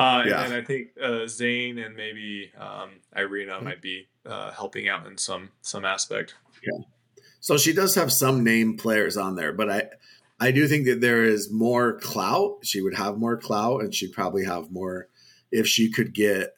Uh, 0.00 0.24
Yeah. 0.26 0.44
And 0.44 0.54
I 0.54 0.62
think 0.62 0.88
uh, 1.02 1.26
Zane 1.26 1.78
and 1.78 1.94
maybe 1.94 2.50
um, 2.58 2.90
Irina 3.14 3.60
might 3.60 3.82
be 3.82 4.08
uh, 4.26 4.50
helping 4.52 4.88
out 4.88 5.06
in 5.06 5.18
some 5.18 5.50
some 5.60 5.84
aspect. 5.84 6.34
Yeah. 6.62 6.84
So 7.40 7.56
she 7.56 7.72
does 7.72 7.94
have 7.94 8.12
some 8.12 8.42
name 8.44 8.76
players 8.76 9.16
on 9.16 9.34
there, 9.36 9.52
but 9.52 9.70
I 9.70 9.88
I 10.40 10.50
do 10.52 10.66
think 10.68 10.86
that 10.86 11.00
there 11.00 11.24
is 11.24 11.50
more 11.52 11.98
clout. 12.00 12.58
She 12.62 12.80
would 12.80 12.94
have 12.94 13.18
more 13.18 13.36
clout, 13.36 13.82
and 13.82 13.94
she'd 13.94 14.12
probably 14.12 14.44
have 14.44 14.70
more 14.70 15.08
if 15.52 15.66
she 15.66 15.90
could 15.90 16.14
get 16.14 16.54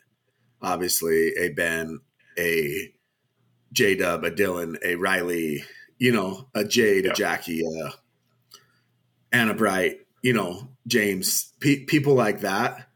obviously 0.61 1.32
a 1.37 1.49
Ben, 1.50 1.99
a 2.38 2.92
J 3.72 3.96
Dub, 3.96 4.22
a 4.25 4.30
Dylan, 4.30 4.76
a 4.84 4.94
Riley, 4.96 5.64
you 5.99 6.12
know, 6.12 6.49
a 6.54 6.64
Jade, 6.64 7.04
Yeah. 7.06 7.11
a 7.12 7.14
Jackie, 7.14 7.62
uh, 7.66 7.90
Anna 9.32 9.54
Bright, 9.54 10.00
you 10.22 10.32
know, 10.32 10.68
James, 10.87 11.52
pe- 11.61 11.84
people 11.84 12.14
like 12.14 12.40
that. 12.42 12.88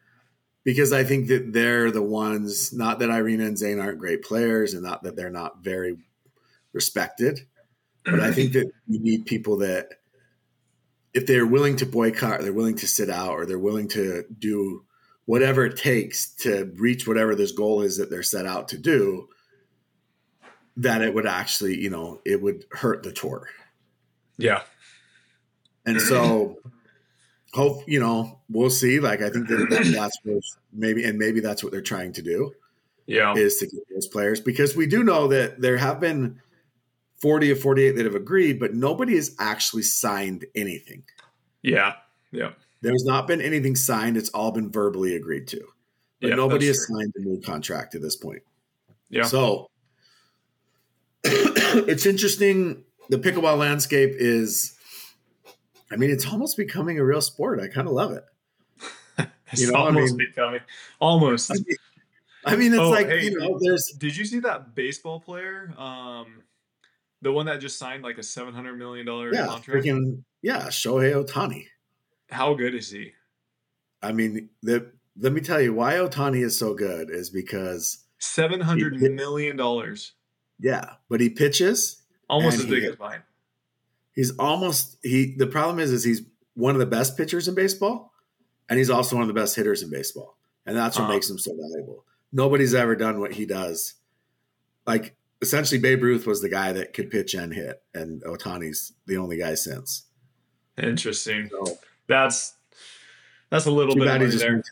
Because 0.66 0.92
I 0.92 1.04
think 1.04 1.28
that 1.28 1.52
they're 1.52 1.92
the 1.92 2.02
ones, 2.02 2.72
not 2.72 2.98
that 2.98 3.08
Irina 3.08 3.44
and 3.44 3.56
Zane 3.56 3.78
aren't 3.78 4.00
great 4.00 4.22
players 4.22 4.74
and 4.74 4.82
not 4.82 5.04
that 5.04 5.14
they're 5.14 5.30
not 5.30 5.62
very 5.62 5.96
respected, 6.72 7.46
but 8.04 8.18
I 8.18 8.32
think 8.32 8.52
that 8.54 8.72
you 8.88 8.98
need 8.98 9.26
people 9.26 9.58
that, 9.58 9.90
if 11.14 11.24
they're 11.24 11.46
willing 11.46 11.76
to 11.76 11.86
boycott, 11.86 12.40
or 12.40 12.42
they're 12.42 12.52
willing 12.52 12.78
to 12.78 12.88
sit 12.88 13.08
out, 13.08 13.30
or 13.30 13.46
they're 13.46 13.60
willing 13.60 13.86
to 13.90 14.24
do 14.40 14.84
whatever 15.24 15.64
it 15.64 15.76
takes 15.76 16.34
to 16.38 16.72
reach 16.74 17.06
whatever 17.06 17.36
this 17.36 17.52
goal 17.52 17.82
is 17.82 17.98
that 17.98 18.10
they're 18.10 18.24
set 18.24 18.44
out 18.44 18.66
to 18.70 18.76
do, 18.76 19.28
that 20.76 21.00
it 21.00 21.14
would 21.14 21.26
actually, 21.26 21.80
you 21.80 21.90
know, 21.90 22.20
it 22.26 22.42
would 22.42 22.64
hurt 22.72 23.04
the 23.04 23.12
tour. 23.12 23.48
Yeah. 24.36 24.62
And 25.86 26.00
so, 26.00 26.56
hope 27.56 27.82
you 27.88 27.98
know, 27.98 28.38
we'll 28.50 28.70
see. 28.70 29.00
Like 29.00 29.22
I 29.22 29.30
think 29.30 29.48
that, 29.48 29.66
that 29.70 29.84
that's 29.94 30.18
what 30.22 30.42
maybe, 30.72 31.04
and 31.04 31.18
maybe 31.18 31.40
that's 31.40 31.62
what 31.64 31.72
they're 31.72 31.80
trying 31.80 32.12
to 32.12 32.22
do 32.22 32.52
Yeah. 33.06 33.34
is 33.34 33.56
to 33.58 33.66
get 33.66 33.82
those 33.92 34.06
players 34.06 34.40
because 34.40 34.76
we 34.76 34.86
do 34.86 35.02
know 35.02 35.26
that 35.28 35.60
there 35.60 35.78
have 35.78 35.98
been 36.00 36.40
40 37.22 37.50
or 37.52 37.56
48 37.56 37.92
that 37.96 38.04
have 38.04 38.14
agreed, 38.14 38.60
but 38.60 38.74
nobody 38.74 39.14
has 39.16 39.34
actually 39.38 39.82
signed 39.82 40.44
anything. 40.54 41.02
Yeah. 41.62 41.94
Yeah. 42.30 42.50
There's 42.82 43.04
not 43.04 43.26
been 43.26 43.40
anything 43.40 43.74
signed. 43.74 44.16
It's 44.18 44.28
all 44.30 44.52
been 44.52 44.70
verbally 44.70 45.16
agreed 45.16 45.48
to. 45.48 45.60
But 46.20 46.28
Yeah, 46.28 46.34
nobody 46.36 46.66
has 46.66 46.84
true. 46.86 47.00
signed 47.00 47.12
a 47.16 47.20
new 47.20 47.40
contract 47.40 47.94
at 47.94 48.02
this 48.02 48.16
point. 48.16 48.42
Yeah. 49.08 49.24
So 49.24 49.70
it's 51.24 52.06
interesting. 52.06 52.84
The 53.08 53.18
pickleball 53.18 53.56
landscape 53.58 54.10
is, 54.14 54.75
I 55.90 55.96
mean, 55.96 56.10
it's 56.10 56.26
almost 56.26 56.56
becoming 56.56 56.98
a 56.98 57.04
real 57.04 57.20
sport. 57.20 57.60
I 57.60 57.68
kind 57.68 57.86
of 57.88 57.94
love 57.94 58.12
it. 58.12 58.24
It's 59.52 59.60
you 59.62 59.70
know, 59.70 59.78
I 59.78 59.86
almost 59.86 60.16
mean- 60.16 60.26
becoming 60.28 60.60
almost. 60.98 61.50
I 61.52 61.54
mean, 61.54 61.76
I 62.44 62.56
mean, 62.56 62.72
it's 62.72 62.80
Oh, 62.80 62.90
like, 62.90 63.06
hey. 63.06 63.24
you 63.26 63.38
know, 63.38 63.58
there's, 63.60 63.94
Did 63.96 64.16
you 64.16 64.24
see 64.24 64.40
that 64.40 64.74
baseball 64.74 65.20
player? 65.20 65.72
Um, 65.78 66.42
the 67.22 67.32
one 67.32 67.46
that 67.46 67.60
just 67.60 67.78
signed 67.78 68.02
like 68.02 68.18
a 68.18 68.22
seven 68.24 68.52
hundred 68.54 68.76
million 68.76 69.06
dollar 69.06 69.32
yeah, 69.32 69.46
contract. 69.46 69.84
freaking, 69.86 70.22
yeah, 70.42 70.66
Shohei 70.66 71.12
Ohtani. 71.24 71.66
How 72.28 72.54
good 72.54 72.74
is 72.74 72.90
he? 72.90 73.12
I 74.02 74.10
mean, 74.12 74.48
the, 74.62 74.90
let 75.18 75.32
me 75.32 75.40
tell 75.40 75.60
you 75.60 75.72
why 75.72 75.94
Ohtani 75.94 76.44
is 76.44 76.58
so 76.58 76.74
good 76.74 77.08
is 77.10 77.30
because, 77.30 78.04
seven 78.18 78.60
hundred 78.60 79.00
million 79.00 79.56
dollars, 79.56 80.12
yeah, 80.58 80.94
but 81.08 81.20
he 81.20 81.30
pitches. 81.30 82.02
almost 82.28 82.58
as 82.58 82.66
big 82.66 82.82
as 82.84 82.98
mine. 82.98 83.22
He's 84.16 84.36
almost 84.38 84.96
he. 85.02 85.36
The 85.36 85.46
problem 85.46 85.78
is, 85.78 85.92
is 85.92 86.02
he's 86.02 86.22
one 86.54 86.74
of 86.74 86.80
the 86.80 86.86
best 86.86 87.16
pitchers 87.16 87.46
in 87.46 87.54
baseball, 87.54 88.12
and 88.68 88.78
he's 88.78 88.90
also 88.90 89.14
one 89.14 89.22
of 89.22 89.28
the 89.28 89.34
best 89.40 89.54
hitters 89.54 89.82
in 89.84 89.90
baseball, 89.90 90.36
and 90.66 90.76
that's 90.76 90.96
what 90.98 91.04
Uh-huh. 91.04 91.12
makes 91.12 91.30
him 91.30 91.38
so 91.38 91.52
valuable. 91.54 92.04
Nobody's 92.32 92.74
ever 92.74 92.96
done 92.96 93.20
what 93.20 93.34
he 93.34 93.46
does. 93.46 93.94
Like 94.86 95.16
essentially, 95.42 95.78
Babe 95.78 96.02
Ruth 96.02 96.26
was 96.26 96.40
the 96.40 96.48
guy 96.48 96.72
that 96.72 96.92
could 96.94 97.10
pitch 97.10 97.34
and 97.34 97.52
hit, 97.52 97.82
and 97.94 98.22
Ohtani's 98.24 98.94
the 99.06 99.18
only 99.18 99.36
guy 99.36 99.54
since. 99.54 100.06
Interesting. 100.82 101.48
So, 101.50 101.78
That's 102.08 102.54
that's 103.50 103.66
a 103.66 103.70
little 103.70 103.94
bit 103.94 104.02
of 104.02 104.08
bad 104.08 104.20
he 104.22 104.26
just. 104.28 104.38
there. 104.40 104.62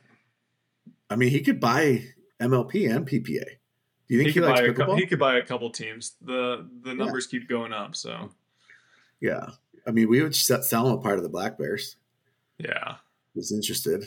I 1.10 1.16
mean, 1.16 1.28
he 1.30 1.40
could 1.42 1.60
buy 1.60 2.04
MLP 2.40 2.90
and 2.94 3.06
PPA. 3.06 3.44
Do 4.06 4.14
you 4.14 4.18
think 4.18 4.20
He 4.20 4.24
he, 4.26 4.32
could 4.32 4.42
likes 4.44 4.60
buy 4.60 4.66
a 4.66 4.96
he 4.96 5.06
could 5.06 5.18
buy 5.18 5.36
a 5.38 5.42
couple 5.44 5.70
teams. 5.70 6.16
the 6.22 6.68
The 6.82 6.94
numbers 6.94 7.26
keep 7.26 7.48
going 7.48 7.72
up. 7.72 7.94
So 7.96 8.30
yeah, 9.24 9.46
I 9.86 9.90
mean, 9.90 10.10
we 10.10 10.22
would 10.22 10.36
set, 10.36 10.70
a 10.70 10.96
part 10.98 11.16
of 11.16 11.22
the 11.22 11.30
Black 11.30 11.56
Bears. 11.56 11.96
yeah. 12.58 12.96
Who's 13.34 13.52
interested? 13.52 14.04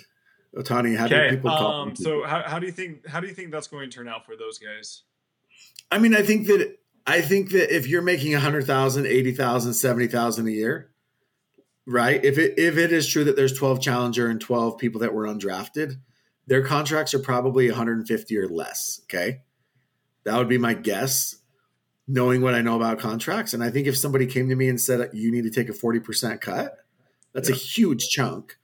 Ohtani, 0.56 0.96
how 0.96 1.08
do 1.08 1.30
people 1.32 1.50
call 1.50 1.82
Um. 1.82 1.96
So 1.96 2.24
how, 2.24 2.44
how 2.44 2.60
do 2.60 2.68
you 2.68 2.72
think 2.72 3.06
how 3.08 3.20
do 3.20 3.28
you 3.28 3.34
think 3.34 3.52
that's 3.52 3.68
going 3.68 3.90
to 3.90 3.96
turn 3.96 4.08
out 4.08 4.26
for 4.26 4.36
those 4.38 4.60
guys? 4.60 5.04
I 5.92 5.98
mean, 5.98 6.16
I 6.16 6.22
think 6.22 6.48
that 6.48 6.78
I 7.08 7.22
think 7.22 7.50
that 7.52 7.76
if 7.76 7.88
you're 7.88 8.02
making 8.02 8.34
100,000, 8.34 9.06
80,000, 9.06 9.74
70,000 9.74 10.48
a 10.48 10.52
year, 10.52 10.92
right? 11.86 12.24
If 12.24 12.38
it 12.38 12.54
if 12.58 12.78
it 12.78 12.94
is 12.94 13.08
true 13.08 13.24
that 13.26 13.36
there's 13.36 13.58
12 13.58 13.82
challenger 13.82 14.30
and 14.30 14.40
12 14.40 14.78
people 14.78 15.02
that 15.02 15.14
were 15.14 15.26
undrafted, 15.26 15.96
their 16.46 16.64
contracts 16.64 17.14
are 17.16 17.20
probably 17.20 17.68
150 17.70 18.38
or 18.38 18.48
less, 18.48 19.02
okay? 19.06 19.42
That 20.26 20.38
would 20.38 20.50
be 20.50 20.60
my 20.60 20.76
guess 20.76 21.36
knowing 22.08 22.42
what 22.42 22.56
I 22.56 22.62
know 22.62 22.76
about 22.76 23.00
contracts 23.00 23.54
and 23.54 23.64
I 23.64 23.70
think 23.70 23.88
if 23.88 23.98
somebody 23.98 24.26
came 24.26 24.48
to 24.50 24.56
me 24.56 24.70
and 24.70 24.80
said 24.80 25.10
you 25.14 25.32
need 25.32 25.44
to 25.44 25.50
take 25.50 25.70
a 25.70 25.74
40% 25.74 26.40
cut, 26.40 26.78
that's 27.34 27.50
a 27.50 27.54
huge 27.54 28.10
chunk. 28.10 28.58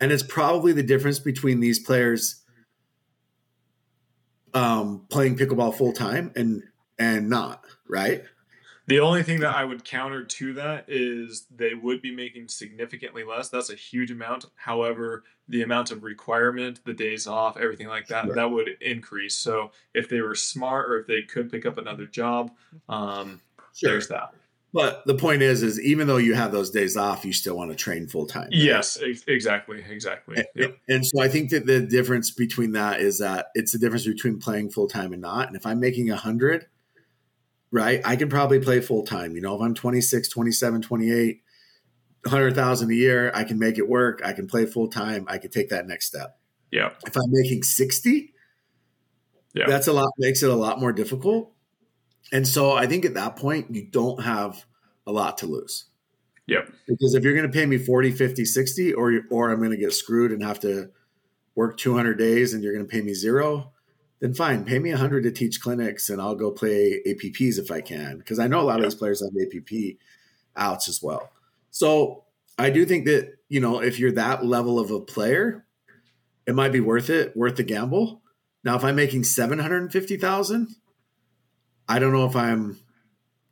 And 0.00 0.10
it's 0.10 0.22
probably 0.22 0.72
the 0.72 0.82
difference 0.82 1.18
between 1.18 1.60
these 1.60 1.78
players 1.78 2.42
um, 4.54 5.06
playing 5.10 5.36
pickleball 5.36 5.74
full 5.74 5.92
time 5.92 6.32
and 6.36 6.62
and 6.98 7.28
not 7.28 7.64
right. 7.88 8.22
The 8.92 9.00
only 9.00 9.22
thing 9.22 9.40
that 9.40 9.56
I 9.56 9.64
would 9.64 9.86
counter 9.86 10.22
to 10.22 10.52
that 10.52 10.84
is 10.86 11.46
they 11.50 11.72
would 11.72 12.02
be 12.02 12.14
making 12.14 12.48
significantly 12.48 13.24
less. 13.24 13.48
That's 13.48 13.70
a 13.70 13.74
huge 13.74 14.10
amount. 14.10 14.44
However, 14.54 15.24
the 15.48 15.62
amount 15.62 15.92
of 15.92 16.02
requirement, 16.02 16.80
the 16.84 16.92
days 16.92 17.26
off, 17.26 17.56
everything 17.56 17.88
like 17.88 18.08
that, 18.08 18.26
Sure. 18.26 18.34
that 18.34 18.50
would 18.50 18.68
increase. 18.82 19.34
So 19.34 19.70
if 19.94 20.10
they 20.10 20.20
were 20.20 20.34
smart 20.34 20.90
or 20.90 20.98
if 21.00 21.06
they 21.06 21.22
could 21.22 21.50
pick 21.50 21.64
up 21.64 21.78
another 21.78 22.04
job, 22.04 22.50
um, 22.90 23.40
there's 23.80 24.08
that. 24.08 24.34
But 24.74 25.06
the 25.06 25.14
point 25.14 25.40
is, 25.40 25.62
is 25.62 25.80
even 25.80 26.06
though 26.06 26.18
you 26.18 26.34
have 26.34 26.52
those 26.52 26.68
days 26.68 26.94
off, 26.94 27.24
you 27.24 27.32
still 27.32 27.56
want 27.56 27.70
to 27.70 27.76
train 27.76 28.06
full 28.08 28.26
time. 28.26 28.50
Yes, 28.52 28.98
ex- 29.02 29.24
exactly, 29.26 29.82
exactly. 29.88 30.36
And, 30.36 30.46
Yep. 30.54 30.78
and 30.90 31.06
so 31.06 31.22
I 31.22 31.28
think 31.28 31.48
that 31.48 31.64
the 31.64 31.80
difference 31.80 32.30
between 32.30 32.72
that 32.72 33.00
is 33.00 33.20
that 33.20 33.46
it's 33.54 33.72
the 33.72 33.78
difference 33.78 34.06
between 34.06 34.38
playing 34.38 34.68
full 34.68 34.86
time 34.86 35.14
and 35.14 35.22
not. 35.22 35.46
And 35.46 35.56
if 35.56 35.64
I'm 35.64 35.80
making 35.80 36.10
a 36.10 36.16
hundred, 36.16 36.66
right, 37.72 38.00
I 38.04 38.14
can 38.14 38.28
probably 38.28 38.60
play 38.60 38.80
full 38.80 39.04
time. 39.04 39.34
You 39.34 39.40
know, 39.42 39.56
if 39.56 39.62
I'm 39.62 39.74
26, 39.74 40.28
27, 40.28 40.82
28, 40.82 41.42
100,000 42.24 42.90
a 42.90 42.94
year, 42.94 43.32
I 43.34 43.42
can 43.42 43.58
make 43.58 43.78
it 43.78 43.88
work. 43.88 44.20
I 44.24 44.32
can 44.32 44.46
play 44.46 44.66
full 44.66 44.86
time. 44.88 45.24
I 45.28 45.38
can 45.38 45.50
take 45.50 45.70
that 45.70 45.86
next 45.88 46.06
step. 46.06 46.38
Yeah, 46.70 46.90
If 47.06 47.16
I'm 47.16 47.30
making 47.30 47.64
60, 47.64 48.32
Yeah. 49.54 49.66
that's 49.66 49.88
a 49.88 49.92
lot, 49.92 50.08
makes 50.18 50.42
it 50.42 50.48
a 50.50 50.54
lot 50.54 50.78
more 50.80 50.92
difficult. 50.92 51.52
And 52.30 52.46
so 52.48 52.72
I 52.72 52.86
think 52.86 53.04
at 53.04 53.14
that 53.14 53.36
point, 53.36 53.74
you 53.74 53.84
don't 53.90 54.22
have 54.22 54.64
a 55.06 55.12
lot 55.12 55.38
to 55.38 55.46
lose. 55.46 55.86
Yep. 56.46 56.72
Because 56.88 57.14
if 57.14 57.24
you're 57.24 57.34
going 57.34 57.46
to 57.46 57.52
pay 57.52 57.66
me 57.66 57.76
40, 57.76 58.12
50, 58.12 58.44
60, 58.44 58.94
or, 58.94 59.20
or 59.30 59.50
I'm 59.50 59.58
going 59.58 59.70
to 59.72 59.76
get 59.76 59.92
screwed 59.92 60.32
and 60.32 60.42
have 60.42 60.60
to 60.60 60.90
work 61.54 61.76
200 61.76 62.14
days 62.14 62.54
and 62.54 62.62
you're 62.64 62.72
going 62.72 62.86
to 62.86 62.90
pay 62.90 63.02
me 63.02 63.12
zero, 63.12 63.72
then 64.22 64.32
fine, 64.34 64.64
pay 64.64 64.78
me 64.78 64.90
a 64.90 64.94
100 64.94 65.24
to 65.24 65.32
teach 65.32 65.60
clinics 65.60 66.08
and 66.08 66.22
I'll 66.22 66.36
go 66.36 66.52
play 66.52 67.02
APPs 67.04 67.58
if 67.58 67.72
I 67.72 67.80
can. 67.80 68.18
Because 68.18 68.38
I 68.38 68.46
know 68.46 68.60
a 68.60 68.62
lot 68.62 68.78
Yeah. 68.78 68.86
of 68.86 68.92
these 68.92 68.98
players 68.98 69.20
have 69.20 69.32
APP 69.36 69.98
outs 70.56 70.88
as 70.88 71.02
well. 71.02 71.28
So 71.72 72.22
I 72.56 72.70
do 72.70 72.86
think 72.86 73.04
that, 73.06 73.34
you 73.48 73.58
know, 73.58 73.82
if 73.82 73.98
you're 73.98 74.12
that 74.12 74.46
level 74.46 74.78
of 74.78 74.92
a 74.92 75.00
player, 75.00 75.66
it 76.46 76.54
might 76.54 76.70
be 76.70 76.78
worth 76.78 77.10
it, 77.10 77.36
worth 77.36 77.56
the 77.56 77.64
gamble. 77.64 78.22
Now, 78.62 78.76
if 78.76 78.84
I'm 78.84 78.94
making 78.94 79.24
seven 79.24 79.58
hundred 79.58 79.82
and 79.82 79.92
fifty 79.92 80.16
thousand, 80.16 80.68
I 81.88 81.98
don't 81.98 82.12
know 82.12 82.26
if 82.26 82.36
I'm, 82.36 82.78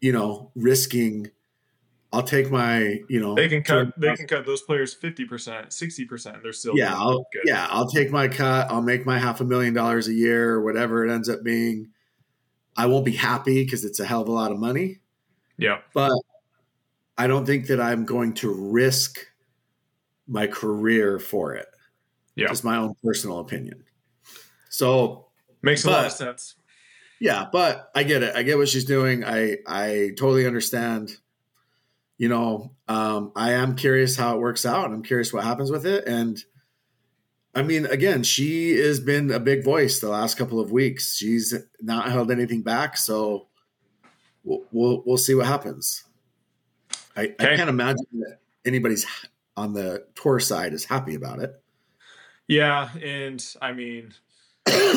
you 0.01 0.13
know, 0.13 0.53
risking. 0.55 1.33
I'll 2.13 2.25
take 2.25 2.51
my, 2.51 2.99
you 3.09 3.21
know, 3.21 3.37
they 3.37 3.49
can 3.49 3.63
cut. 3.63 3.93
They 3.97 4.15
can 4.17 4.27
cut 4.27 4.45
those 4.45 4.63
players 4.63 4.95
fifty 4.95 5.25
percent, 5.25 5.73
sixty 5.73 6.05
percent. 6.05 6.43
They're 6.43 6.53
still 6.53 6.77
yeah, 6.77 6.93
I'll, 6.93 7.27
good. 7.33 7.43
yeah. 7.45 7.69
I'll 7.71 7.89
take 7.89 8.11
my 8.11 8.27
cut. 8.27 8.69
I'll 8.69 8.83
make 8.83 9.07
my 9.07 9.19
half 9.19 9.41
a 9.41 9.45
million 9.45 9.75
dollars 9.75 10.09
a 10.09 10.13
year 10.13 10.55
or 10.55 10.65
whatever 10.65 11.07
it 11.07 11.13
ends 11.13 11.29
up 11.29 11.45
being. 11.45 11.91
I 12.77 12.87
won't 12.87 13.05
be 13.05 13.13
happy 13.13 13.65
because 13.65 13.85
it's 13.85 14.01
a 14.01 14.05
hell 14.05 14.23
of 14.23 14.29
a 14.29 14.33
lot 14.33 14.51
of 14.51 14.59
money. 14.59 14.99
Yeah, 15.57 15.81
but 15.95 16.13
I 17.17 17.29
don't 17.29 17.47
think 17.47 17.69
that 17.69 17.81
I'm 17.81 18.05
going 18.05 18.35
to 18.35 18.53
risk 18.53 19.21
my 20.27 20.49
career 20.49 21.21
for 21.21 21.55
it. 21.55 21.69
Yeah, 22.35 22.49
just 22.49 22.65
my 22.65 22.77
own 22.77 22.95
personal 23.05 23.39
opinion. 23.39 23.85
So 24.69 25.27
makes 25.63 25.85
but, 25.85 25.91
a 25.91 25.93
lot 25.93 26.07
of 26.07 26.13
sense. 26.13 26.57
Yeah, 27.21 27.47
but 27.53 27.91
I 27.95 28.03
get 28.03 28.25
it. 28.25 28.35
I 28.35 28.43
get 28.43 28.59
what 28.59 28.69
she's 28.69 28.85
doing. 28.85 29.25
I 29.25 29.59
I 29.65 30.11
totally 30.19 30.47
understand. 30.47 31.17
You 32.21 32.29
know, 32.29 32.73
um, 32.87 33.33
I 33.35 33.53
am 33.53 33.77
curious 33.77 34.15
how 34.15 34.37
it 34.37 34.41
works 34.41 34.67
out. 34.67 34.93
I'm 34.93 35.03
curious 35.03 35.33
what 35.33 35.43
happens 35.43 35.71
with 35.71 35.87
it. 35.87 36.07
And 36.07 36.39
I 37.55 37.63
mean, 37.63 37.87
again, 37.87 38.25
she 38.25 38.77
has 38.77 39.01
been 39.01 39.31
a 39.31 39.41
big 39.41 39.65
voice 39.65 40.01
the 40.01 40.11
last 40.11 40.37
couple 40.37 40.61
of 40.61 40.71
weeks. 40.71 41.17
She's 41.17 41.55
not 41.81 42.11
held 42.11 42.31
anything 42.31 42.61
back, 42.61 42.99
so 42.99 43.47
we'll 44.45 44.65
we'll, 44.71 45.03
we'll 45.07 45.17
see 45.17 45.35
what 45.35 45.47
happens. 45.47 46.05
I, 47.17 47.29
okay. 47.29 47.55
I 47.55 47.57
can't 47.57 47.71
imagine 47.71 48.05
that 48.13 48.37
anybody's 48.67 49.07
on 49.57 49.73
the 49.73 50.05
tour 50.15 50.41
side 50.41 50.75
is 50.75 50.85
happy 50.85 51.15
about 51.15 51.39
it. 51.39 51.59
Yeah, 52.47 52.91
and 53.03 53.43
I 53.63 53.73
mean, 53.73 54.13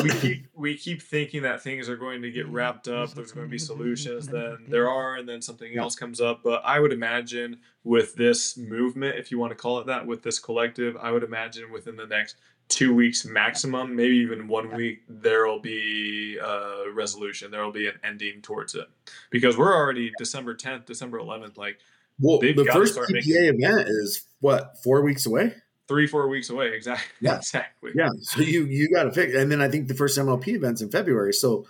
we 0.02 0.10
keep 0.10 0.46
we 0.54 0.76
keep 0.76 1.02
thinking 1.02 1.42
that 1.42 1.62
things 1.62 1.88
are 1.88 1.96
going 1.96 2.22
to 2.22 2.30
get 2.30 2.46
wrapped 2.48 2.88
up. 2.88 3.14
There's 3.14 3.32
going 3.32 3.46
to 3.46 3.50
be 3.50 3.58
solutions. 3.58 4.28
Then 4.28 4.66
there 4.68 4.90
are, 4.90 5.16
and 5.16 5.28
then 5.28 5.42
something 5.42 5.76
else 5.76 5.96
comes 5.96 6.20
up. 6.20 6.42
But 6.42 6.62
I 6.64 6.80
would 6.80 6.92
imagine 6.92 7.58
with 7.82 8.14
this 8.14 8.56
movement, 8.56 9.18
if 9.18 9.30
you 9.30 9.38
want 9.38 9.50
to 9.52 9.56
call 9.56 9.78
it 9.80 9.86
that, 9.86 10.06
with 10.06 10.22
this 10.22 10.38
collective, 10.38 10.96
I 10.96 11.10
would 11.10 11.22
imagine 11.22 11.72
within 11.72 11.96
the 11.96 12.06
next 12.06 12.36
two 12.68 12.94
weeks 12.94 13.24
maximum, 13.24 13.94
maybe 13.94 14.16
even 14.16 14.48
one 14.48 14.74
week, 14.74 15.02
there 15.08 15.46
will 15.46 15.60
be 15.60 16.38
a 16.38 16.90
resolution. 16.92 17.50
There 17.50 17.62
will 17.62 17.72
be 17.72 17.88
an 17.88 17.94
ending 18.02 18.40
towards 18.42 18.74
it 18.74 18.86
because 19.30 19.56
we're 19.56 19.74
already 19.74 20.12
December 20.18 20.54
10th, 20.54 20.86
December 20.86 21.18
11th. 21.18 21.56
Like, 21.56 21.78
well, 22.20 22.38
the 22.38 22.54
first 22.72 22.96
PPA 22.96 23.12
making- 23.12 23.64
event 23.64 23.88
is 23.88 24.26
what 24.40 24.82
four 24.82 25.02
weeks 25.02 25.26
away 25.26 25.54
three 25.88 26.06
four 26.06 26.28
weeks 26.28 26.50
away. 26.50 26.72
Exactly 26.74 27.06
yeah. 27.20 27.36
exactly. 27.36 27.92
Yeah. 27.94 28.08
So 28.20 28.40
you 28.40 28.66
you 28.66 28.88
got 28.90 29.04
to 29.04 29.12
fix 29.12 29.34
and 29.34 29.50
then 29.50 29.60
i 29.60 29.68
think 29.68 29.88
the 29.88 29.94
first 29.94 30.18
mlp 30.18 30.46
events 30.48 30.82
in 30.82 30.90
february. 30.90 31.32
So 31.32 31.66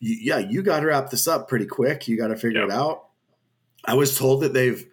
you, 0.00 0.16
yeah 0.20 0.38
you 0.38 0.62
got 0.62 0.80
to 0.80 0.86
wrap 0.86 1.10
this 1.10 1.26
up 1.26 1.48
pretty 1.48 1.66
quick. 1.66 2.08
You 2.08 2.16
got 2.16 2.28
to 2.28 2.36
figure 2.36 2.60
yep. 2.60 2.70
it 2.70 2.74
out. 2.74 3.08
I 3.84 3.94
was 3.94 4.16
told 4.16 4.42
that 4.42 4.52
they've 4.54 4.84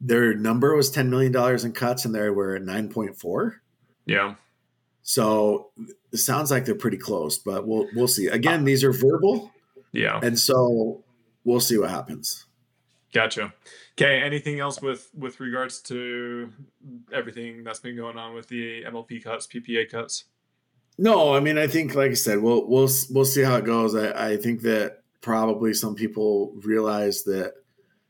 their 0.00 0.34
number 0.34 0.74
was 0.74 0.90
10 0.90 1.08
million 1.08 1.32
dollars 1.32 1.64
in 1.64 1.72
cuts 1.72 2.04
and 2.04 2.14
they 2.14 2.28
were 2.30 2.56
at 2.56 2.62
9.4 2.62 3.52
yeah. 4.04 4.34
So 5.02 5.70
it 6.12 6.18
sounds 6.18 6.50
like 6.50 6.64
they're 6.64 6.74
pretty 6.74 6.98
close 6.98 7.38
but 7.38 7.66
we'll 7.66 7.88
we'll 7.94 8.08
see. 8.08 8.26
Again 8.26 8.62
uh, 8.62 8.64
these 8.64 8.84
are 8.84 8.92
verbal. 8.92 9.52
yeah. 9.92 10.20
And 10.22 10.38
so 10.38 11.04
we'll 11.44 11.60
see 11.60 11.78
what 11.78 11.90
happens 11.90 12.45
Gotcha. 13.12 13.54
Okay. 13.94 14.20
Anything 14.20 14.60
else 14.60 14.80
with 14.82 15.08
with 15.16 15.40
regards 15.40 15.80
to 15.82 16.52
everything 17.12 17.64
that's 17.64 17.80
been 17.80 17.96
going 17.96 18.18
on 18.18 18.34
with 18.34 18.48
the 18.48 18.84
MLP 18.84 19.22
cuts, 19.22 19.46
PPA 19.46 19.90
cuts? 19.90 20.24
No, 20.98 21.34
I 21.34 21.40
mean, 21.40 21.58
I 21.58 21.66
think, 21.66 21.94
like 21.94 22.10
I 22.10 22.14
said, 22.14 22.40
we'll 22.40 22.66
we'll 22.66 22.88
we'll 23.10 23.24
see 23.24 23.42
how 23.42 23.56
it 23.56 23.64
goes. 23.64 23.94
I, 23.94 24.32
I 24.32 24.36
think 24.36 24.62
that 24.62 25.02
probably 25.20 25.74
some 25.74 25.94
people 25.94 26.52
realize 26.64 27.24
that 27.24 27.54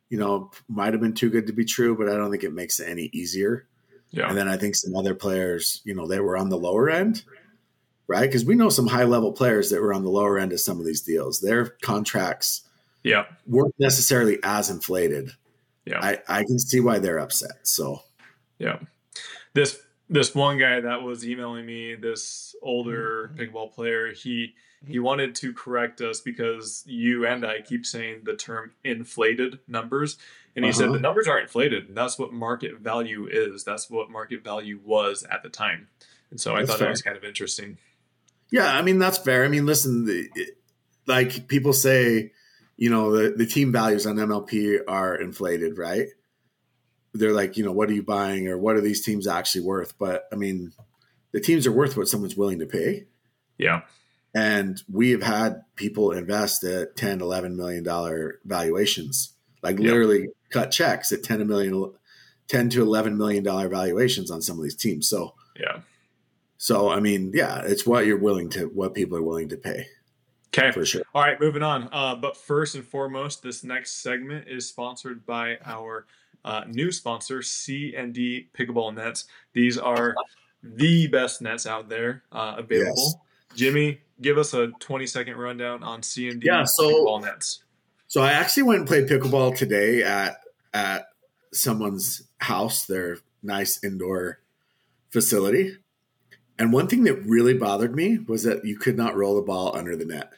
you 0.09 0.19
know 0.19 0.51
might 0.69 0.93
have 0.93 1.01
been 1.01 1.15
too 1.15 1.31
good 1.31 1.47
to 1.49 1.53
be 1.53 1.65
true, 1.65 1.97
but 1.97 2.09
I 2.09 2.17
don't 2.17 2.31
think 2.31 2.45
it 2.45 2.53
makes 2.53 2.81
it 2.81 2.89
any 2.89 3.05
easier. 3.13 3.67
Yeah. 4.11 4.29
And 4.29 4.39
then 4.39 4.49
I 4.49 4.57
think 4.57 4.77
some 4.77 4.97
other 4.97 5.15
players, 5.15 5.83
you 5.85 5.95
know, 5.95 6.07
they 6.07 6.21
were 6.21 6.37
on 6.37 6.49
the 6.49 6.57
lower 6.57 6.89
end, 6.89 7.25
right? 8.07 8.27
Because 8.27 8.45
we 8.45 8.55
know 8.55 8.69
some 8.69 8.87
high 8.87 9.05
level 9.05 9.33
players 9.33 9.71
that 9.71 9.83
were 9.83 9.93
on 9.93 10.05
the 10.05 10.11
lower 10.11 10.39
end 10.39 10.53
of 10.53 10.61
some 10.61 10.79
of 10.79 10.87
these 10.87 11.03
deals. 11.03 11.41
Their 11.41 11.67
contracts 11.83 12.63
yeah 13.07 13.25
weren't 13.47 13.75
necessarily 13.79 14.39
as 14.43 14.69
inflated. 14.69 15.31
Yeah. 15.85 16.01
I, 16.03 16.19
I 16.29 16.43
can 16.43 16.59
see 16.59 16.81
why 16.81 16.99
they're 16.99 17.19
upset. 17.19 17.59
So 17.63 18.03
yeah. 18.59 18.81
This 19.55 19.81
this 20.09 20.35
one 20.35 20.59
guy 20.59 20.81
that 20.81 21.03
was 21.03 21.27
emailing 21.27 21.67
me, 21.67 21.95
this 21.95 22.55
older 22.63 23.33
pickleball 23.37 23.73
player, 23.73 24.13
he 24.13 24.55
he 24.87 24.99
wanted 24.99 25.35
to 25.37 25.53
correct 25.53 26.01
us 26.01 26.21
because 26.21 26.85
you 26.87 27.27
and 27.27 27.45
I 27.45 27.61
keep 27.61 27.87
saying 27.87 28.23
the 28.25 28.35
term 28.35 28.73
inflated 28.85 29.61
numbers. 29.67 30.19
And 30.55 30.65
he 30.65 30.71
uh-huh. 30.71 30.79
said 30.79 30.93
the 30.93 31.01
numbers 31.01 31.29
are 31.29 31.39
inflated. 31.39 31.95
That's 31.95 32.19
what 32.19 32.33
market 32.33 32.79
value 32.79 33.29
is. 33.31 33.65
That's 33.65 33.91
what 33.91 34.11
market 34.11 34.43
value 34.43 34.81
was 34.85 35.23
at 35.31 35.43
the 35.43 35.49
time. 35.49 35.89
And 36.31 36.41
so 36.41 36.55
I 36.57 36.65
thought 36.65 36.79
fair. 36.79 36.87
that 36.87 36.93
was 36.93 37.03
kind 37.03 37.17
of 37.17 37.25
interesting. 37.25 37.79
Yeah, 38.51 38.77
I 38.77 38.83
mean 38.83 38.99
that's 38.99 39.19
fair. 39.19 39.45
I 39.45 39.49
mean, 39.49 39.67
listen, 39.67 40.07
the, 40.07 40.29
like 41.07 41.49
people 41.49 41.73
say, 41.73 42.33
you 42.77 42.91
know, 42.91 43.11
the, 43.11 43.31
the 43.31 43.47
team 43.47 43.73
values 43.73 44.07
on 44.07 44.17
MLP 44.17 44.81
are 44.87 45.17
inflated, 45.17 45.79
right? 45.79 46.09
They're 47.15 47.33
like, 47.33 47.57
you 47.57 47.65
know, 47.65 47.73
what 47.73 47.89
are 47.89 47.95
you 47.95 48.03
buying 48.03 48.49
or 48.49 48.59
what 48.59 48.77
are 48.77 48.83
these 48.83 49.05
teams 49.05 49.27
actually 49.27 49.63
worth? 49.63 49.99
But 49.99 50.25
I 50.33 50.37
mean, 50.37 50.73
the 51.33 51.41
teams 51.41 51.67
are 51.67 51.73
worth 51.73 51.97
what 51.97 52.09
someone's 52.09 52.37
willing 52.37 52.59
to 52.59 52.67
pay. 52.67 53.07
Yeah. 53.59 53.83
And 54.35 54.83
we 54.93 55.13
have 55.13 55.23
had 55.23 55.63
people 55.77 56.13
invest 56.13 56.63
at 56.65 56.97
10, 56.97 57.23
11 57.23 57.57
million 57.57 57.83
dollar 57.83 58.41
valuations, 58.45 59.33
like 59.63 59.79
literally 59.79 60.21
yep. 60.21 60.31
cut 60.51 60.71
checks 60.71 61.11
at 61.11 61.23
10 61.23 61.47
million, 61.47 61.93
10 62.49 62.69
to 62.71 62.83
11 62.83 63.17
million 63.17 63.43
dollar 63.43 63.71
valuations 63.71 64.31
on 64.31 64.43
some 64.43 64.59
of 64.59 64.63
these 64.63 64.77
teams. 64.77 65.09
So, 65.09 65.35
yeah. 65.59 65.81
So, 66.59 66.91
I 66.91 67.01
mean, 67.01 67.33
yeah, 67.35 67.63
it's 67.65 67.87
what 67.87 68.05
you're 68.05 68.19
willing 68.19 68.51
to, 68.51 68.67
what 68.67 68.95
people 68.95 69.17
are 69.17 69.23
willing 69.23 69.49
to 69.51 69.57
pay. 69.57 69.87
Okay, 70.57 70.73
for 70.73 70.85
sure. 70.87 71.03
All 71.15 71.23
right, 71.23 71.39
moving 71.41 71.63
on. 71.63 71.89
Uh, 71.93 72.15
but 72.15 72.37
first 72.37 72.75
and 72.75 72.85
foremost, 72.85 73.43
this 73.43 73.63
next 73.63 74.03
segment 74.03 74.49
is 74.49 74.69
sponsored 74.69 75.27
by 75.27 75.59
our 75.65 76.07
uh, 76.45 76.65
new 76.69 76.91
sponsor, 76.93 77.43
C 77.43 77.95
and 77.97 78.15
D 78.15 78.49
Pickleball 78.57 78.95
Nets. 78.95 79.27
These 79.53 79.77
are 79.77 80.15
the 80.63 81.09
best 81.09 81.43
nets 81.43 81.67
out 81.67 81.89
there 81.89 82.23
uh, 82.33 82.55
available. 82.59 82.95
Yes. 82.97 83.15
Jimmy, 83.55 84.01
give 84.21 84.39
us 84.39 84.55
a 84.55 84.69
20 84.81 85.07
second 85.07 85.37
rundown 85.37 85.83
on 85.83 86.03
C 86.03 86.29
and 86.29 86.41
D 86.41 86.47
yeah, 86.47 86.65
so, 86.65 86.91
Pickleball 86.91 87.23
Nets. 87.23 87.63
So 88.09 88.23
I 88.23 88.33
actually 88.33 88.63
went 88.63 88.81
and 88.81 88.89
played 88.89 89.09
pickleball 89.09 89.57
today 89.57 90.03
at 90.03 90.39
at 90.73 91.09
someone's 91.53 92.23
house, 92.39 92.87
their 92.87 93.19
nice 93.43 93.83
indoor 93.83 94.41
facility. 95.11 95.77
And 96.59 96.73
one 96.73 96.87
thing 96.87 97.05
that 97.05 97.27
really 97.27 97.55
bothered 97.55 97.95
me 97.95 98.19
was 98.19 98.45
that 98.45 98.65
you 98.65 98.79
could 98.79 98.97
not 98.97 99.17
roll 99.17 99.37
the 99.37 99.43
ball 99.43 99.77
under 99.77 99.97
the 99.97 100.07
net. 100.07 100.33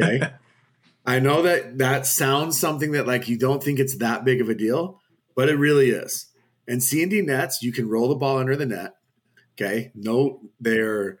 Okay. 0.00 0.30
I 1.06 1.18
know 1.18 1.42
that 1.42 1.78
that 1.78 2.06
sounds 2.06 2.58
something 2.58 2.92
that 2.92 3.06
like 3.06 3.28
you 3.28 3.38
don't 3.38 3.62
think 3.62 3.78
it's 3.78 3.98
that 3.98 4.24
big 4.24 4.40
of 4.40 4.48
a 4.48 4.54
deal, 4.54 5.00
but 5.36 5.48
it 5.48 5.56
really 5.56 5.90
is. 5.90 6.26
And 6.66 6.82
C&D 6.82 7.20
nets, 7.22 7.62
you 7.62 7.72
can 7.72 7.88
roll 7.88 8.08
the 8.08 8.14
ball 8.14 8.38
under 8.38 8.56
the 8.56 8.66
net. 8.66 8.94
Okay. 9.54 9.92
No, 9.94 10.40
they're 10.60 11.18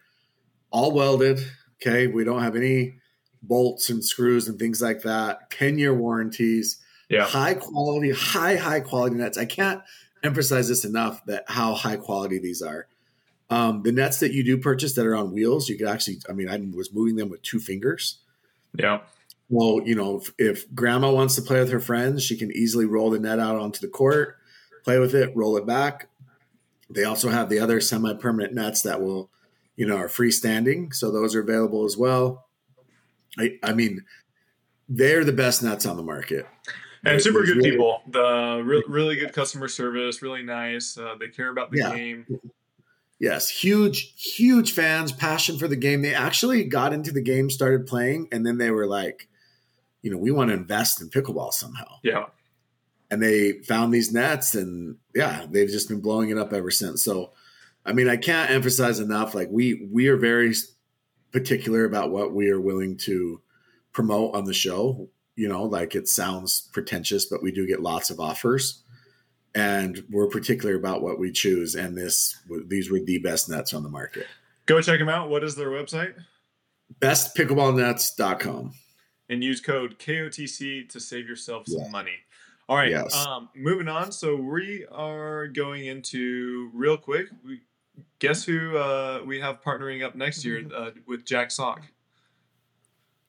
all 0.70 0.92
welded. 0.92 1.46
Okay. 1.82 2.06
We 2.06 2.24
don't 2.24 2.42
have 2.42 2.56
any 2.56 2.94
bolts 3.42 3.90
and 3.90 4.02
screws 4.02 4.48
and 4.48 4.58
things 4.58 4.80
like 4.80 5.02
that. 5.02 5.50
10 5.50 5.78
year 5.78 5.94
warranties. 5.94 6.78
Yeah. 7.10 7.24
High 7.24 7.54
quality, 7.54 8.12
high, 8.12 8.56
high 8.56 8.80
quality 8.80 9.16
nets. 9.16 9.36
I 9.36 9.44
can't 9.44 9.82
emphasize 10.22 10.68
this 10.68 10.84
enough 10.84 11.24
that 11.26 11.44
how 11.48 11.74
high 11.74 11.96
quality 11.96 12.38
these 12.38 12.62
are. 12.62 12.86
Um, 13.50 13.82
the 13.82 13.92
nets 13.92 14.20
that 14.20 14.32
you 14.32 14.42
do 14.42 14.56
purchase 14.56 14.94
that 14.94 15.06
are 15.06 15.14
on 15.14 15.32
wheels, 15.32 15.68
you 15.68 15.76
could 15.76 15.86
actually, 15.86 16.18
I 16.28 16.32
mean, 16.32 16.48
I 16.48 16.56
was 16.74 16.94
moving 16.94 17.16
them 17.16 17.28
with 17.28 17.42
two 17.42 17.60
fingers. 17.60 18.20
Yeah. 18.74 19.00
Well, 19.48 19.80
you 19.84 19.94
know, 19.94 20.20
if, 20.20 20.32
if, 20.38 20.74
grandma 20.74 21.12
wants 21.12 21.34
to 21.36 21.42
play 21.42 21.60
with 21.60 21.70
her 21.70 21.80
friends, 21.80 22.22
she 22.22 22.36
can 22.36 22.50
easily 22.52 22.86
roll 22.86 23.10
the 23.10 23.18
net 23.18 23.38
out 23.38 23.56
onto 23.56 23.80
the 23.80 23.88
court, 23.88 24.36
play 24.84 24.98
with 24.98 25.14
it, 25.14 25.36
roll 25.36 25.56
it 25.56 25.66
back. 25.66 26.08
They 26.90 27.04
also 27.04 27.28
have 27.28 27.48
the 27.48 27.58
other 27.58 27.80
semi 27.80 28.14
permanent 28.14 28.54
nets 28.54 28.82
that 28.82 29.00
will, 29.00 29.30
you 29.76 29.86
know, 29.86 29.96
are 29.96 30.08
freestanding. 30.08 30.94
So 30.94 31.10
those 31.10 31.34
are 31.34 31.40
available 31.40 31.84
as 31.84 31.96
well. 31.96 32.46
I, 33.38 33.58
I 33.62 33.72
mean, 33.72 34.04
they're 34.88 35.24
the 35.24 35.32
best 35.32 35.62
nets 35.62 35.86
on 35.86 35.96
the 35.96 36.02
market. 36.02 36.46
And 37.04 37.20
super 37.20 37.42
good 37.42 37.58
really, 37.58 37.70
people. 37.72 38.02
The 38.08 38.62
re- 38.64 38.84
really 38.88 39.16
good 39.16 39.32
customer 39.32 39.68
service, 39.68 40.22
really 40.22 40.42
nice. 40.42 40.96
Uh, 40.96 41.14
they 41.18 41.28
care 41.28 41.50
about 41.50 41.70
the 41.70 41.78
yeah. 41.78 41.94
game. 41.94 42.26
Yes, 43.24 43.48
huge, 43.48 44.12
huge 44.18 44.72
fans, 44.72 45.10
passion 45.10 45.56
for 45.56 45.66
the 45.66 45.76
game. 45.76 46.02
They 46.02 46.12
actually 46.12 46.62
got 46.64 46.92
into 46.92 47.10
the 47.10 47.22
game, 47.22 47.48
started 47.48 47.86
playing, 47.86 48.28
and 48.30 48.44
then 48.44 48.58
they 48.58 48.70
were 48.70 48.86
like, 48.86 49.28
you 50.02 50.10
know, 50.10 50.18
we 50.18 50.30
want 50.30 50.50
to 50.50 50.54
invest 50.54 51.00
in 51.00 51.08
pickleball 51.08 51.54
somehow. 51.54 51.86
Yeah. 52.02 52.26
And 53.10 53.22
they 53.22 53.62
found 53.62 53.94
these 53.94 54.12
nets, 54.12 54.54
and 54.54 54.98
yeah, 55.14 55.46
they've 55.50 55.70
just 55.70 55.88
been 55.88 56.02
blowing 56.02 56.28
it 56.28 56.36
up 56.36 56.52
ever 56.52 56.70
since. 56.70 57.02
So, 57.02 57.32
I 57.86 57.94
mean, 57.94 58.10
I 58.10 58.18
can't 58.18 58.50
emphasize 58.50 59.00
enough. 59.00 59.34
Like 59.34 59.48
we 59.50 59.88
we 59.90 60.08
are 60.08 60.18
very 60.18 60.52
particular 61.32 61.86
about 61.86 62.10
what 62.10 62.34
we 62.34 62.50
are 62.50 62.60
willing 62.60 62.98
to 62.98 63.40
promote 63.92 64.34
on 64.34 64.44
the 64.44 64.52
show. 64.52 65.08
You 65.34 65.48
know, 65.48 65.62
like 65.62 65.94
it 65.94 66.08
sounds 66.08 66.68
pretentious, 66.74 67.24
but 67.24 67.42
we 67.42 67.52
do 67.52 67.66
get 67.66 67.80
lots 67.80 68.10
of 68.10 68.20
offers, 68.20 68.82
and 69.54 70.04
we're 70.10 70.26
particular 70.26 70.74
about 70.74 71.02
what 71.02 71.18
we 71.18 71.30
choose. 71.30 71.74
And 71.74 71.96
this 71.96 72.36
these 72.66 72.90
were 72.90 73.00
the 73.00 73.18
best 73.18 73.48
nets 73.48 73.72
on 73.72 73.82
the 73.82 73.88
market. 73.88 74.26
Go 74.66 74.80
check 74.80 74.98
them 74.98 75.08
out. 75.08 75.28
What 75.28 75.44
is 75.44 75.54
their 75.54 75.68
website? 75.68 76.14
Bestpickleballnets.com. 77.00 78.72
And 79.28 79.42
use 79.42 79.60
code 79.60 79.98
KOTC 79.98 80.88
to 80.90 81.00
save 81.00 81.28
yourself 81.28 81.66
some 81.66 81.82
yeah. 81.82 81.88
money. 81.88 82.16
All 82.68 82.76
right. 82.76 82.90
Yes. 82.90 83.14
Um, 83.14 83.48
moving 83.54 83.88
on. 83.88 84.12
So 84.12 84.36
we 84.36 84.86
are 84.90 85.48
going 85.48 85.86
into 85.86 86.70
real 86.72 86.96
quick. 86.96 87.26
We, 87.44 87.60
guess 88.18 88.44
who 88.44 88.76
uh, 88.76 89.20
we 89.24 89.40
have 89.40 89.62
partnering 89.62 90.04
up 90.04 90.14
next 90.14 90.44
year 90.44 90.64
uh, 90.74 90.90
with 91.06 91.24
Jack 91.24 91.50
Sock? 91.50 91.82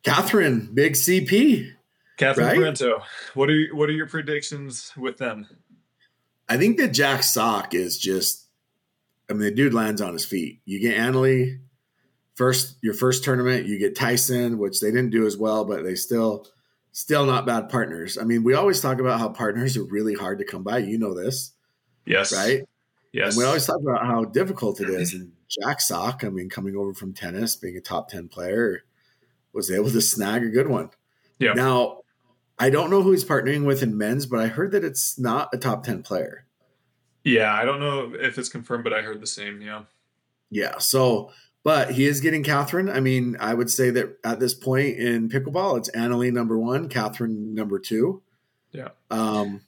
Catherine, 0.04 0.70
big 0.74 0.94
CP. 0.94 1.74
Catherine 2.18 2.48
right? 2.48 2.58
Parenteau. 2.58 3.02
What 3.34 3.50
are 3.50 3.54
you, 3.54 3.76
what 3.76 3.90
are 3.90 3.94
your 3.94 4.08
predictions 4.08 4.94
with 4.96 5.18
them? 5.18 5.48
I 6.48 6.58
think 6.58 6.78
that 6.78 6.90
Jack 6.90 7.24
Sock 7.24 7.74
is 7.74 7.98
just. 7.98 8.44
I 9.28 9.34
mean, 9.34 9.42
the 9.42 9.52
dude 9.52 9.74
lands 9.74 10.02
on 10.02 10.14
his 10.14 10.24
feet. 10.24 10.62
You 10.66 10.80
get 10.80 11.00
Anna 11.00 11.20
Leigh 11.20 11.60
first, 12.36 12.78
your 12.84 12.94
first 12.94 13.24
tournament. 13.24 13.66
You 13.66 13.80
get 13.80 13.96
Tyson, 13.96 14.60
which 14.60 14.80
they 14.80 14.92
didn't 14.92 15.10
do 15.10 15.26
as 15.26 15.36
well, 15.36 15.66
but 15.66 15.84
they 15.84 15.96
still 15.96 16.46
still 16.92 17.26
not 17.26 17.46
bad 17.46 17.70
partners. 17.70 18.18
I 18.18 18.24
mean, 18.24 18.44
we 18.44 18.54
always 18.54 18.80
talk 18.82 19.00
about 19.00 19.20
how 19.20 19.30
partners 19.30 19.76
are 19.78 19.84
really 19.84 20.14
hard 20.14 20.40
to 20.40 20.46
come 20.46 20.64
by. 20.64 20.78
You 20.78 20.98
know 20.98 21.14
this. 21.14 21.52
Yes. 22.06 22.34
Right? 22.34 22.64
Yes. 23.12 23.30
And 23.30 23.38
we 23.38 23.46
always 23.46 23.66
talk 23.66 23.82
about 23.82 24.06
how 24.06 24.24
difficult 24.26 24.80
it 24.80 24.90
is. 24.90 25.14
And 25.14 25.34
Jack 25.50 25.82
Sock, 25.82 26.24
I 26.24 26.30
mean, 26.30 26.50
coming 26.50 26.76
over 26.76 26.94
from 26.94 27.14
tennis, 27.14 27.56
being 27.56 27.76
a 27.78 27.82
top 27.82 28.10
10 28.10 28.30
player, 28.30 28.84
was 29.54 29.72
able 29.72 29.90
to 29.90 30.02
snag 30.02 30.44
a 30.44 30.50
good 30.50 30.68
one. 30.68 30.90
Yeah. 31.40 31.54
Now, 31.54 32.02
I 32.58 32.70
don't 32.70 32.90
know 32.90 33.02
who 33.02 33.12
he's 33.12 33.26
partnering 33.26 33.66
with 33.66 33.84
in 33.84 33.98
men's, 33.98 34.26
but 34.26 34.40
I 34.40 34.48
heard 34.48 34.72
that 34.72 34.84
it's 34.84 35.20
not 35.20 35.50
a 35.54 35.58
top 35.58 35.84
10 35.84 36.04
player. 36.04 36.46
Yeah, 37.24 37.54
I 37.54 37.66
don't 37.66 37.80
know 37.80 38.14
if 38.18 38.38
it's 38.38 38.50
confirmed, 38.50 38.84
but 38.84 38.94
I 38.94 39.02
heard 39.02 39.20
the 39.20 39.28
same. 39.28 39.62
Yeah. 39.62 39.84
Yeah. 40.52 40.78
So 40.78 41.32
but 41.66 41.90
he 41.90 42.06
is 42.06 42.22
getting 42.22 42.44
Catherine. 42.44 42.90
I 42.90 43.00
mean, 43.00 43.38
I 43.40 43.56
would 43.56 43.72
say 43.72 43.90
that 43.90 44.20
at 44.24 44.40
this 44.40 44.54
point 44.54 45.00
in 45.00 45.30
pickleball, 45.30 45.80
it's 45.80 45.90
Anna 45.90 46.16
Leigh 46.16 46.30
number 46.30 46.60
one, 46.60 46.88
Catherine 46.88 47.56
number 47.56 47.80
two. 47.80 48.22
Yeah. 48.72 48.90
Um, 49.10 49.62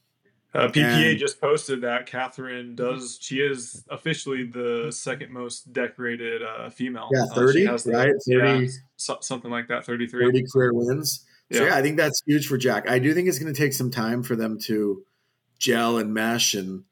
uh, 0.54 0.67
PPA 0.67 1.10
and, 1.10 1.19
just 1.19 1.41
posted 1.41 1.82
that 1.82 2.06
Catherine 2.06 2.76
does. 2.76 3.17
She 3.19 3.38
is 3.38 3.84
officially 3.89 4.43
the 4.43 4.91
second 4.91 5.32
most 5.32 5.73
decorated 5.73 6.43
uh, 6.43 6.69
female. 6.69 7.10
Yeah, 7.12 7.26
thirty, 7.34 7.67
uh, 7.67 7.76
the, 7.78 7.91
right? 7.91 8.13
30, 8.28 8.65
yeah, 8.65 8.71
so, 8.95 9.17
something 9.21 9.50
like 9.50 9.67
that. 9.67 9.84
Thirty-three. 9.84 10.23
Thirty 10.23 10.45
career 10.54 10.73
wins. 10.76 11.26
So 11.52 11.64
yeah. 11.64 11.70
yeah, 11.70 11.76
I 11.76 11.82
think 11.82 11.98
that's 11.98 12.22
huge 12.26 12.48
for 12.48 12.58
Jack. 12.58 12.90
I 12.90 13.00
do 13.00 13.14
think 13.14 13.28
it's 13.28 13.40
going 13.40 13.54
to 13.54 13.60
take 13.60 13.74
some 13.74 13.92
time 13.92 14.24
for 14.24 14.36
them 14.36 14.60
to 14.66 15.04
gel 15.60 15.98
and 15.98 16.14
mesh 16.14 16.54
and 16.54 16.84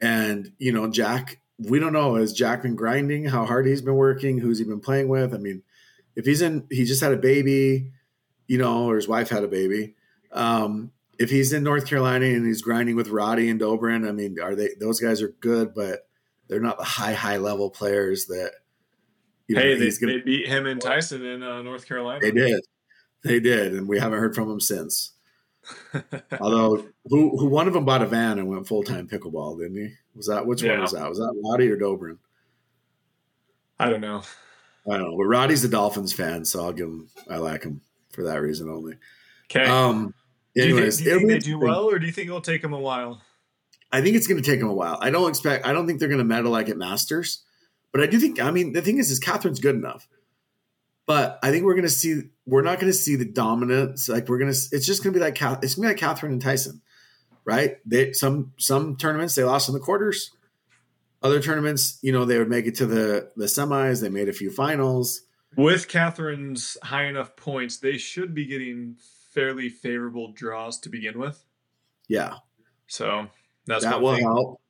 and 0.00 0.52
you 0.58 0.72
know 0.72 0.88
Jack 0.88 1.42
we 1.68 1.78
don't 1.78 1.92
know 1.92 2.16
has 2.16 2.32
Jack 2.32 2.62
been 2.62 2.74
grinding, 2.74 3.24
how 3.24 3.44
hard 3.44 3.66
he's 3.66 3.82
been 3.82 3.94
working, 3.94 4.38
who's 4.38 4.58
he 4.58 4.64
been 4.64 4.80
playing 4.80 5.08
with. 5.08 5.34
I 5.34 5.38
mean, 5.38 5.62
if 6.16 6.24
he's 6.24 6.42
in, 6.42 6.66
he 6.70 6.84
just 6.84 7.02
had 7.02 7.12
a 7.12 7.16
baby, 7.16 7.90
you 8.46 8.58
know, 8.58 8.88
or 8.88 8.96
his 8.96 9.08
wife 9.08 9.28
had 9.28 9.44
a 9.44 9.48
baby. 9.48 9.94
Um, 10.32 10.92
if 11.18 11.30
he's 11.30 11.52
in 11.52 11.62
North 11.62 11.86
Carolina 11.86 12.26
and 12.26 12.46
he's 12.46 12.62
grinding 12.62 12.96
with 12.96 13.08
Roddy 13.08 13.48
and 13.48 13.60
Dobrin, 13.60 14.08
I 14.08 14.12
mean, 14.12 14.40
are 14.40 14.54
they? 14.54 14.70
Those 14.80 15.00
guys 15.00 15.22
are 15.22 15.34
good, 15.40 15.74
but 15.74 16.06
they're 16.48 16.60
not 16.60 16.78
the 16.78 16.84
high, 16.84 17.14
high 17.14 17.36
level 17.36 17.70
players 17.70 18.26
that. 18.26 18.52
You 19.48 19.56
know, 19.56 19.62
hey, 19.62 19.74
they, 19.74 19.90
gonna, 19.90 20.12
they 20.14 20.20
beat 20.20 20.46
him 20.46 20.66
and 20.66 20.80
Tyson 20.80 21.24
in 21.24 21.42
uh, 21.42 21.60
North 21.62 21.86
Carolina. 21.86 22.20
They 22.20 22.30
did, 22.30 22.64
they 23.24 23.40
did, 23.40 23.74
and 23.74 23.88
we 23.88 23.98
haven't 23.98 24.18
heard 24.18 24.34
from 24.34 24.50
him 24.50 24.60
since. 24.60 25.12
Although, 26.40 26.88
who 27.06 27.36
who 27.38 27.46
one 27.46 27.68
of 27.68 27.74
them 27.74 27.84
bought 27.84 28.02
a 28.02 28.06
van 28.06 28.38
and 28.38 28.48
went 28.48 28.66
full 28.66 28.82
time 28.82 29.08
pickleball, 29.08 29.58
didn't 29.58 29.76
he? 29.76 29.94
Was 30.14 30.26
that 30.26 30.46
which 30.46 30.62
yeah. 30.62 30.72
one 30.72 30.80
was 30.82 30.92
that? 30.92 31.08
Was 31.08 31.18
that 31.18 31.40
Roddy 31.44 31.70
or 31.70 31.76
Dobrin? 31.76 32.18
I 33.78 33.88
don't 33.88 34.00
know. 34.00 34.22
I 34.90 34.96
don't 34.96 35.10
know, 35.10 35.16
but 35.16 35.24
Roddy's 35.24 35.64
a 35.64 35.68
Dolphins 35.68 36.12
fan, 36.12 36.44
so 36.44 36.64
I'll 36.64 36.72
give 36.72 36.88
him. 36.88 37.08
I 37.30 37.36
like 37.36 37.62
him 37.62 37.80
for 38.12 38.24
that 38.24 38.40
reason 38.40 38.68
only. 38.68 38.96
Okay. 39.46 39.64
Um. 39.64 40.14
Anyways, 40.56 40.98
do 40.98 41.04
you 41.04 41.10
think, 41.10 41.20
do 41.20 41.24
you 41.24 41.28
think 41.28 41.44
they 41.44 41.50
do 41.50 41.58
well, 41.58 41.88
or 41.88 41.98
do 41.98 42.06
you 42.06 42.12
think 42.12 42.28
it'll 42.28 42.40
take 42.40 42.60
them 42.60 42.72
a 42.72 42.80
while? 42.80 43.22
I 43.92 44.00
think 44.00 44.16
it's 44.16 44.26
going 44.26 44.42
to 44.42 44.48
take 44.48 44.58
them 44.58 44.68
a 44.68 44.74
while. 44.74 44.98
I 45.00 45.10
don't 45.10 45.28
expect. 45.28 45.66
I 45.66 45.72
don't 45.72 45.86
think 45.86 46.00
they're 46.00 46.08
going 46.08 46.18
to 46.18 46.24
medal 46.24 46.50
like 46.50 46.68
at 46.68 46.76
Masters, 46.76 47.42
but 47.92 48.02
I 48.02 48.06
do 48.06 48.18
think. 48.18 48.40
I 48.40 48.50
mean, 48.50 48.72
the 48.72 48.82
thing 48.82 48.98
is, 48.98 49.10
is 49.10 49.20
Catherine's 49.20 49.60
good 49.60 49.76
enough. 49.76 50.08
But 51.06 51.38
I 51.42 51.50
think 51.50 51.64
we're 51.64 51.74
going 51.74 51.82
to 51.82 51.90
see 51.90 52.22
we're 52.46 52.62
not 52.62 52.78
going 52.80 52.92
to 52.92 52.96
see 52.96 53.16
the 53.16 53.24
dominance. 53.24 54.08
Like 54.08 54.28
we're 54.28 54.38
going 54.38 54.52
to, 54.52 54.58
it's 54.72 54.86
just 54.86 55.02
going 55.02 55.12
to 55.12 55.18
be 55.18 55.24
like 55.24 55.40
it's 55.62 55.74
going 55.74 55.88
to 55.88 55.88
be 55.88 55.88
like 55.88 55.96
Catherine 55.96 56.32
and 56.32 56.42
Tyson, 56.42 56.82
right? 57.44 57.78
They 57.84 58.12
some 58.12 58.52
some 58.58 58.96
tournaments 58.96 59.34
they 59.34 59.44
lost 59.44 59.68
in 59.68 59.74
the 59.74 59.80
quarters. 59.80 60.30
Other 61.22 61.40
tournaments, 61.40 61.98
you 62.02 62.12
know, 62.12 62.24
they 62.24 62.38
would 62.38 62.50
make 62.50 62.66
it 62.66 62.76
to 62.76 62.86
the 62.86 63.30
the 63.36 63.46
semis. 63.46 64.00
They 64.00 64.08
made 64.08 64.28
a 64.28 64.32
few 64.32 64.50
finals. 64.50 65.22
With 65.56 65.86
Catherine's 65.86 66.78
high 66.82 67.04
enough 67.04 67.36
points, 67.36 67.76
they 67.76 67.98
should 67.98 68.34
be 68.34 68.46
getting 68.46 68.96
fairly 69.32 69.68
favorable 69.68 70.32
draws 70.32 70.78
to 70.80 70.88
begin 70.88 71.18
with. 71.18 71.44
Yeah. 72.08 72.36
So 72.86 73.28
that's 73.66 73.84
that 73.84 74.00
will 74.00 74.14
thing. 74.14 74.24
help. 74.24 74.60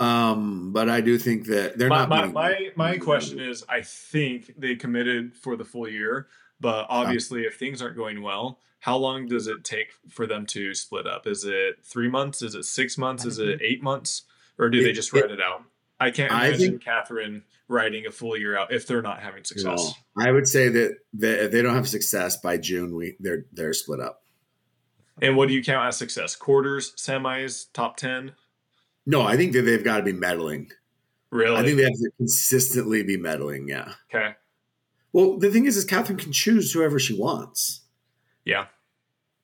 Um, 0.00 0.72
but 0.72 0.88
I 0.88 1.00
do 1.00 1.18
think 1.18 1.46
that 1.46 1.78
they're 1.78 1.88
my, 1.88 2.06
not. 2.06 2.08
My, 2.08 2.26
my, 2.26 2.70
my 2.76 2.98
question 2.98 3.38
is, 3.38 3.64
I 3.68 3.82
think 3.82 4.52
they 4.58 4.74
committed 4.74 5.34
for 5.34 5.56
the 5.56 5.64
full 5.64 5.88
year, 5.88 6.26
but 6.60 6.86
obviously, 6.88 7.42
if 7.42 7.58
things 7.58 7.80
aren't 7.80 7.96
going 7.96 8.22
well, 8.22 8.58
how 8.80 8.96
long 8.96 9.26
does 9.26 9.46
it 9.46 9.64
take 9.64 9.92
for 10.10 10.26
them 10.26 10.46
to 10.46 10.74
split 10.74 11.06
up? 11.06 11.26
Is 11.26 11.44
it 11.44 11.84
three 11.84 12.08
months? 12.08 12.42
Is 12.42 12.54
it 12.54 12.64
six 12.64 12.98
months? 12.98 13.24
Is 13.24 13.38
it 13.38 13.60
eight 13.62 13.82
months? 13.82 14.22
Or 14.58 14.68
do 14.68 14.80
it, 14.80 14.84
they 14.84 14.92
just 14.92 15.12
write 15.12 15.24
it, 15.24 15.32
it, 15.32 15.40
out? 15.40 15.62
I 15.98 16.10
can't 16.10 16.30
imagine 16.30 16.54
I 16.54 16.58
think, 16.58 16.84
Catherine 16.84 17.44
writing 17.68 18.06
a 18.06 18.10
full 18.10 18.36
year 18.36 18.58
out 18.58 18.72
if 18.72 18.86
they're 18.86 19.02
not 19.02 19.20
having 19.20 19.44
success. 19.44 19.94
No, 20.16 20.24
I 20.24 20.30
would 20.30 20.46
say 20.46 20.68
that, 20.68 20.98
that 21.14 21.44
if 21.44 21.50
they 21.52 21.62
don't 21.62 21.74
have 21.74 21.88
success 21.88 22.36
by 22.36 22.58
June, 22.58 22.94
we 22.94 23.16
they're 23.20 23.46
they're 23.52 23.72
split 23.72 24.00
up. 24.00 24.22
And 25.22 25.36
what 25.36 25.48
do 25.48 25.54
you 25.54 25.62
count 25.62 25.86
as 25.86 25.96
success? 25.96 26.36
Quarters, 26.36 26.92
semis, 26.96 27.66
top 27.72 27.96
ten? 27.96 28.32
No, 29.06 29.22
I 29.22 29.36
think 29.36 29.52
that 29.52 29.62
they've 29.62 29.84
got 29.84 29.98
to 29.98 30.02
be 30.02 30.12
meddling. 30.12 30.70
Really? 31.30 31.56
I 31.56 31.62
think 31.62 31.76
they 31.76 31.84
have 31.84 31.92
to 31.92 32.10
consistently 32.16 33.02
be 33.02 33.16
meddling, 33.16 33.68
Yeah. 33.68 33.94
Okay. 34.12 34.34
Well, 35.12 35.38
the 35.38 35.50
thing 35.50 35.66
is, 35.66 35.76
is 35.76 35.84
Catherine 35.84 36.18
can 36.18 36.32
choose 36.32 36.72
whoever 36.72 36.98
she 36.98 37.16
wants. 37.16 37.82
Yeah. 38.44 38.66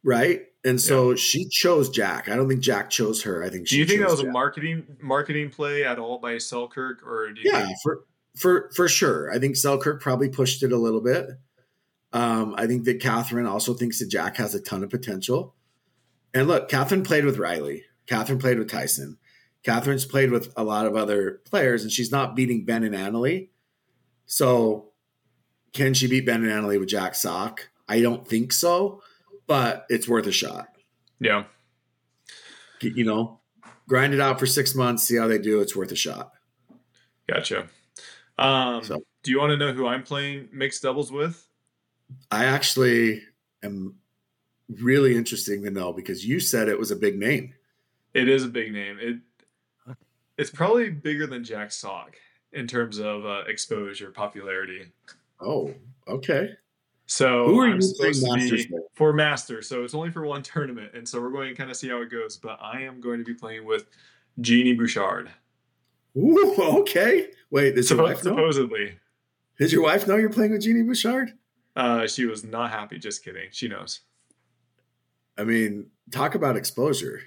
Right. 0.02 0.46
And 0.64 0.80
so 0.80 1.10
yeah. 1.10 1.16
she 1.16 1.48
chose 1.48 1.90
Jack. 1.90 2.28
I 2.28 2.34
don't 2.34 2.48
think 2.48 2.60
Jack 2.60 2.90
chose 2.90 3.22
her. 3.22 3.44
I 3.44 3.50
think. 3.50 3.68
Do 3.68 3.78
you 3.78 3.86
think 3.86 4.00
that 4.00 4.10
was 4.10 4.20
Jack. 4.20 4.30
a 4.30 4.32
marketing 4.32 4.96
marketing 5.00 5.50
play 5.50 5.84
at 5.84 5.98
all 5.98 6.18
by 6.18 6.38
Selkirk, 6.38 7.02
or 7.06 7.32
yeah, 7.42 7.66
think- 7.66 7.78
for 7.82 8.00
for 8.36 8.70
for 8.74 8.88
sure. 8.88 9.32
I 9.32 9.38
think 9.38 9.56
Selkirk 9.56 10.02
probably 10.02 10.28
pushed 10.28 10.62
it 10.62 10.72
a 10.72 10.76
little 10.76 11.00
bit. 11.00 11.30
Um, 12.12 12.54
I 12.58 12.66
think 12.66 12.84
that 12.84 13.00
Catherine 13.00 13.46
also 13.46 13.72
thinks 13.74 14.00
that 14.00 14.10
Jack 14.10 14.36
has 14.36 14.54
a 14.54 14.60
ton 14.60 14.82
of 14.82 14.90
potential. 14.90 15.54
And 16.34 16.48
look, 16.48 16.68
Catherine 16.68 17.04
played 17.04 17.24
with 17.24 17.38
Riley. 17.38 17.84
Catherine 18.06 18.38
played 18.38 18.58
with 18.58 18.70
Tyson. 18.70 19.18
Catherine's 19.64 20.06
played 20.06 20.30
with 20.30 20.52
a 20.56 20.64
lot 20.64 20.86
of 20.86 20.96
other 20.96 21.40
players, 21.44 21.82
and 21.82 21.92
she's 21.92 22.10
not 22.10 22.34
beating 22.34 22.64
Ben 22.64 22.84
and 22.84 22.94
Anna 22.94 23.20
Leigh. 23.20 23.50
So, 24.26 24.92
can 25.72 25.94
she 25.94 26.06
beat 26.06 26.26
Ben 26.26 26.42
and 26.42 26.50
Anna 26.50 26.68
Leigh 26.68 26.78
with 26.78 26.88
Jack 26.88 27.14
Sock? 27.14 27.68
I 27.88 28.00
don't 28.00 28.26
think 28.26 28.52
so, 28.52 29.02
but 29.46 29.84
it's 29.88 30.08
worth 30.08 30.26
a 30.26 30.32
shot. 30.32 30.68
Yeah. 31.20 31.44
You 32.80 33.04
know, 33.04 33.40
grind 33.88 34.14
it 34.14 34.20
out 34.20 34.38
for 34.38 34.46
six 34.46 34.74
months, 34.74 35.02
see 35.02 35.16
how 35.16 35.26
they 35.26 35.38
do. 35.38 35.60
It's 35.60 35.76
worth 35.76 35.92
a 35.92 35.96
shot. 35.96 36.32
Gotcha. 37.28 37.68
Um, 38.38 38.82
so, 38.82 39.02
do 39.22 39.30
you 39.30 39.38
want 39.38 39.50
to 39.50 39.56
know 39.58 39.72
who 39.72 39.86
I'm 39.86 40.02
playing 40.02 40.48
mixed 40.52 40.82
doubles 40.82 41.12
with? 41.12 41.46
I 42.30 42.46
actually 42.46 43.22
am 43.62 43.96
really 44.78 45.16
interesting 45.16 45.62
to 45.64 45.70
know 45.70 45.92
because 45.92 46.24
you 46.24 46.40
said 46.40 46.68
it 46.68 46.78
was 46.78 46.90
a 46.90 46.96
big 46.96 47.18
name. 47.18 47.52
It 48.14 48.28
is 48.28 48.44
a 48.44 48.48
big 48.48 48.72
name. 48.72 48.98
It 49.00 49.18
it's 50.40 50.50
probably 50.50 50.88
bigger 50.88 51.26
than 51.26 51.44
Jack 51.44 51.70
Sock 51.70 52.16
in 52.52 52.66
terms 52.66 52.98
of 52.98 53.26
uh, 53.26 53.42
exposure, 53.46 54.10
popularity. 54.10 54.86
Oh, 55.40 55.74
okay. 56.08 56.54
So 57.06 57.46
who 57.46 57.60
are 57.60 57.66
I'm 57.66 57.80
you 57.80 57.92
playing 57.98 58.22
Masters 58.22 58.66
for 58.94 59.12
Master? 59.12 59.60
So 59.62 59.84
it's 59.84 59.94
only 59.94 60.10
for 60.10 60.24
one 60.24 60.42
tournament, 60.42 60.92
and 60.94 61.06
so 61.06 61.20
we're 61.20 61.30
going 61.30 61.50
to 61.50 61.54
kind 61.54 61.70
of 61.70 61.76
see 61.76 61.88
how 61.88 62.00
it 62.00 62.10
goes. 62.10 62.36
But 62.38 62.58
I 62.62 62.80
am 62.82 63.00
going 63.00 63.18
to 63.18 63.24
be 63.24 63.34
playing 63.34 63.66
with 63.66 63.86
Genie 64.40 64.74
Bouchard. 64.74 65.30
Ooh, 66.16 66.54
okay. 66.80 67.28
Wait, 67.50 67.74
does 67.74 67.90
your 67.90 68.02
wife 68.02 68.24
know? 68.24 68.30
supposedly? 68.30 68.98
Did 69.58 69.72
your 69.72 69.82
wife 69.82 70.06
know 70.06 70.16
you're 70.16 70.30
playing 70.30 70.52
with 70.52 70.62
Genie 70.62 70.82
Bouchard? 70.82 71.32
Uh, 71.76 72.06
she 72.06 72.24
was 72.24 72.44
not 72.44 72.70
happy. 72.70 72.98
Just 72.98 73.24
kidding. 73.24 73.48
She 73.50 73.68
knows. 73.68 74.00
I 75.36 75.44
mean, 75.44 75.86
talk 76.10 76.34
about 76.34 76.56
exposure. 76.56 77.20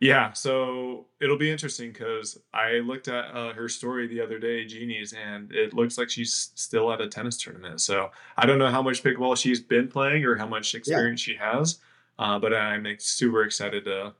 Yeah, 0.00 0.32
so 0.32 1.04
it'll 1.20 1.36
be 1.36 1.50
interesting 1.50 1.92
because 1.92 2.40
I 2.54 2.78
looked 2.78 3.08
at 3.08 3.36
uh, 3.36 3.52
her 3.52 3.68
story 3.68 4.06
the 4.06 4.22
other 4.22 4.38
day, 4.38 4.64
Genie's, 4.64 5.12
and 5.12 5.52
it 5.52 5.74
looks 5.74 5.98
like 5.98 6.08
she's 6.08 6.52
still 6.54 6.90
at 6.90 7.02
a 7.02 7.08
tennis 7.08 7.36
tournament. 7.36 7.82
So 7.82 8.10
I 8.38 8.46
don't 8.46 8.58
know 8.58 8.70
how 8.70 8.80
much 8.80 9.02
pickleball 9.02 9.36
she's 9.36 9.60
been 9.60 9.88
playing 9.88 10.24
or 10.24 10.36
how 10.36 10.46
much 10.46 10.74
experience 10.74 11.28
yeah. 11.28 11.34
she 11.34 11.38
has, 11.38 11.80
uh, 12.18 12.38
but 12.38 12.54
I'm 12.54 12.86
super 12.98 13.44
excited 13.44 13.84
to 13.84 14.14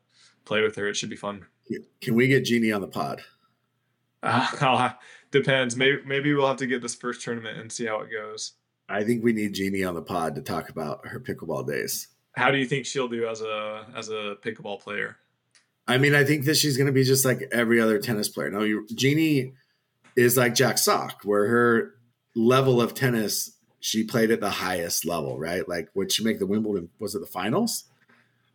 play 0.44 0.60
with 0.60 0.76
her. 0.76 0.86
It 0.86 0.96
should 0.96 1.08
be 1.08 1.16
fun. 1.16 1.46
Can 2.02 2.14
we 2.14 2.28
get 2.28 2.44
Genie 2.44 2.72
on 2.72 2.82
the 2.82 2.86
pod? 2.86 3.22
Uh, 4.22 4.90
depends. 5.30 5.76
Maybe 5.76 6.02
maybe 6.04 6.34
we'll 6.34 6.46
have 6.46 6.58
to 6.58 6.66
get 6.66 6.82
this 6.82 6.94
first 6.94 7.22
tournament 7.22 7.58
and 7.58 7.72
see 7.72 7.86
how 7.86 8.00
it 8.00 8.10
goes. 8.10 8.52
I 8.90 9.02
think 9.02 9.24
we 9.24 9.32
need 9.32 9.54
Genie 9.54 9.84
on 9.84 9.94
the 9.94 10.02
pod 10.02 10.34
to 10.34 10.42
talk 10.42 10.68
about 10.68 11.06
her 11.06 11.20
pickleball 11.20 11.66
days. 11.66 12.08
How 12.36 12.50
do 12.50 12.58
you 12.58 12.66
think 12.66 12.84
she'll 12.84 13.08
do 13.08 13.26
as 13.26 13.40
a 13.40 13.86
as 13.96 14.10
a 14.10 14.36
pickleball 14.42 14.80
player? 14.80 15.16
I 15.90 15.98
mean, 15.98 16.14
I 16.14 16.22
think 16.22 16.44
that 16.44 16.56
she's 16.56 16.76
going 16.76 16.86
to 16.86 16.92
be 16.92 17.02
just 17.02 17.24
like 17.24 17.48
every 17.50 17.80
other 17.80 17.98
tennis 17.98 18.28
player. 18.28 18.48
Now, 18.48 18.60
you, 18.60 18.86
Genie 18.94 19.54
is 20.14 20.36
like 20.36 20.54
Jack 20.54 20.78
Sock, 20.78 21.22
where 21.24 21.48
her 21.48 21.94
level 22.36 22.80
of 22.80 22.94
tennis, 22.94 23.56
she 23.80 24.04
played 24.04 24.30
at 24.30 24.40
the 24.40 24.50
highest 24.50 25.04
level, 25.04 25.36
right? 25.36 25.68
Like, 25.68 25.88
would 25.94 26.12
she 26.12 26.22
make 26.22 26.38
the 26.38 26.46
Wimbledon? 26.46 26.90
Was 27.00 27.16
it 27.16 27.18
the 27.18 27.26
finals? 27.26 27.86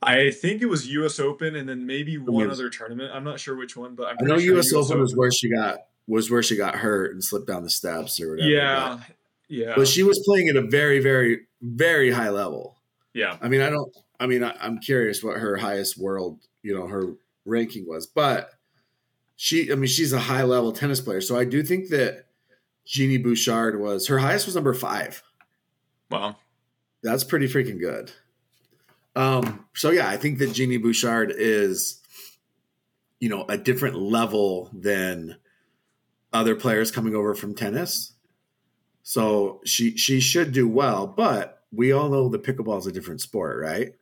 I 0.01 0.31
think 0.31 0.61
it 0.61 0.67
was 0.67 0.87
U.S. 0.87 1.19
Open, 1.19 1.57
and 1.57 1.67
then 1.67 1.85
maybe 1.85 2.17
one 2.17 2.49
other 2.49 2.69
tournament. 2.69 3.11
I'm 3.13 3.25
not 3.25 3.39
sure 3.39 3.57
which 3.57 3.75
one, 3.75 3.95
but 3.95 4.07
I'm 4.07 4.17
i 4.21 4.23
know 4.23 4.37
sure 4.39 4.57
US, 4.57 4.67
US 4.67 4.73
Open, 4.73 4.91
Open 4.91 5.01
was 5.01 5.15
where 5.15 5.31
she 5.31 5.51
got 5.53 5.79
was 6.07 6.31
where 6.31 6.43
she 6.43 6.55
got 6.55 6.75
hurt 6.75 7.11
and 7.11 7.21
slipped 7.21 7.47
down 7.47 7.63
the 7.63 7.69
steps 7.69 8.21
or 8.21 8.31
whatever. 8.31 8.49
Yeah, 8.49 8.99
but, 8.99 9.15
yeah. 9.49 9.73
But 9.75 9.87
she 9.89 10.03
was 10.03 10.23
playing 10.25 10.47
at 10.47 10.55
a 10.55 10.61
very, 10.61 10.99
very, 10.99 11.47
very 11.61 12.11
high 12.11 12.29
level. 12.29 12.77
Yeah. 13.13 13.37
I 13.41 13.49
mean, 13.49 13.61
I 13.61 13.69
don't. 13.69 13.91
I 14.21 14.27
mean, 14.27 14.41
I, 14.41 14.55
I'm 14.61 14.77
curious 14.77 15.21
what 15.21 15.37
her 15.37 15.57
highest 15.57 15.97
world, 15.97 16.39
you 16.61 16.73
know, 16.73 16.87
her 16.87 17.15
ranking 17.45 17.87
was. 17.87 18.07
But 18.07 18.51
she, 19.35 19.71
I 19.71 19.75
mean, 19.75 19.87
she's 19.87 20.13
a 20.13 20.19
high 20.19 20.43
level 20.43 20.71
tennis 20.71 21.01
player. 21.01 21.21
So 21.21 21.37
I 21.37 21.45
do 21.45 21.63
think 21.63 21.89
that 21.89 22.25
Genie 22.85 23.17
Bouchard 23.17 23.79
was 23.79 24.07
her 24.07 24.19
highest 24.19 24.45
was 24.45 24.55
number 24.55 24.73
five. 24.73 25.23
Wow. 26.09 26.35
That's 27.03 27.23
pretty 27.23 27.47
freaking 27.47 27.79
good. 27.79 28.11
Um, 29.15 29.65
so 29.73 29.91
yeah, 29.91 30.09
I 30.09 30.17
think 30.17 30.39
that 30.39 30.53
Genie 30.53 30.77
Bouchard 30.77 31.33
is, 31.35 32.01
you 33.19 33.29
know, 33.29 33.45
a 33.47 33.57
different 33.57 33.95
level 33.95 34.69
than 34.73 35.37
other 36.33 36.55
players 36.55 36.91
coming 36.91 37.15
over 37.15 37.33
from 37.33 37.55
tennis. 37.55 38.13
So 39.03 39.61
she 39.65 39.95
she 39.97 40.19
should 40.19 40.51
do 40.51 40.67
well, 40.67 41.07
but 41.07 41.63
we 41.71 41.91
all 41.91 42.09
know 42.09 42.27
the 42.27 42.39
pickleball 42.39 42.79
is 42.79 42.87
a 42.87 42.91
different 42.91 43.21
sport, 43.21 43.59
right? 43.61 43.93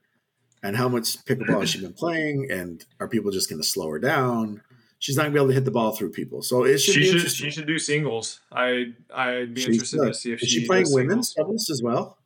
And 0.63 0.75
how 0.75 0.87
much 0.89 1.23
pickleball 1.25 1.59
has 1.59 1.69
she 1.69 1.81
been 1.81 1.93
playing, 1.93 2.49
and 2.49 2.83
are 2.99 3.07
people 3.07 3.31
just 3.31 3.49
going 3.49 3.61
to 3.61 3.67
slow 3.67 3.89
her 3.89 3.99
down? 3.99 4.61
She's 4.99 5.17
not 5.17 5.23
going 5.23 5.33
to 5.33 5.35
be 5.35 5.39
able 5.41 5.49
to 5.49 5.53
hit 5.53 5.65
the 5.65 5.71
ball 5.71 5.91
through 5.91 6.11
people, 6.11 6.41
so 6.41 6.63
it 6.63 6.77
should. 6.77 6.93
She 6.95 7.19
should. 7.19 7.29
She 7.29 7.51
should 7.51 7.67
do 7.67 7.77
singles. 7.77 8.39
I 8.51 8.93
I'd 9.13 9.53
be 9.53 9.61
She's 9.61 9.75
interested 9.75 9.97
good. 9.97 10.07
to 10.07 10.13
see 10.13 10.31
if 10.31 10.41
is 10.41 10.49
she, 10.49 10.61
she 10.61 10.67
playing 10.67 10.85
women's 10.89 11.33
doubles 11.33 11.69
as 11.69 11.83
well. 11.83 12.17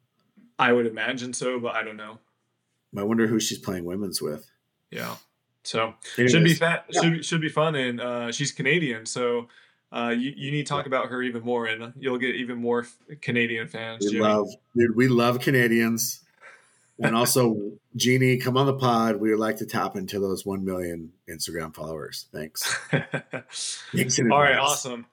I 0.60 0.72
would 0.72 0.86
imagine 0.86 1.34
so, 1.34 1.60
but 1.60 1.76
I 1.76 1.84
don't 1.84 1.98
know. 1.98 2.20
I 2.96 3.04
wonder 3.04 3.28
who 3.28 3.40
she's 3.40 3.60
playing 3.60 3.86
women's 3.86 4.22
with. 4.22 4.50
Yeah, 4.92 5.16
so 5.64 5.96
Anyways, 6.18 6.32
should 6.32 6.44
be 6.44 6.54
fat. 6.54 6.86
Yeah. 6.90 7.02
Should 7.02 7.26
should 7.26 7.42
be 7.42 7.50
fun, 7.50 7.76
and 7.76 8.00
uh, 8.00 8.32
she's 8.32 8.52
Canadian, 8.52 9.06
so 9.06 9.48
uh, 9.92 10.14
you, 10.16 10.34
you 10.36 10.52
need 10.52 10.66
to 10.66 10.70
talk 10.70 10.86
about 10.86 11.08
her 11.10 11.24
even 11.24 11.44
more, 11.44 11.66
and 11.66 11.94
you'll 11.98 12.18
get 12.18 12.36
even 12.36 12.58
more 12.58 12.86
Canadian 13.22 13.68
fans. 13.68 14.06
We 14.06 14.12
Jimmy. 14.12 14.24
love, 14.24 14.48
dude. 14.76 14.96
We 14.96 15.08
love 15.08 15.40
Canadians 15.40 16.22
and 17.00 17.16
also, 17.16 17.74
Genie, 17.96 18.38
come 18.38 18.58
on 18.58 18.66
the 18.66 18.74
pod. 18.74 19.18
We 19.18 19.30
would 19.30 19.40
like 19.40 19.58
to 19.58 19.66
tap 19.66 19.96
into 19.96 20.20
those 20.20 20.46
1 20.46 20.66
million 20.66 21.12
Instagram 21.30 21.76
followers. 21.76 22.28
Thanks. 22.34 22.76
Thanks 23.94 24.20
All 24.20 24.26
right, 24.26 24.58
awesome. 24.58 25.06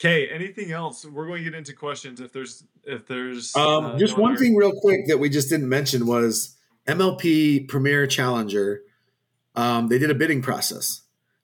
Okay, 0.00 0.28
anything 0.28 0.70
else? 0.70 1.04
We're 1.04 1.26
going 1.26 1.44
to 1.44 1.50
get 1.50 1.58
into 1.58 1.72
questions 1.74 2.20
if 2.20 2.32
there's 2.32 2.62
if 2.84 3.08
there's 3.08 3.54
um, 3.56 3.84
uh, 3.84 3.98
just 3.98 4.16
no 4.16 4.22
one 4.22 4.32
other... 4.32 4.40
thing 4.40 4.54
real 4.54 4.72
quick 4.80 5.08
that 5.08 5.18
we 5.18 5.28
just 5.28 5.50
didn't 5.50 5.68
mention 5.68 6.06
was 6.06 6.56
MLP 6.86 7.66
Premier 7.66 8.06
Challenger. 8.06 8.82
Um, 9.56 9.88
they 9.88 9.98
did 9.98 10.10
a 10.10 10.14
bidding 10.14 10.40
process, 10.40 11.02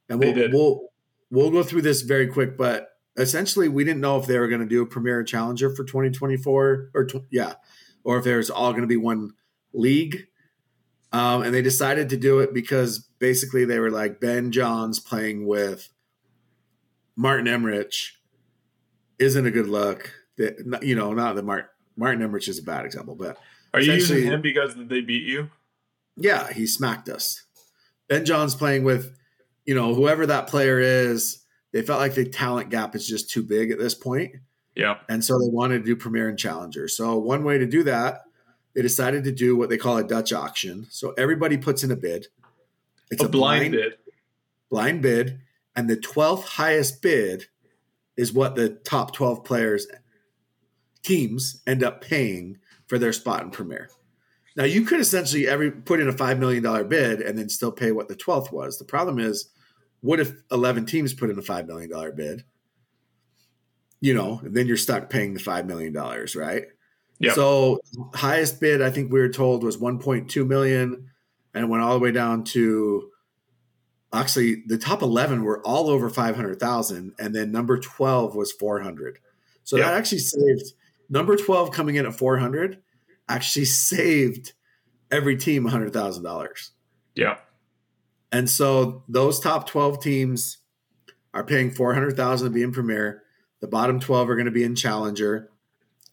and 0.09 0.21
we'll 0.21 0.51
we'll 0.53 0.89
we'll 1.31 1.51
go 1.51 1.65
through 1.65 1.83
this 1.83 2.03
very 2.03 2.29
quick. 2.29 2.57
But 2.57 2.91
essentially, 3.17 3.69
we 3.69 3.83
didn't 3.83 4.01
know 4.01 4.19
if 4.19 4.27
they 4.27 4.39
were 4.39 4.47
going 4.47 4.61
to 4.61 4.69
do 4.69 4.83
a 4.83 4.87
Premier 4.87 5.25
Challenger 5.25 5.71
for 5.75 5.83
2024 5.83 6.91
or 6.95 7.07
tw- 7.07 7.27
yeah, 7.33 7.55
or 8.05 8.19
if 8.19 8.25
there's 8.25 8.51
all 8.51 8.71
going 8.71 8.83
to 8.83 8.89
be 8.89 8.97
one 8.97 9.33
league. 9.75 10.27
Um, 11.13 11.43
and 11.43 11.55
they 11.55 11.63
decided 11.63 12.09
to 12.11 12.17
do 12.17 12.41
it 12.41 12.53
because 12.53 12.99
basically 13.21 13.65
they 13.65 13.79
were 13.79 13.91
like 13.91 14.21
Ben 14.21 14.51
Johns 14.51 14.99
playing 14.99 15.47
with 15.47 15.89
Martin 17.17 17.47
Emmerich 17.47 17.95
isn't 19.19 19.47
a 19.47 19.51
good 19.51 19.69
look. 19.69 20.13
That 20.39 20.83
you 20.83 20.97
know, 20.97 21.13
not 21.13 21.37
that 21.37 21.45
Martin 21.45 21.69
Martin 21.97 22.23
Emmerich 22.23 22.49
is 22.49 22.59
a 22.59 22.63
bad 22.63 22.85
example, 22.85 23.15
but 23.15 23.39
are 23.73 23.81
you 23.81 23.93
using 23.93 24.25
him 24.25 24.43
because 24.43 24.75
they 24.75 25.01
beat 25.01 25.23
you? 25.23 25.51
Yeah, 26.17 26.53
he 26.53 26.67
smacked 26.67 27.09
us. 27.09 27.45
Ben 28.09 28.25
Johns 28.25 28.55
playing 28.55 28.85
with, 28.85 29.17
you 29.65 29.75
know, 29.75 29.95
whoever 29.95 30.27
that 30.27 30.49
player 30.49 30.81
is. 30.81 31.41
They 31.73 31.83
felt 31.83 32.01
like 32.01 32.15
the 32.15 32.29
talent 32.29 32.71
gap 32.71 32.95
is 32.95 33.07
just 33.07 33.31
too 33.31 33.43
big 33.43 33.71
at 33.73 33.79
this 33.79 33.95
point. 33.95 34.33
Yeah, 34.75 34.99
and 35.09 35.25
so 35.25 35.39
they 35.39 35.49
wanted 35.49 35.79
to 35.79 35.85
do 35.85 35.95
Premier 35.95 36.29
and 36.29 36.39
Challenger. 36.39 36.89
So 36.89 37.19
one 37.19 37.45
way 37.45 37.59
to 37.59 37.67
do 37.67 37.85
that 37.85 38.23
they 38.75 38.83
decided 38.83 39.25
to 39.25 39.33
do 39.33 39.57
what 39.57 39.69
they 39.69 39.77
call 39.77 39.97
a 39.97 40.05
Dutch 40.05 40.33
auction. 40.33 40.87
So 40.91 41.13
everybody 41.13 41.57
puts 41.57 41.85
in 41.85 41.91
a 41.91 41.97
bid. 41.97 42.27
It's 43.11 43.23
a, 43.23 43.27
a 43.27 43.29
blind, 43.29 43.73
blind 43.73 43.73
bid. 43.73 43.99
Blind 44.71 45.03
bid. 45.03 45.41
And 45.77 45.89
the 45.89 45.97
12th 45.97 46.45
highest 46.45 47.03
bid 47.03 47.47
is 48.17 48.33
what 48.33 48.55
the 48.55 48.69
top 48.69 49.13
12 49.13 49.45
players 49.45 49.87
teams 51.03 51.63
end 51.67 51.85
up 51.85 52.01
paying 52.01 52.59
for 52.87 52.99
their 52.99 53.13
spot 53.13 53.43
in 53.43 53.51
Premier. 53.51 53.89
Now 54.57 54.65
you 54.65 54.83
could 54.83 55.01
essentially 55.01 55.47
every 55.47 55.71
put 55.71 56.01
in 56.01 56.09
a 56.09 56.13
five 56.13 56.39
million 56.39 56.63
dollar 56.63 56.85
bid 56.85 57.21
and 57.21 57.39
then 57.39 57.49
still 57.49 57.73
pay 57.73 57.93
what 57.93 58.09
the 58.09 58.17
twelfth 58.17 58.53
was. 58.53 58.79
The 58.79 58.85
problem 58.85 59.19
is, 59.19 59.49
what 60.01 60.21
if 60.21 60.33
eleven 60.51 60.87
teams 60.87 61.13
put 61.13 61.31
in 61.31 61.39
a 61.39 61.43
five 61.43 61.67
million 61.67 61.91
dollar 61.91 62.13
bid? 62.13 62.45
You 64.01 64.15
know, 64.15 64.41
then 64.45 64.67
you're 64.67 64.77
stuck 64.77 65.11
paying 65.11 65.35
the 65.35 65.41
five 65.41 65.67
million 65.67 65.93
dollars, 65.93 66.37
right? 66.37 66.67
Yep. 67.25 67.35
So 67.35 67.81
highest 68.15 68.61
bid 68.61 68.83
I 68.83 68.91
think 68.91 69.13
we 69.13 69.21
were 69.21 69.29
told 69.29 69.63
was 69.65 69.77
1.2 69.77 70.47
million 70.47 71.11
and 71.55 71.65
it 71.65 71.67
went 71.69 71.83
all 71.83 71.95
the 71.95 72.01
way 72.01 72.13
down 72.13 72.45
to 72.45 73.11
actually 74.13 74.63
the 74.67 74.79
top 74.79 75.03
11 75.03 75.43
were 75.43 75.65
all 75.67 75.89
over 75.89 76.09
500,000 76.09 77.15
and 77.19 77.35
then 77.35 77.53
number 77.53 77.79
12 77.79 78.35
was 78.35 78.53
400. 78.53 79.19
So 79.65 79.77
yep. 79.77 79.87
that 79.87 79.95
actually 79.95 80.19
saved 80.19 80.73
number 81.09 81.37
12 81.37 81.71
coming 81.71 81.97
in 81.97 82.07
at 82.07 82.15
400 82.15 82.83
actually 83.29 83.65
saved 83.65 84.53
every 85.11 85.37
team 85.37 85.65
$100,000. 85.65 86.71
Yeah. 87.15 87.39
And 88.33 88.51
so 88.51 89.05
those 89.09 89.41
top 89.41 89.69
12 89.69 90.03
teams 90.03 90.59
are 91.33 91.45
paying 91.45 91.71
400,000 91.71 92.49
to 92.49 92.53
be 92.53 92.63
in 92.63 92.73
Premier. 92.73 93.23
The 93.61 93.69
bottom 93.69 94.01
12 94.01 94.29
are 94.29 94.35
going 94.35 94.47
to 94.47 94.51
be 94.51 94.65
in 94.65 94.75
Challenger 94.75 95.51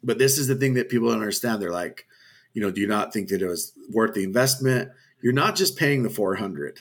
but 0.04 0.18
this 0.18 0.38
is 0.38 0.48
the 0.48 0.56
thing 0.56 0.74
that 0.76 0.90
people 0.90 1.10
don't 1.10 1.20
understand. 1.20 1.62
They're 1.62 1.72
like, 1.72 2.06
you 2.54 2.62
know, 2.62 2.72
do 2.72 2.82
you 2.82 2.88
not 2.88 3.14
think 3.14 3.30
that 3.30 3.42
it 3.42 3.48
was 3.48 3.74
worth 3.90 4.14
the 4.14 4.24
investment? 4.24 4.90
You're 5.22 5.34
not 5.34 5.56
just 5.56 5.78
paying 5.78 6.04
the 6.04 6.10
400. 6.10 6.80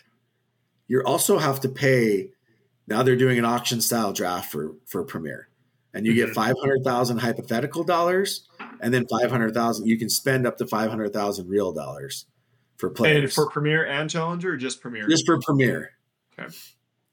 You 0.88 1.02
also 1.02 1.38
have 1.38 1.60
to 1.60 1.68
pay. 1.68 2.30
Now 2.86 3.02
they're 3.02 3.16
doing 3.16 3.38
an 3.38 3.44
auction 3.44 3.80
style 3.80 4.12
draft 4.12 4.50
for 4.50 4.74
for 4.86 5.04
Premier, 5.04 5.48
and 5.94 6.06
you 6.06 6.12
mm-hmm. 6.12 6.26
get 6.26 6.34
500,000 6.34 7.18
hypothetical 7.18 7.84
dollars, 7.84 8.48
and 8.80 8.92
then 8.92 9.06
500,000. 9.06 9.86
You 9.86 9.98
can 9.98 10.08
spend 10.08 10.46
up 10.46 10.58
to 10.58 10.66
500,000 10.66 11.48
real 11.48 11.72
dollars 11.72 12.26
for 12.80 12.90
players. 12.90 13.22
And 13.22 13.32
for 13.32 13.48
Premier 13.50 13.84
and 13.86 14.10
Challenger, 14.10 14.54
or 14.54 14.56
just 14.56 14.80
Premier? 14.80 15.06
Just 15.06 15.26
for 15.26 15.38
Premier. 15.38 15.92
Okay. 16.36 16.52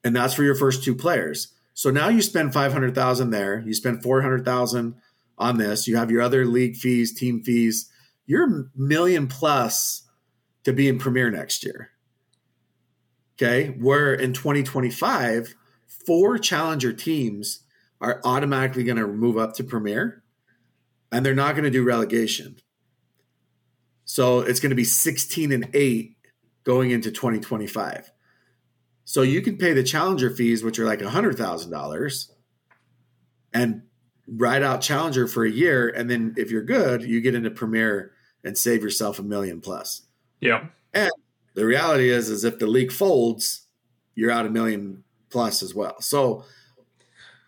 And 0.03 0.15
that's 0.15 0.34
for 0.34 0.43
your 0.43 0.55
first 0.55 0.84
two 0.84 0.95
players. 0.95 1.49
So 1.73 1.91
now 1.91 2.07
you 2.07 2.23
spend 2.23 2.53
500,000 2.53 3.29
there. 3.29 3.59
You 3.59 3.73
spend 3.75 4.01
400,000 4.01 4.95
on 5.38 5.57
this. 5.57 5.88
You 5.88 5.97
have 5.97 6.11
your 6.11 6.21
other 6.21 6.45
league 6.45 6.75
fees, 6.75 7.13
team 7.13 7.43
fees. 7.43 7.89
You're 8.25 8.69
million 8.75 9.27
plus 9.27 10.03
to 10.63 10.73
be 10.73 10.88
in 10.88 10.99
Premier 10.99 11.29
next 11.29 11.63
year. 11.63 11.91
Okay. 13.35 13.69
Where 13.79 14.13
in 14.13 14.33
2025, 14.33 15.55
four 16.05 16.38
challenger 16.38 16.91
teams 16.91 17.61
are 18.01 18.21
automatically 18.23 18.83
going 18.83 18.97
to 18.97 19.07
move 19.07 19.38
up 19.38 19.53
to 19.55 19.63
Premier 19.63 20.23
and 21.11 21.25
they're 21.25 21.33
not 21.33 21.53
going 21.53 21.63
to 21.63 21.69
do 21.69 21.83
relegation. 21.83 22.57
So 24.05 24.39
it's 24.39 24.59
going 24.59 24.69
to 24.69 24.75
be 24.75 24.83
16 24.83 25.51
and 25.51 25.69
8 25.73 26.15
going 26.63 26.91
into 26.91 27.11
2025. 27.11 28.11
So 29.05 29.21
you 29.21 29.41
can 29.41 29.57
pay 29.57 29.73
the 29.73 29.83
challenger 29.83 30.29
fees, 30.29 30.63
which 30.63 30.79
are 30.79 30.85
like 30.85 30.99
$100,000, 30.99 32.31
and 33.53 33.81
ride 34.28 34.63
out 34.63 34.82
challenger 34.82 35.28
for 35.28 35.45
a 35.45 35.51
year 35.51 35.89
and 35.89 36.09
then 36.09 36.34
if 36.38 36.51
you're 36.51 36.63
good 36.63 37.01
you 37.01 37.21
get 37.21 37.34
into 37.34 37.49
premier 37.49 38.11
and 38.43 38.57
save 38.57 38.84
yourself 38.84 39.19
a 39.19 39.23
million 39.23 39.61
plus 39.61 40.01
yeah 40.41 40.65
and 40.93 41.11
the 41.53 41.65
reality 41.65 42.09
is 42.09 42.30
is 42.30 42.43
if 42.43 42.59
the 42.59 42.67
league 42.67 42.91
folds 42.91 43.67
you're 44.17 44.32
out 44.32 44.45
a 44.45 44.49
million 44.49 45.03
plus 45.30 45.61
as 45.63 45.73
well. 45.73 46.01
So 46.01 46.43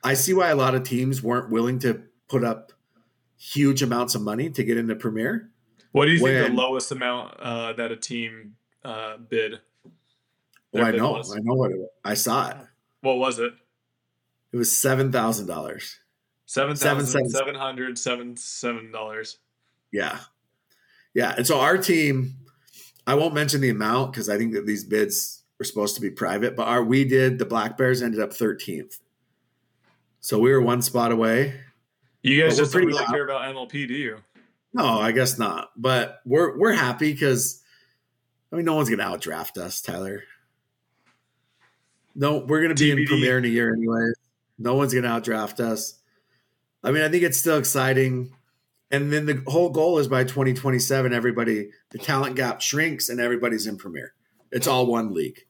I 0.04 0.14
see 0.14 0.34
why 0.34 0.50
a 0.50 0.56
lot 0.56 0.76
of 0.76 0.84
teams 0.84 1.22
weren't 1.22 1.50
willing 1.50 1.80
to 1.80 2.04
put 2.30 2.44
up 2.44 2.72
huge 3.38 3.82
amounts 3.82 4.16
of 4.16 4.22
money 4.22 4.50
to 4.52 4.64
get 4.64 4.78
into 4.78 4.96
Premier. 4.96 5.50
What 5.92 6.06
do 6.06 6.12
you 6.12 6.22
when, 6.22 6.44
think 6.44 6.56
the 6.56 6.62
lowest 6.62 6.92
amount 6.92 7.40
uh, 7.40 7.74
that 7.74 7.92
a 7.92 7.98
team 7.98 8.56
uh, 8.86 9.18
bid? 9.18 9.60
Well, 10.72 10.86
I 10.86 10.92
know, 10.92 11.14
was? 11.14 11.36
I 11.36 11.40
know 11.40 11.56
what 11.56 11.72
it 11.72 11.78
was. 11.80 11.90
I 12.06 12.14
saw 12.14 12.50
it. 12.50 12.58
What 13.02 13.18
was 13.18 13.40
it? 13.40 13.54
It 14.52 14.58
was 14.58 14.78
seven 14.78 15.12
thousand 15.12 15.48
dollars. 15.48 16.00
Seven 16.50 16.76
thousand 16.76 17.30
seven 17.30 17.54
hundred 17.54 18.00
seven 18.00 18.36
seven 18.36 18.92
dollars. 18.92 19.38
Yeah, 19.92 20.18
yeah, 21.14 21.36
and 21.38 21.46
so 21.46 21.60
our 21.60 21.78
team, 21.78 22.38
I 23.06 23.14
won't 23.14 23.36
mention 23.36 23.62
the 23.62 23.70
amount 23.70 24.14
because 24.14 24.30
I 24.30 24.40
think 24.40 24.54
that 24.54 24.66
these 24.66 24.84
bids 24.84 25.44
were 25.60 25.66
supposed 25.66 25.94
to 25.94 26.02
be 26.02 26.10
private, 26.10 26.56
but 26.56 26.68
our 26.68 26.84
we 26.84 27.06
did 27.06 27.38
the 27.38 27.46
Black 27.46 27.78
Bears 27.78 28.02
ended 28.02 28.20
up 28.20 28.34
thirteenth, 28.34 28.98
so 30.22 30.40
we 30.40 30.50
were 30.50 30.60
one 30.60 30.82
spot 30.82 31.12
away. 31.12 31.54
You 32.24 32.42
guys 32.42 32.58
just 32.58 32.74
don't 32.74 32.84
really 32.84 33.06
care 33.06 33.26
about 33.26 33.42
MLP, 33.54 33.88
do 33.88 33.94
you? 33.94 34.18
No, 34.74 35.00
I 35.00 35.12
guess 35.12 35.38
not. 35.38 35.70
But 35.78 36.20
we're 36.26 36.58
we're 36.58 36.74
happy 36.74 37.14
because 37.14 37.62
I 38.52 38.56
mean, 38.56 38.66
no 38.66 38.74
one's 38.74 38.90
gonna 38.90 39.04
outdraft 39.04 39.60
us, 39.60 39.82
Tyler. 39.82 40.24
No, 42.16 42.40
we're 42.40 42.64
gonna 42.64 42.74
be 42.74 42.90
TBD. 42.90 43.02
in 43.02 43.06
Premier 43.06 43.38
in 43.38 43.46
a 43.46 43.50
year 43.50 43.72
anyway. 43.72 44.14
No 44.58 44.74
one's 44.74 44.96
gonna 44.96 45.10
outdraft 45.10 45.60
us. 45.60 45.94
I 46.84 46.92
mean, 46.92 47.04
I 47.04 47.10
think 47.10 47.24
it's 47.24 47.38
still 47.38 47.58
exciting. 47.58 48.34
And 48.92 49.14
then 49.14 49.26
the 49.26 49.44
whole 49.48 49.70
goal 49.70 50.00
is 50.00 50.08
by 50.08 50.24
2027, 50.24 51.14
everybody, 51.14 51.70
the 51.92 51.98
talent 52.00 52.36
gap 52.36 52.62
shrinks 52.62 53.10
and 53.10 53.20
everybody's 53.20 53.68
in 53.68 53.78
Premier. 53.78 54.14
It's 54.52 54.68
all 54.68 54.88
one 54.88 55.14
league. 55.14 55.42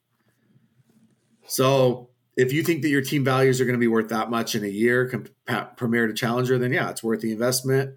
So 1.46 2.10
if 2.36 2.52
you 2.52 2.62
think 2.62 2.82
that 2.82 2.88
your 2.88 3.02
team 3.02 3.24
values 3.24 3.60
are 3.60 3.64
going 3.64 3.74
to 3.74 3.80
be 3.80 3.88
worth 3.88 4.08
that 4.08 4.30
much 4.30 4.54
in 4.54 4.64
a 4.64 4.68
year, 4.68 5.08
comp- 5.08 5.76
Premier 5.76 6.06
to 6.06 6.12
Challenger, 6.12 6.58
then 6.58 6.72
yeah, 6.72 6.90
it's 6.90 7.02
worth 7.02 7.20
the 7.20 7.32
investment. 7.32 7.96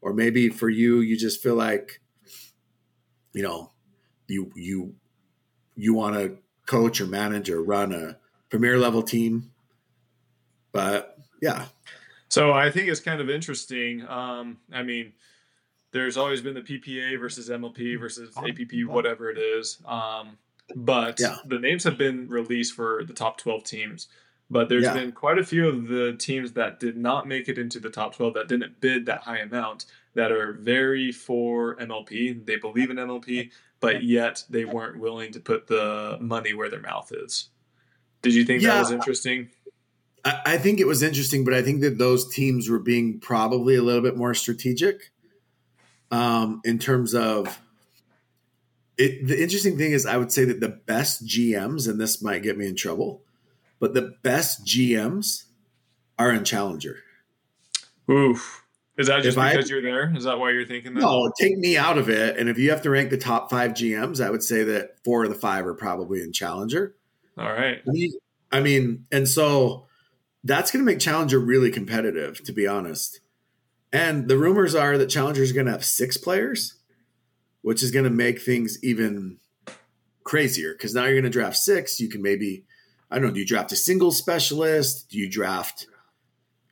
Or 0.00 0.12
maybe 0.12 0.48
for 0.48 0.68
you, 0.68 1.00
you 1.00 1.16
just 1.16 1.42
feel 1.42 1.54
like, 1.54 2.00
you 3.32 3.42
know, 3.42 3.72
you 4.28 4.50
you 4.56 4.94
you 5.76 5.94
want 5.94 6.16
to 6.16 6.38
coach 6.66 7.00
or 7.00 7.06
manage 7.06 7.50
or 7.50 7.62
run 7.62 7.92
a 7.92 8.18
Premier 8.50 8.78
level 8.78 9.02
team. 9.02 9.52
But 10.72 11.16
yeah, 11.40 11.66
so 12.32 12.50
I 12.50 12.70
think 12.70 12.88
it's 12.88 12.98
kind 12.98 13.20
of 13.20 13.28
interesting. 13.28 14.08
Um, 14.08 14.56
I 14.72 14.82
mean, 14.82 15.12
there's 15.90 16.16
always 16.16 16.40
been 16.40 16.54
the 16.54 16.62
PPA 16.62 17.20
versus 17.20 17.50
MLP 17.50 18.00
versus 18.00 18.34
APP, 18.38 18.86
whatever 18.86 19.28
it 19.28 19.36
is. 19.36 19.76
Um, 19.84 20.38
but 20.74 21.20
yeah. 21.20 21.36
the 21.44 21.58
names 21.58 21.84
have 21.84 21.98
been 21.98 22.30
released 22.30 22.72
for 22.72 23.04
the 23.04 23.12
top 23.12 23.36
12 23.36 23.64
teams. 23.64 24.08
But 24.48 24.70
there's 24.70 24.84
yeah. 24.84 24.94
been 24.94 25.12
quite 25.12 25.36
a 25.36 25.44
few 25.44 25.68
of 25.68 25.88
the 25.88 26.14
teams 26.18 26.52
that 26.52 26.80
did 26.80 26.96
not 26.96 27.28
make 27.28 27.50
it 27.50 27.58
into 27.58 27.78
the 27.78 27.90
top 27.90 28.16
12 28.16 28.32
that 28.32 28.48
didn't 28.48 28.80
bid 28.80 29.04
that 29.04 29.20
high 29.20 29.40
amount 29.40 29.84
that 30.14 30.32
are 30.32 30.54
very 30.54 31.12
for 31.12 31.76
MLP. 31.76 32.46
They 32.46 32.56
believe 32.56 32.88
in 32.88 32.96
MLP, 32.96 33.50
but 33.80 34.04
yet 34.04 34.42
they 34.48 34.64
weren't 34.64 34.98
willing 34.98 35.32
to 35.32 35.40
put 35.40 35.66
the 35.66 36.16
money 36.18 36.54
where 36.54 36.70
their 36.70 36.80
mouth 36.80 37.12
is. 37.14 37.50
Did 38.22 38.32
you 38.32 38.46
think 38.46 38.62
yeah. 38.62 38.70
that 38.70 38.80
was 38.80 38.90
interesting? 38.90 39.50
I, 40.24 40.58
think 40.58 40.78
it 40.78 40.86
was 40.86 41.02
interesting, 41.02 41.44
but 41.44 41.52
I 41.52 41.62
think 41.62 41.80
that 41.80 41.98
those 41.98 42.32
teams 42.32 42.68
were 42.68 42.78
being 42.78 43.18
probably 43.18 43.74
a 43.74 43.82
little 43.82 44.02
bit 44.02 44.16
more 44.16 44.34
strategic 44.34 45.10
um, 46.12 46.60
in 46.64 46.78
terms 46.78 47.14
of 47.14 47.60
it. 48.96 49.26
The 49.26 49.42
interesting 49.42 49.76
thing 49.76 49.92
is, 49.92 50.06
I 50.06 50.16
would 50.16 50.30
say 50.30 50.44
that 50.44 50.60
the 50.60 50.68
best 50.68 51.26
GMs, 51.26 51.88
and 51.88 52.00
this 52.00 52.22
might 52.22 52.42
get 52.42 52.56
me 52.56 52.68
in 52.68 52.76
trouble, 52.76 53.22
but 53.80 53.94
the 53.94 54.14
best 54.22 54.64
GMs 54.64 55.44
are 56.18 56.30
in 56.30 56.44
Challenger. 56.44 56.98
Oof. 58.08 58.64
Is 58.98 59.08
that 59.08 59.22
just 59.22 59.38
if 59.38 59.42
because 59.42 59.70
I, 59.70 59.74
you're 59.74 59.82
there? 59.82 60.14
Is 60.14 60.24
that 60.24 60.38
why 60.38 60.50
you're 60.50 60.66
thinking 60.66 60.94
that? 60.94 61.00
No, 61.00 61.32
take 61.40 61.56
me 61.56 61.76
out 61.76 61.98
of 61.98 62.10
it. 62.10 62.36
And 62.36 62.48
if 62.48 62.58
you 62.58 62.70
have 62.70 62.82
to 62.82 62.90
rank 62.90 63.10
the 63.10 63.16
top 63.16 63.50
five 63.50 63.72
GMs, 63.72 64.24
I 64.24 64.30
would 64.30 64.42
say 64.42 64.62
that 64.64 64.98
four 65.02 65.24
of 65.24 65.30
the 65.30 65.34
five 65.34 65.66
are 65.66 65.74
probably 65.74 66.22
in 66.22 66.32
Challenger. 66.32 66.94
All 67.38 67.50
right. 67.50 67.82
I 68.52 68.60
mean, 68.60 69.06
and 69.10 69.26
so 69.26 69.86
that's 70.44 70.70
going 70.70 70.84
to 70.84 70.90
make 70.90 71.00
Challenger 71.00 71.38
really 71.38 71.70
competitive, 71.70 72.42
to 72.44 72.52
be 72.52 72.66
honest. 72.66 73.20
And 73.92 74.28
the 74.28 74.38
rumors 74.38 74.74
are 74.74 74.96
that 74.98 75.10
Challenger 75.10 75.42
is 75.42 75.52
going 75.52 75.66
to 75.66 75.72
have 75.72 75.84
six 75.84 76.16
players, 76.16 76.78
which 77.60 77.82
is 77.82 77.90
going 77.90 78.04
to 78.04 78.10
make 78.10 78.40
things 78.40 78.82
even 78.82 79.38
crazier 80.24 80.72
because 80.72 80.94
now 80.94 81.04
you're 81.04 81.14
going 81.14 81.24
to 81.24 81.30
draft 81.30 81.56
six. 81.56 82.00
You 82.00 82.08
can 82.08 82.22
maybe, 82.22 82.64
I 83.10 83.16
don't 83.16 83.28
know, 83.28 83.34
do 83.34 83.40
you 83.40 83.46
draft 83.46 83.72
a 83.72 83.76
single 83.76 84.10
specialist? 84.10 85.10
Do 85.10 85.18
you 85.18 85.28
draft, 85.28 85.86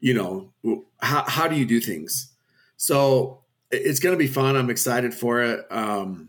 you 0.01 0.14
know, 0.14 0.53
how, 1.01 1.25
how 1.27 1.47
do 1.47 1.57
you 1.57 1.66
do 1.66 1.81
things? 1.81 2.33
So 2.77 3.43
it's 3.71 4.01
going 4.01 4.14
to 4.14 4.18
be 4.18 4.27
fun. 4.27 4.57
I'm 4.57 4.71
excited 4.71 5.12
for 5.14 5.43
it. 5.43 5.66
Um, 5.71 6.29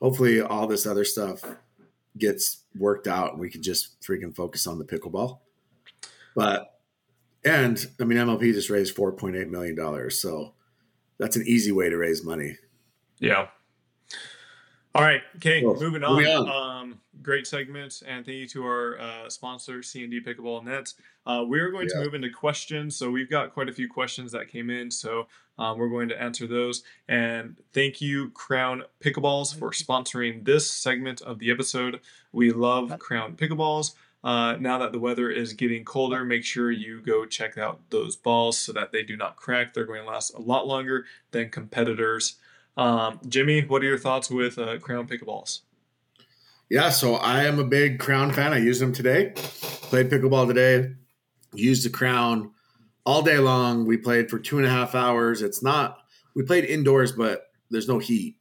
hopefully, 0.00 0.40
all 0.40 0.66
this 0.66 0.86
other 0.86 1.04
stuff 1.04 1.42
gets 2.18 2.62
worked 2.78 3.06
out 3.06 3.32
and 3.32 3.40
we 3.40 3.50
can 3.50 3.62
just 3.62 4.00
freaking 4.00 4.34
focus 4.34 4.66
on 4.66 4.78
the 4.78 4.84
pickleball. 4.84 5.38
But 6.36 6.78
and 7.44 7.84
I 8.00 8.04
mean 8.04 8.18
MLP 8.18 8.52
just 8.52 8.70
raised 8.70 8.94
four 8.94 9.10
point 9.10 9.34
eight 9.34 9.48
million 9.48 9.74
dollars, 9.74 10.20
so 10.20 10.54
that's 11.18 11.34
an 11.34 11.44
easy 11.46 11.72
way 11.72 11.90
to 11.90 11.96
raise 11.96 12.24
money. 12.24 12.58
Yeah. 13.18 13.48
All 14.94 15.02
right. 15.02 15.22
Okay. 15.36 15.64
Well, 15.64 15.74
moving 15.74 16.04
on. 16.04 16.16
Moving 16.16 16.32
on. 16.32 16.48
Um, 16.48 17.00
great 17.22 17.46
segment, 17.46 18.02
and 18.06 18.24
thank 18.24 18.38
you 18.38 18.48
to 18.48 18.64
our 18.64 18.98
uh, 18.98 19.28
sponsor, 19.28 19.82
C&D 19.82 20.22
Pickleball 20.22 20.64
Net. 20.64 20.92
Uh, 21.26 21.44
we're 21.46 21.70
going 21.70 21.88
yeah. 21.90 21.98
to 21.98 22.04
move 22.04 22.14
into 22.14 22.30
questions. 22.30 22.96
So 22.96 23.10
we've 23.10 23.28
got 23.28 23.52
quite 23.52 23.68
a 23.68 23.72
few 23.72 23.90
questions 23.90 24.32
that 24.32 24.48
came 24.48 24.70
in. 24.70 24.90
So 24.90 25.26
um, 25.58 25.76
we're 25.76 25.90
going 25.90 26.08
to 26.08 26.22
answer 26.22 26.46
those. 26.46 26.82
And 27.08 27.60
thank 27.74 28.00
you, 28.00 28.30
Crown 28.30 28.84
Pickleballs, 29.00 29.54
for 29.54 29.70
sponsoring 29.70 30.44
this 30.46 30.70
segment 30.70 31.20
of 31.20 31.40
the 31.40 31.50
episode. 31.50 32.00
We 32.32 32.52
love 32.52 32.98
Crown 32.98 33.36
Pickleballs. 33.36 33.94
Uh, 34.26 34.56
now 34.58 34.76
that 34.76 34.90
the 34.90 34.98
weather 34.98 35.30
is 35.30 35.52
getting 35.52 35.84
colder, 35.84 36.24
make 36.24 36.44
sure 36.44 36.68
you 36.68 37.00
go 37.00 37.24
check 37.24 37.56
out 37.56 37.78
those 37.90 38.16
balls 38.16 38.58
so 38.58 38.72
that 38.72 38.90
they 38.90 39.04
do 39.04 39.16
not 39.16 39.36
crack. 39.36 39.72
They're 39.72 39.84
going 39.84 40.02
to 40.02 40.08
last 40.08 40.34
a 40.34 40.40
lot 40.40 40.66
longer 40.66 41.04
than 41.30 41.48
competitors. 41.48 42.34
Um, 42.76 43.20
Jimmy, 43.28 43.60
what 43.60 43.82
are 43.82 43.86
your 43.86 43.98
thoughts 43.98 44.28
with 44.28 44.58
uh, 44.58 44.78
Crown 44.80 45.06
pickleballs? 45.06 45.60
Yeah, 46.68 46.90
so 46.90 47.14
I 47.14 47.44
am 47.44 47.60
a 47.60 47.64
big 47.64 48.00
Crown 48.00 48.32
fan. 48.32 48.52
I 48.52 48.58
used 48.58 48.82
them 48.82 48.92
today. 48.92 49.30
Played 49.36 50.10
pickleball 50.10 50.48
today. 50.48 50.94
Used 51.54 51.84
the 51.84 51.90
Crown 51.90 52.50
all 53.04 53.22
day 53.22 53.38
long. 53.38 53.86
We 53.86 53.96
played 53.96 54.28
for 54.28 54.40
two 54.40 54.58
and 54.58 54.66
a 54.66 54.70
half 54.70 54.96
hours. 54.96 55.40
It's 55.40 55.62
not. 55.62 55.98
We 56.34 56.42
played 56.42 56.64
indoors, 56.64 57.12
but 57.12 57.44
there's 57.70 57.86
no 57.86 58.00
heat. 58.00 58.34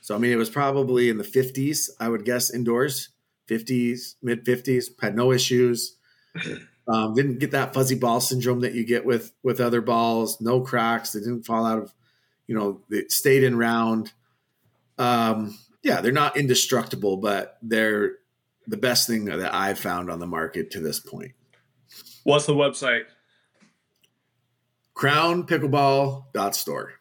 So 0.00 0.16
I 0.16 0.18
mean, 0.18 0.32
it 0.32 0.36
was 0.38 0.50
probably 0.50 1.08
in 1.08 1.18
the 1.18 1.24
50s, 1.24 1.88
I 2.00 2.08
would 2.08 2.24
guess, 2.24 2.52
indoors. 2.52 3.10
50s, 3.50 4.14
mid 4.22 4.44
50s, 4.44 4.86
had 5.00 5.16
no 5.16 5.32
issues. 5.32 5.96
Um, 6.88 7.14
didn't 7.14 7.38
get 7.38 7.52
that 7.52 7.72
fuzzy 7.72 7.94
ball 7.94 8.20
syndrome 8.20 8.60
that 8.60 8.74
you 8.74 8.84
get 8.84 9.04
with 9.04 9.32
with 9.44 9.60
other 9.60 9.80
balls. 9.80 10.40
No 10.40 10.60
cracks. 10.60 11.12
They 11.12 11.20
didn't 11.20 11.44
fall 11.44 11.64
out 11.64 11.78
of, 11.78 11.94
you 12.48 12.56
know, 12.56 12.80
they 12.90 13.04
stayed 13.06 13.44
in 13.44 13.56
round. 13.56 14.12
Um, 14.98 15.56
yeah, 15.84 16.00
they're 16.00 16.10
not 16.10 16.36
indestructible, 16.36 17.18
but 17.18 17.58
they're 17.62 18.16
the 18.66 18.76
best 18.76 19.06
thing 19.06 19.26
that 19.26 19.54
I've 19.54 19.78
found 19.78 20.10
on 20.10 20.18
the 20.18 20.26
market 20.26 20.72
to 20.72 20.80
this 20.80 20.98
point. 20.98 21.32
What's 22.24 22.46
the 22.46 22.54
website? 22.54 23.04
Crownpickleball.store. 24.96 26.92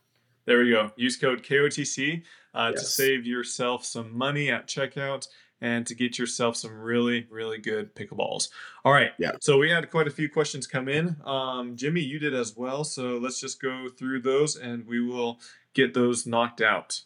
There 0.45 0.59
we 0.59 0.69
go. 0.71 0.91
Use 0.95 1.17
code 1.17 1.43
KOTC 1.43 2.23
uh, 2.53 2.71
yes. 2.73 2.81
to 2.81 2.87
save 2.87 3.25
yourself 3.25 3.85
some 3.85 4.15
money 4.17 4.49
at 4.49 4.67
checkout 4.67 5.27
and 5.61 5.85
to 5.87 5.95
get 5.95 6.17
yourself 6.17 6.55
some 6.55 6.79
really, 6.79 7.27
really 7.29 7.57
good 7.57 7.93
pickleballs. 7.95 8.49
All 8.85 8.93
right. 8.93 9.11
Yeah. 9.17 9.31
So 9.41 9.57
we 9.57 9.69
had 9.69 9.89
quite 9.91 10.07
a 10.07 10.11
few 10.11 10.29
questions 10.29 10.67
come 10.67 10.87
in. 10.87 11.15
Um, 11.25 11.75
Jimmy, 11.75 12.01
you 12.01 12.19
did 12.19 12.33
as 12.33 12.55
well. 12.55 12.83
So 12.83 13.17
let's 13.17 13.39
just 13.39 13.61
go 13.61 13.87
through 13.89 14.21
those 14.21 14.55
and 14.55 14.85
we 14.87 15.01
will 15.01 15.39
get 15.73 15.93
those 15.93 16.25
knocked 16.25 16.61
out. 16.61 17.01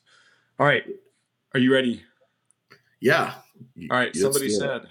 All 0.60 0.66
right. 0.66 0.84
Are 1.54 1.60
you 1.60 1.74
ready? 1.74 2.04
Yeah. 2.99 3.34
All 3.89 3.97
right. 3.97 4.16
Somebody 4.16 4.49
said, 4.49 4.88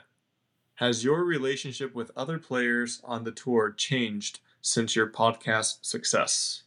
Has 0.75 1.05
your 1.05 1.25
relationship 1.25 1.95
with 1.95 2.11
other 2.17 2.39
players 2.39 3.01
on 3.05 3.25
the 3.25 3.33
tour 3.33 3.73
changed 3.73 4.41
since 4.61 4.97
your 4.97 5.09
podcast 5.09 5.85
success? 5.85 6.63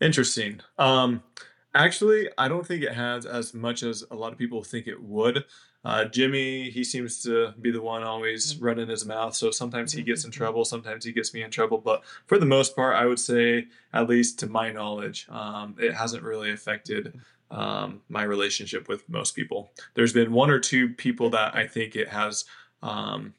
Interesting. 0.00 0.60
Um, 0.78 1.22
Actually, 1.76 2.30
I 2.38 2.48
don't 2.48 2.66
think 2.66 2.82
it 2.82 2.94
has 2.94 3.26
as 3.26 3.52
much 3.52 3.82
as 3.82 4.02
a 4.10 4.14
lot 4.16 4.32
of 4.32 4.38
people 4.38 4.64
think 4.64 4.86
it 4.86 5.00
would. 5.02 5.44
Uh, 5.84 6.06
Jimmy, 6.06 6.70
he 6.70 6.82
seems 6.82 7.22
to 7.24 7.52
be 7.60 7.70
the 7.70 7.82
one 7.82 8.02
always 8.02 8.54
mm-hmm. 8.54 8.64
running 8.64 8.88
his 8.88 9.04
mouth. 9.04 9.36
So 9.36 9.50
sometimes 9.50 9.92
he 9.92 10.02
gets 10.02 10.24
in 10.24 10.30
mm-hmm. 10.30 10.38
trouble, 10.38 10.64
sometimes 10.64 11.04
he 11.04 11.12
gets 11.12 11.34
me 11.34 11.42
in 11.42 11.50
trouble. 11.50 11.76
But 11.76 12.02
for 12.26 12.38
the 12.38 12.46
most 12.46 12.74
part, 12.74 12.96
I 12.96 13.04
would 13.04 13.20
say, 13.20 13.66
at 13.92 14.08
least 14.08 14.38
to 14.38 14.46
my 14.46 14.72
knowledge, 14.72 15.26
um, 15.28 15.76
it 15.78 15.92
hasn't 15.92 16.22
really 16.22 16.50
affected 16.50 17.20
um, 17.50 18.00
my 18.08 18.22
relationship 18.22 18.88
with 18.88 19.06
most 19.10 19.36
people. 19.36 19.70
There's 19.92 20.14
been 20.14 20.32
one 20.32 20.48
or 20.48 20.58
two 20.58 20.88
people 20.88 21.28
that 21.30 21.54
I 21.54 21.66
think 21.66 21.94
it 21.94 22.08
has 22.08 22.46
um, 22.82 23.34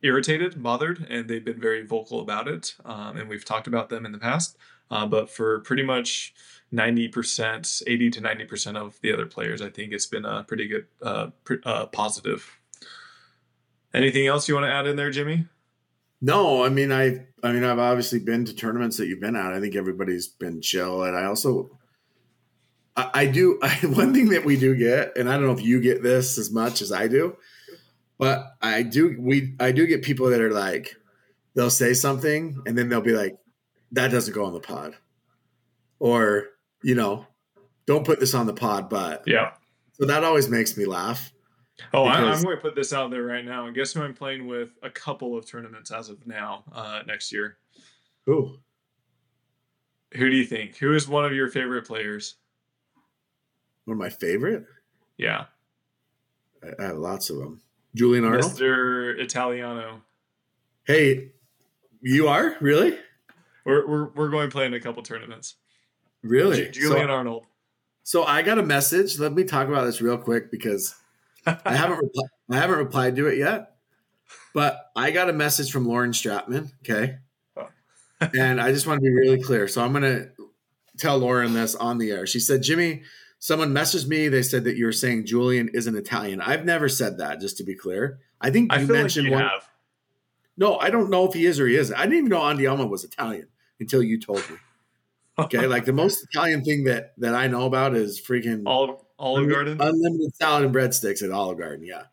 irritated, 0.00 0.62
bothered, 0.62 1.06
and 1.10 1.28
they've 1.28 1.44
been 1.44 1.60
very 1.60 1.84
vocal 1.84 2.20
about 2.20 2.48
it. 2.48 2.76
Um, 2.86 3.18
and 3.18 3.28
we've 3.28 3.44
talked 3.44 3.66
about 3.66 3.90
them 3.90 4.06
in 4.06 4.12
the 4.12 4.18
past. 4.18 4.56
Uh, 4.90 5.06
but 5.06 5.30
for 5.30 5.60
pretty 5.60 5.82
much 5.82 6.34
90%, 6.72 7.82
80 7.86 8.10
to 8.10 8.20
90% 8.20 8.76
of 8.76 9.00
the 9.00 9.12
other 9.12 9.26
players, 9.26 9.62
I 9.62 9.70
think 9.70 9.92
it's 9.92 10.06
been 10.06 10.24
a 10.24 10.44
pretty 10.44 10.68
good, 10.68 10.86
uh, 11.02 11.28
pr- 11.44 11.54
uh, 11.64 11.86
positive. 11.86 12.58
Anything 13.92 14.26
else 14.26 14.48
you 14.48 14.54
want 14.54 14.66
to 14.66 14.72
add 14.72 14.86
in 14.86 14.96
there, 14.96 15.10
Jimmy? 15.10 15.46
No, 16.20 16.64
I 16.64 16.70
mean 16.70 16.90
I 16.90 17.26
I 17.42 17.52
mean 17.52 17.64
I've 17.64 17.78
obviously 17.78 18.18
been 18.18 18.46
to 18.46 18.54
tournaments 18.54 18.96
that 18.96 19.08
you've 19.08 19.20
been 19.20 19.36
at. 19.36 19.52
I 19.52 19.60
think 19.60 19.76
everybody's 19.76 20.26
been 20.26 20.62
chill, 20.62 21.02
and 21.02 21.14
I 21.14 21.26
also 21.26 21.78
I, 22.96 23.26
do 23.26 23.58
I, 23.62 23.68
one 23.86 24.14
thing 24.14 24.30
that 24.30 24.44
we 24.44 24.58
do 24.58 24.74
get, 24.74 25.16
and 25.18 25.28
I 25.28 25.34
don't 25.34 25.46
know 25.46 25.52
if 25.52 25.62
you 25.62 25.80
get 25.80 26.02
this 26.02 26.38
as 26.38 26.50
much 26.50 26.80
as 26.80 26.92
I 26.92 27.08
do, 27.08 27.36
but 28.18 28.54
I 28.62 28.82
do 28.82 29.16
we 29.18 29.54
I 29.60 29.72
do 29.72 29.86
get 29.86 30.02
people 30.02 30.30
that 30.30 30.40
are 30.40 30.52
like 30.52 30.96
they'll 31.54 31.70
say 31.70 31.92
something 31.92 32.62
and 32.66 32.78
then 32.78 32.88
they'll 32.88 33.00
be 33.00 33.12
like 33.12 33.36
that 33.94 34.10
doesn't 34.10 34.34
go 34.34 34.44
on 34.44 34.52
the 34.52 34.60
pod, 34.60 34.94
or 35.98 36.48
you 36.82 36.94
know 36.94 37.26
don't 37.86 38.04
put 38.06 38.20
this 38.20 38.34
on 38.34 38.46
the 38.46 38.54
pod, 38.54 38.88
but 38.88 39.22
Yeah. 39.26 39.52
so 39.92 40.06
that 40.06 40.24
always 40.24 40.48
makes 40.48 40.76
me 40.76 40.84
laugh. 40.86 41.32
Oh, 41.92 42.04
I, 42.04 42.14
I'm 42.20 42.42
going 42.42 42.56
to 42.56 42.62
put 42.62 42.74
this 42.76 42.92
out 42.92 43.10
there 43.10 43.24
right 43.24 43.44
now. 43.44 43.66
And 43.66 43.74
guess 43.74 43.92
who 43.92 44.00
I'm 44.02 44.14
playing 44.14 44.46
with 44.46 44.70
a 44.82 44.88
couple 44.88 45.36
of 45.36 45.44
tournaments 45.44 45.90
as 45.90 46.08
of 46.08 46.24
now 46.26 46.62
uh, 46.72 47.02
next 47.06 47.32
year? 47.32 47.56
who 48.26 48.56
Who 50.14 50.30
do 50.30 50.36
you 50.36 50.44
think? 50.46 50.76
Who 50.78 50.94
is 50.94 51.08
one 51.08 51.24
of 51.24 51.32
your 51.34 51.48
favorite 51.48 51.86
players? 51.86 52.36
one 53.86 53.96
of 53.96 53.98
my 53.98 54.08
favorite. 54.08 54.64
Yeah. 55.18 55.44
I, 56.62 56.82
I 56.82 56.86
have 56.86 56.96
lots 56.96 57.28
of 57.28 57.36
them. 57.38 57.60
Julian 57.94 58.24
Arnold. 58.24 58.52
Mr. 58.52 59.18
Italiano. 59.20 60.00
Hey, 60.86 61.32
you 62.00 62.28
are 62.28 62.56
really, 62.60 62.98
We're, 63.64 63.86
we're, 63.86 64.04
we're 64.14 64.28
going 64.28 64.48
to 64.48 64.52
play 64.52 64.66
in 64.66 64.74
a 64.74 64.80
couple 64.80 65.02
tournaments. 65.02 65.54
really, 66.22 66.68
Julian 66.70 67.06
So, 67.08 67.12
Arnold. 67.12 67.46
so 68.02 68.24
I 68.24 68.42
got 68.42 68.58
a 68.58 68.62
message. 68.62 69.18
Let 69.18 69.32
me 69.32 69.44
talk 69.44 69.68
about 69.68 69.84
this 69.84 70.00
real 70.00 70.18
quick 70.18 70.50
because 70.50 70.94
I 71.46 71.74
haven't 71.76 71.98
repli- 72.00 72.28
I 72.50 72.56
haven't 72.56 72.78
replied 72.78 73.16
to 73.16 73.26
it 73.28 73.38
yet. 73.38 73.70
But 74.54 74.90
I 74.94 75.10
got 75.10 75.28
a 75.28 75.32
message 75.32 75.70
from 75.72 75.86
Lauren 75.86 76.12
Stratman. 76.12 76.70
Okay, 76.82 77.16
Oh. 77.56 77.68
and 78.38 78.60
I 78.60 78.70
just 78.72 78.86
want 78.86 78.98
to 79.00 79.02
be 79.02 79.10
really 79.12 79.42
clear. 79.42 79.66
So 79.66 79.82
I'm 79.84 79.92
gonna 79.92 80.28
tell 80.96 81.18
Lauren 81.18 81.52
this 81.54 81.74
on 81.74 81.98
the 81.98 82.10
air. 82.12 82.26
She 82.26 82.38
said, 82.38 82.62
Jimmy, 82.62 83.02
someone 83.40 83.74
messaged 83.74 84.06
me. 84.06 84.28
They 84.28 84.42
said 84.42 84.64
that 84.64 84.76
you 84.76 84.84
were 84.86 84.92
saying 84.92 85.26
Julian 85.26 85.70
isn't 85.74 85.96
Italian. 85.96 86.40
I've 86.40 86.64
never 86.64 86.88
said 86.88 87.18
that. 87.18 87.40
Just 87.40 87.56
to 87.58 87.64
be 87.64 87.74
clear, 87.74 88.20
I 88.40 88.50
think 88.50 88.72
I 88.72 88.78
you 88.80 88.86
feel 88.86 88.94
like 88.96 89.02
mentioned 89.02 89.26
you 89.26 89.32
one. 89.32 89.42
have. 89.42 89.68
No, 90.56 90.76
I 90.78 90.90
don't 90.90 91.10
know 91.10 91.26
if 91.26 91.34
he 91.34 91.46
is 91.46 91.58
or 91.58 91.66
he 91.66 91.74
isn't. 91.76 91.96
I 91.96 92.02
didn't 92.04 92.18
even 92.18 92.28
know 92.30 92.40
Andiamo 92.40 92.88
was 92.88 93.02
Italian 93.02 93.48
until 93.80 94.02
you 94.02 94.18
told 94.20 94.48
me. 94.50 94.56
Okay, 95.38 95.66
like 95.66 95.84
the 95.84 95.92
most 95.92 96.24
Italian 96.30 96.64
thing 96.64 96.84
that 96.84 97.12
that 97.18 97.34
I 97.34 97.48
know 97.48 97.66
about 97.66 97.96
is 97.96 98.20
freaking 98.20 98.62
Olive, 98.66 99.00
Olive 99.18 99.50
Garden. 99.50 99.80
unlimited 99.80 100.36
salad 100.36 100.64
and 100.64 100.74
breadsticks 100.74 101.22
at 101.22 101.30
Olive 101.30 101.58
Garden. 101.58 101.84
Yeah. 101.84 102.04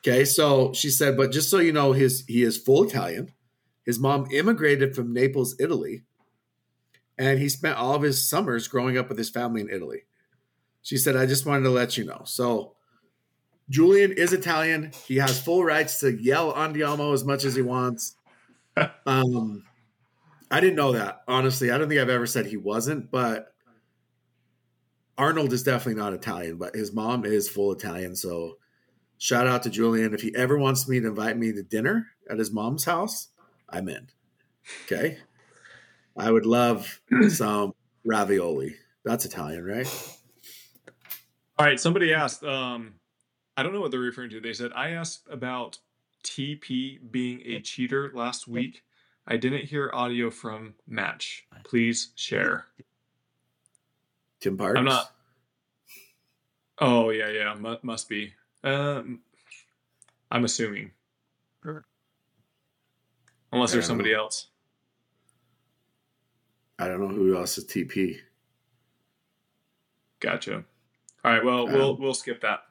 Okay, 0.00 0.24
so 0.24 0.72
she 0.74 0.90
said, 0.90 1.16
but 1.16 1.32
just 1.32 1.50
so 1.50 1.58
you 1.58 1.72
know, 1.72 1.92
his 1.92 2.24
he 2.26 2.42
is 2.42 2.58
full 2.58 2.84
Italian. 2.84 3.32
His 3.84 3.98
mom 3.98 4.28
immigrated 4.30 4.94
from 4.94 5.14
Naples, 5.14 5.56
Italy, 5.58 6.04
and 7.16 7.38
he 7.38 7.48
spent 7.48 7.78
all 7.78 7.94
of 7.94 8.02
his 8.02 8.28
summers 8.28 8.68
growing 8.68 8.98
up 8.98 9.08
with 9.08 9.16
his 9.16 9.30
family 9.30 9.62
in 9.62 9.70
Italy. 9.70 10.02
She 10.82 10.98
said, 10.98 11.16
I 11.16 11.24
just 11.26 11.46
wanted 11.46 11.64
to 11.64 11.70
let 11.70 11.96
you 11.96 12.04
know. 12.04 12.22
So 12.24 12.74
Julian 13.70 14.12
is 14.12 14.32
Italian. 14.32 14.92
He 15.06 15.16
has 15.16 15.40
full 15.40 15.64
rights 15.64 16.00
to 16.00 16.12
yell 16.12 16.52
Andiamo 16.52 17.12
as 17.14 17.24
much 17.24 17.44
as 17.44 17.54
he 17.54 17.62
wants. 17.62 18.14
Um, 19.06 19.64
I 20.50 20.60
didn't 20.60 20.76
know 20.76 20.92
that 20.92 21.22
honestly. 21.28 21.70
I 21.70 21.78
don't 21.78 21.88
think 21.88 22.00
I've 22.00 22.08
ever 22.08 22.26
said 22.26 22.46
he 22.46 22.56
wasn't, 22.56 23.10
but 23.10 23.54
Arnold 25.18 25.52
is 25.52 25.62
definitely 25.62 26.00
not 26.00 26.12
Italian, 26.12 26.56
but 26.56 26.74
his 26.74 26.92
mom 26.92 27.24
is 27.24 27.48
full 27.48 27.72
Italian. 27.72 28.14
So 28.14 28.58
shout 29.18 29.46
out 29.46 29.64
to 29.64 29.70
Julian. 29.70 30.14
If 30.14 30.22
he 30.22 30.34
ever 30.34 30.56
wants 30.56 30.88
me 30.88 31.00
to 31.00 31.08
invite 31.08 31.36
me 31.36 31.52
to 31.52 31.62
dinner 31.62 32.06
at 32.30 32.38
his 32.38 32.52
mom's 32.52 32.84
house, 32.84 33.28
I'm 33.68 33.88
in. 33.88 34.08
Okay. 34.84 35.18
I 36.16 36.30
would 36.30 36.46
love 36.46 37.00
some 37.28 37.74
ravioli. 38.04 38.76
That's 39.04 39.24
Italian, 39.24 39.64
right? 39.64 40.18
All 41.58 41.66
right. 41.66 41.80
Somebody 41.80 42.14
asked. 42.14 42.44
Um, 42.44 42.94
I 43.56 43.62
don't 43.62 43.72
know 43.72 43.80
what 43.80 43.90
they're 43.90 44.00
referring 44.00 44.30
to. 44.30 44.40
They 44.40 44.52
said 44.52 44.70
I 44.74 44.90
asked 44.90 45.26
about 45.30 45.78
TP 46.22 46.98
being 47.10 47.42
a 47.44 47.60
cheater 47.60 48.12
last 48.14 48.46
week. 48.46 48.82
I 49.28 49.36
didn't 49.36 49.64
hear 49.66 49.90
audio 49.92 50.30
from 50.30 50.74
Match. 50.86 51.46
Please 51.64 52.12
share. 52.16 52.66
Tim 54.40 54.56
Parks. 54.56 54.78
I'm 54.78 54.84
not- 54.86 55.14
Oh 56.78 57.10
yeah, 57.10 57.28
yeah, 57.28 57.54
mu- 57.54 57.76
must 57.82 58.08
be. 58.08 58.32
Um, 58.62 59.20
I'm 60.30 60.44
assuming, 60.44 60.92
Sure. 61.62 61.84
unless 63.52 63.72
there's 63.72 63.86
somebody 63.86 64.12
know. 64.12 64.20
else. 64.20 64.46
I 66.78 66.86
don't 66.86 67.00
know 67.00 67.08
who 67.08 67.36
else 67.36 67.58
is 67.58 67.64
TP. 67.66 68.20
Gotcha. 70.20 70.64
All 71.24 71.32
right. 71.32 71.44
Well, 71.44 71.66
Um, 71.66 71.72
we'll 71.72 71.96
we'll 71.96 72.14
skip 72.14 72.40
that. 72.42 72.62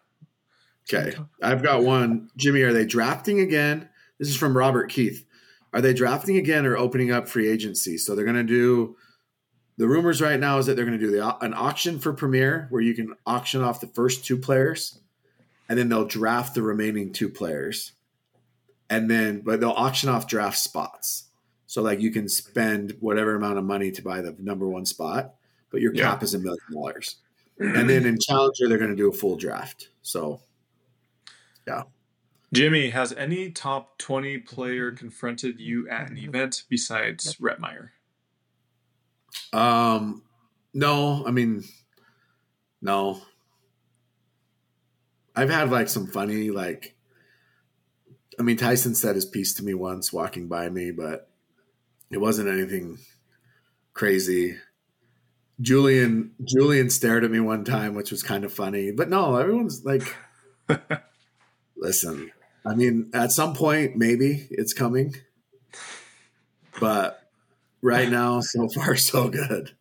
Okay. 0.91 1.17
I've 1.41 1.61
got 1.61 1.83
one. 1.83 2.31
Jimmy, 2.37 2.61
are 2.61 2.71
they 2.71 2.85
drafting 2.85 3.41
again? 3.41 3.89
This 4.19 4.29
is 4.29 4.37
from 4.37 4.55
Robert 4.57 4.89
Keith. 4.89 5.26
Are 5.77 5.81
they 5.81 5.93
drafting 5.93 6.37
again 6.37 6.65
or 6.65 6.75
opening 6.75 7.11
up 7.11 7.29
free 7.29 7.47
agency? 7.47 7.99
So 7.99 8.15
they're 8.15 8.25
going 8.25 8.35
to 8.35 8.41
do 8.43 8.95
the 9.77 9.87
rumors 9.87 10.23
right 10.23 10.39
now 10.39 10.57
is 10.57 10.65
that 10.65 10.75
they're 10.75 10.87
going 10.87 10.99
to 10.99 11.05
do 11.05 11.11
the, 11.11 11.37
an 11.45 11.53
auction 11.53 11.99
for 11.99 12.13
Premier 12.13 12.65
where 12.71 12.81
you 12.81 12.95
can 12.95 13.13
auction 13.27 13.61
off 13.61 13.79
the 13.79 13.85
first 13.85 14.25
two 14.25 14.39
players 14.39 14.97
and 15.69 15.77
then 15.77 15.87
they'll 15.87 16.07
draft 16.07 16.55
the 16.55 16.63
remaining 16.63 17.13
two 17.13 17.29
players. 17.29 17.91
And 18.89 19.07
then, 19.07 19.41
but 19.41 19.59
they'll 19.59 19.69
auction 19.69 20.09
off 20.09 20.25
draft 20.25 20.57
spots. 20.57 21.25
So, 21.67 21.83
like, 21.83 21.99
you 21.99 22.09
can 22.09 22.27
spend 22.27 22.95
whatever 22.99 23.35
amount 23.35 23.59
of 23.59 23.63
money 23.63 23.91
to 23.91 24.01
buy 24.01 24.21
the 24.21 24.35
number 24.39 24.67
one 24.67 24.87
spot, 24.87 25.35
but 25.69 25.79
your 25.79 25.93
Yeah. 25.93 26.09
cap 26.09 26.23
is 26.23 26.33
a 26.33 26.39
million 26.39 26.57
dollars. 26.73 27.17
And 27.59 27.87
then 27.87 28.07
in 28.07 28.17
Challenger, 28.19 28.67
they're 28.67 28.79
going 28.79 28.89
to 28.89 28.95
do 28.95 29.09
a 29.09 29.13
full 29.13 29.35
draft. 29.35 29.89
So, 30.01 30.41
Jimmy, 32.53 32.89
has 32.91 33.11
any 33.13 33.51
top 33.51 33.97
20 33.97 34.37
player 34.39 34.91
confronted 34.91 35.59
you 35.59 35.87
at 35.89 36.09
an 36.09 36.17
event 36.17 36.63
besides 36.69 37.35
Retmeyer? 37.35 37.89
Um, 39.51 40.23
no, 40.73 41.25
I 41.27 41.31
mean, 41.31 41.63
no. 42.81 43.21
I've 45.35 45.49
had 45.49 45.69
like 45.69 45.89
some 45.89 46.07
funny, 46.07 46.49
like, 46.49 46.95
I 48.39 48.43
mean, 48.43 48.57
Tyson 48.57 48.95
said 48.95 49.15
his 49.15 49.25
piece 49.25 49.53
to 49.55 49.63
me 49.63 49.73
once 49.73 50.13
walking 50.13 50.47
by 50.47 50.69
me, 50.69 50.91
but 50.91 51.29
it 52.09 52.19
wasn't 52.19 52.49
anything 52.49 52.97
crazy. 53.93 54.57
Julian 55.59 56.33
Julian 56.43 56.89
stared 56.89 57.23
at 57.23 57.31
me 57.31 57.39
one 57.39 57.63
time, 57.65 57.95
which 57.95 58.11
was 58.11 58.23
kind 58.23 58.43
of 58.43 58.53
funny. 58.53 58.91
But 58.91 59.09
no, 59.09 59.35
everyone's 59.35 59.83
like, 59.83 60.15
listen. 61.75 62.31
I 62.65 62.75
mean, 62.75 63.09
at 63.13 63.31
some 63.31 63.53
point, 63.53 63.95
maybe 63.95 64.47
it's 64.51 64.73
coming, 64.73 65.15
but 66.79 67.21
right 67.81 68.09
now, 68.09 68.41
so 68.41 68.67
far, 68.69 68.95
so 68.97 69.29
good. 69.29 69.71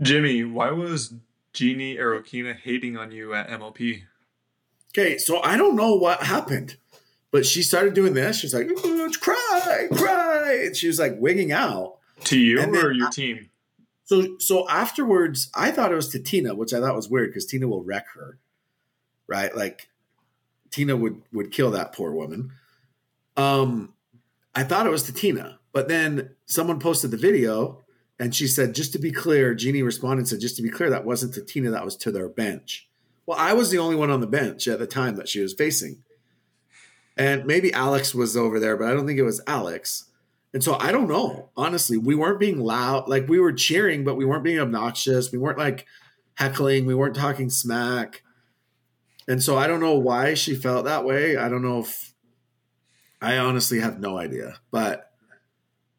Jimmy, 0.00 0.44
why 0.44 0.70
was 0.70 1.14
Genie 1.52 1.96
Erokhina 1.96 2.56
hating 2.56 2.96
on 2.96 3.10
you 3.10 3.34
at 3.34 3.48
MLP? 3.48 4.02
Okay, 4.92 5.18
so 5.18 5.42
I 5.42 5.56
don't 5.56 5.76
know 5.76 5.94
what 5.94 6.22
happened, 6.22 6.76
but 7.30 7.44
she 7.44 7.62
started 7.62 7.94
doing 7.94 8.14
this. 8.14 8.38
She's 8.38 8.54
like, 8.54 8.68
"Oh, 8.76 9.10
cry, 9.20 9.88
cry. 9.92 10.62
And 10.66 10.76
she 10.76 10.86
was 10.86 10.98
like 10.98 11.16
wigging 11.18 11.52
out. 11.52 11.96
To 12.24 12.38
you 12.38 12.60
And 12.60 12.74
or 12.76 12.90
your 12.92 13.06
I- 13.08 13.10
team? 13.10 13.50
So 14.04 14.38
so 14.38 14.68
afterwards, 14.70 15.50
I 15.54 15.70
thought 15.70 15.92
it 15.92 15.96
was 15.96 16.08
to 16.08 16.18
Tina, 16.18 16.54
which 16.54 16.72
I 16.72 16.80
thought 16.80 16.96
was 16.96 17.10
weird 17.10 17.28
because 17.30 17.44
Tina 17.44 17.68
will 17.68 17.84
wreck 17.84 18.06
her, 18.14 18.38
right? 19.26 19.54
Like 19.54 19.88
Tina 20.70 20.96
would 20.96 21.22
would 21.32 21.50
kill 21.50 21.70
that 21.72 21.94
poor 21.94 22.12
woman. 22.12 22.52
Um, 23.36 23.94
I 24.54 24.64
thought 24.64 24.86
it 24.86 24.90
was 24.90 25.04
to 25.04 25.12
Tina, 25.12 25.58
but 25.72 25.88
then 25.88 26.30
someone 26.46 26.80
posted 26.80 27.10
the 27.10 27.16
video 27.16 27.84
and 28.18 28.34
she 28.34 28.48
said, 28.48 28.74
just 28.74 28.92
to 28.94 28.98
be 28.98 29.12
clear, 29.12 29.54
Genie 29.54 29.82
responded 29.82 30.20
and 30.20 30.28
said, 30.28 30.40
just 30.40 30.56
to 30.56 30.62
be 30.62 30.70
clear, 30.70 30.90
that 30.90 31.04
wasn't 31.04 31.34
to 31.34 31.44
Tina, 31.44 31.70
that 31.70 31.84
was 31.84 31.96
to 31.98 32.10
their 32.10 32.28
bench. 32.28 32.88
Well, 33.26 33.38
I 33.38 33.52
was 33.52 33.70
the 33.70 33.78
only 33.78 33.94
one 33.94 34.10
on 34.10 34.20
the 34.20 34.26
bench 34.26 34.66
at 34.66 34.80
the 34.80 34.86
time 34.86 35.16
that 35.16 35.28
she 35.28 35.40
was 35.40 35.54
facing. 35.54 36.02
And 37.16 37.44
maybe 37.46 37.72
Alex 37.72 38.14
was 38.14 38.36
over 38.36 38.58
there, 38.58 38.76
but 38.76 38.88
I 38.88 38.94
don't 38.94 39.06
think 39.06 39.18
it 39.18 39.24
was 39.24 39.40
Alex. 39.46 40.06
And 40.52 40.64
so 40.64 40.76
I 40.80 40.90
don't 40.90 41.08
know. 41.08 41.50
Honestly, 41.56 41.96
we 41.96 42.14
weren't 42.14 42.40
being 42.40 42.58
loud. 42.58 43.08
Like 43.08 43.28
we 43.28 43.38
were 43.38 43.52
cheering, 43.52 44.02
but 44.02 44.16
we 44.16 44.24
weren't 44.24 44.44
being 44.44 44.58
obnoxious. 44.58 45.30
We 45.30 45.38
weren't 45.38 45.58
like 45.58 45.86
heckling. 46.34 46.86
We 46.86 46.94
weren't 46.94 47.14
talking 47.14 47.50
smack. 47.50 48.22
And 49.28 49.42
so 49.42 49.58
I 49.58 49.66
don't 49.66 49.80
know 49.80 49.98
why 49.98 50.32
she 50.32 50.54
felt 50.54 50.86
that 50.86 51.04
way. 51.04 51.36
I 51.36 51.50
don't 51.50 51.62
know 51.62 51.80
if 51.80 52.14
I 53.20 53.36
honestly 53.36 53.78
have 53.80 54.00
no 54.00 54.16
idea, 54.18 54.54
but 54.70 55.12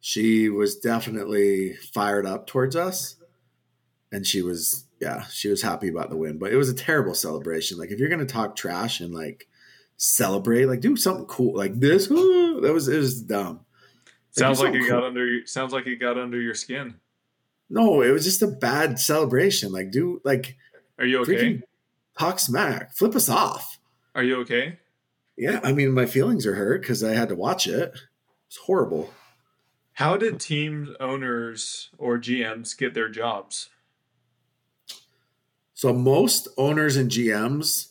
she 0.01 0.49
was 0.49 0.80
definitely 0.80 1.75
fired 1.93 2.25
up 2.25 2.47
towards 2.47 2.75
us, 2.75 3.17
and 4.11 4.25
she 4.25 4.41
was 4.41 4.86
yeah, 4.99 5.25
she 5.27 5.47
was 5.47 5.61
happy 5.61 5.89
about 5.89 6.09
the 6.09 6.17
win. 6.17 6.39
But 6.39 6.51
it 6.51 6.57
was 6.57 6.69
a 6.69 6.73
terrible 6.73 7.13
celebration. 7.13 7.77
Like 7.77 7.91
if 7.91 7.99
you're 7.99 8.09
gonna 8.09 8.25
talk 8.25 8.55
trash 8.55 8.99
and 8.99 9.13
like 9.13 9.47
celebrate, 9.97 10.65
like 10.65 10.82
do 10.82 10.95
something 10.95 11.25
cool 11.25 11.55
like 11.55 11.80
this. 11.80 12.07
that 12.07 12.71
was 12.73 12.88
it 12.88 12.97
was 12.97 13.21
dumb. 13.21 13.61
Sounds 14.32 14.59
like, 14.59 14.73
like 14.73 14.82
it 14.82 14.88
cool. 14.88 14.99
got 14.99 15.03
under. 15.03 15.45
Sounds 15.45 15.71
like 15.71 15.86
it 15.86 15.97
got 15.97 16.17
under 16.17 16.41
your 16.41 16.55
skin. 16.55 16.95
No, 17.69 18.01
it 18.01 18.09
was 18.09 18.23
just 18.23 18.41
a 18.41 18.47
bad 18.47 18.99
celebration. 18.99 19.71
Like, 19.71 19.91
do 19.91 20.19
like. 20.23 20.57
Are 20.97 21.05
you 21.05 21.21
okay? 21.21 21.61
Talk 22.20 22.39
smack. 22.39 22.93
Flip 22.93 23.15
us 23.15 23.30
off. 23.30 23.80
Are 24.13 24.24
you 24.24 24.41
okay? 24.41 24.80
Yeah, 25.38 25.61
I 25.63 25.72
mean, 25.72 25.93
my 25.93 26.05
feelings 26.05 26.45
are 26.45 26.55
hurt 26.55 26.82
because 26.82 27.01
I 27.01 27.13
had 27.13 27.30
to 27.30 27.36
watch 27.36 27.65
it. 27.65 27.93
It's 28.47 28.57
horrible. 28.57 29.13
How 29.93 30.17
did 30.17 30.38
team 30.39 30.95
owners 30.99 31.89
or 31.97 32.17
GMs 32.17 32.78
get 32.78 32.93
their 32.93 33.07
jobs? 33.07 33.70
So 35.74 35.93
most 35.93 36.49
owners 36.57 36.97
and 36.97 37.09
GMs 37.09 37.88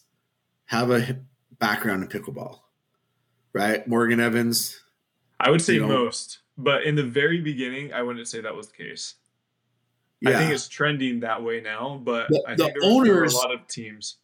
have 0.66 0.90
a 0.90 1.20
background 1.58 2.02
in 2.02 2.08
pickleball, 2.10 2.58
right? 3.54 3.88
Morgan 3.88 4.20
Evans. 4.20 4.78
I 5.40 5.50
would 5.50 5.62
say 5.62 5.74
you 5.74 5.80
know, 5.80 5.88
most, 5.88 6.40
but 6.58 6.82
in 6.82 6.96
the 6.96 7.02
very 7.02 7.40
beginning, 7.40 7.94
I 7.94 8.02
wouldn't 8.02 8.28
say 8.28 8.42
that 8.42 8.54
was 8.54 8.68
the 8.68 8.76
case. 8.76 9.14
Yeah. 10.20 10.30
I 10.30 10.34
think 10.34 10.52
it's 10.52 10.68
trending 10.68 11.20
that 11.20 11.42
way 11.42 11.60
now, 11.60 12.00
but 12.02 12.28
the, 12.28 12.42
I 12.46 12.56
think 12.56 12.74
the 12.74 12.80
there, 12.80 12.90
owners, 12.90 13.32
there 13.32 13.42
a 13.42 13.48
lot 13.48 13.54
of 13.54 13.66
teams. 13.68 14.16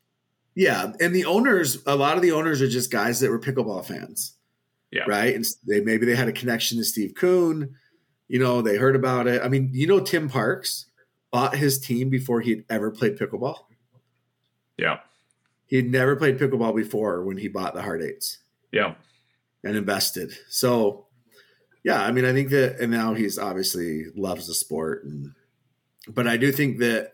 Yeah, 0.57 0.92
and 1.01 1.14
the 1.14 1.24
owners, 1.24 1.82
a 1.86 1.97
lot 1.97 2.16
of 2.16 2.22
the 2.22 2.32
owners 2.32 2.62
are 2.62 2.68
just 2.68 2.90
guys 2.90 3.20
that 3.20 3.30
were 3.30 3.40
pickleball 3.40 3.84
fans. 3.84 4.36
Yeah. 4.95 5.05
Right. 5.09 5.34
And 5.34 5.45
they 5.66 5.80
maybe 5.80 6.07
they 6.07 6.14
had 6.14 6.28
a 6.28 6.32
connection 6.32 6.78
to 6.78 6.84
Steve 6.84 7.14
Kuhn. 7.16 7.74
You 8.28 8.38
know, 8.38 8.62
they 8.62 8.76
heard 8.76 8.95
about 8.95 9.26
it. 9.26 9.42
I 9.42 9.49
mean, 9.49 9.70
you 9.72 9.88
know, 9.88 9.99
Tim 9.99 10.28
Parks 10.28 10.86
bought 11.32 11.57
his 11.57 11.80
team 11.80 12.11
before 12.11 12.40
he'd 12.40 12.64
ever 12.70 12.92
played 12.92 13.18
pickleball. 13.18 13.57
Yeah. 14.78 15.01
He 15.66 15.76
had 15.76 15.86
never 15.86 16.14
played 16.14 16.38
pickleball 16.38 16.76
before 16.76 17.24
when 17.24 17.36
he 17.36 17.49
bought 17.49 17.74
the 17.74 17.82
Hard 17.82 18.03
Eights. 18.03 18.38
Yeah. 18.70 18.95
And 19.64 19.76
invested. 19.76 20.32
So 20.49 21.07
yeah, 21.82 22.01
I 22.01 22.12
mean, 22.12 22.24
I 22.24 22.32
think 22.32 22.51
that 22.51 22.78
and 22.78 22.92
now 22.92 23.14
he's 23.14 23.36
obviously 23.36 24.07
loves 24.14 24.47
the 24.47 24.55
sport 24.55 25.05
and 25.05 25.34
but 26.09 26.26
I 26.26 26.36
do 26.36 26.52
think 26.52 26.78
that 26.78 27.12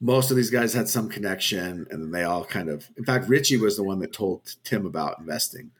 most 0.00 0.30
of 0.30 0.36
these 0.36 0.50
guys 0.50 0.72
had 0.72 0.88
some 0.88 1.08
connection 1.08 1.86
and 1.90 2.14
they 2.14 2.22
all 2.22 2.44
kind 2.44 2.68
of 2.68 2.88
in 2.96 3.04
fact 3.04 3.28
richie 3.28 3.56
was 3.56 3.76
the 3.76 3.82
one 3.82 3.98
that 3.98 4.12
told 4.12 4.54
tim 4.64 4.86
about 4.86 5.18
investing 5.18 5.70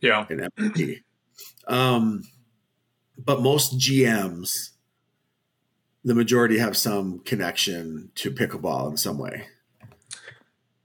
yeah. 0.00 0.26
in 0.30 0.38
MLP. 0.58 1.02
um 1.66 2.24
but 3.16 3.40
most 3.40 3.78
gms 3.78 4.70
the 6.04 6.14
majority 6.14 6.58
have 6.58 6.76
some 6.76 7.20
connection 7.20 8.10
to 8.14 8.30
pickleball 8.30 8.90
in 8.90 8.96
some 8.96 9.18
way. 9.18 9.46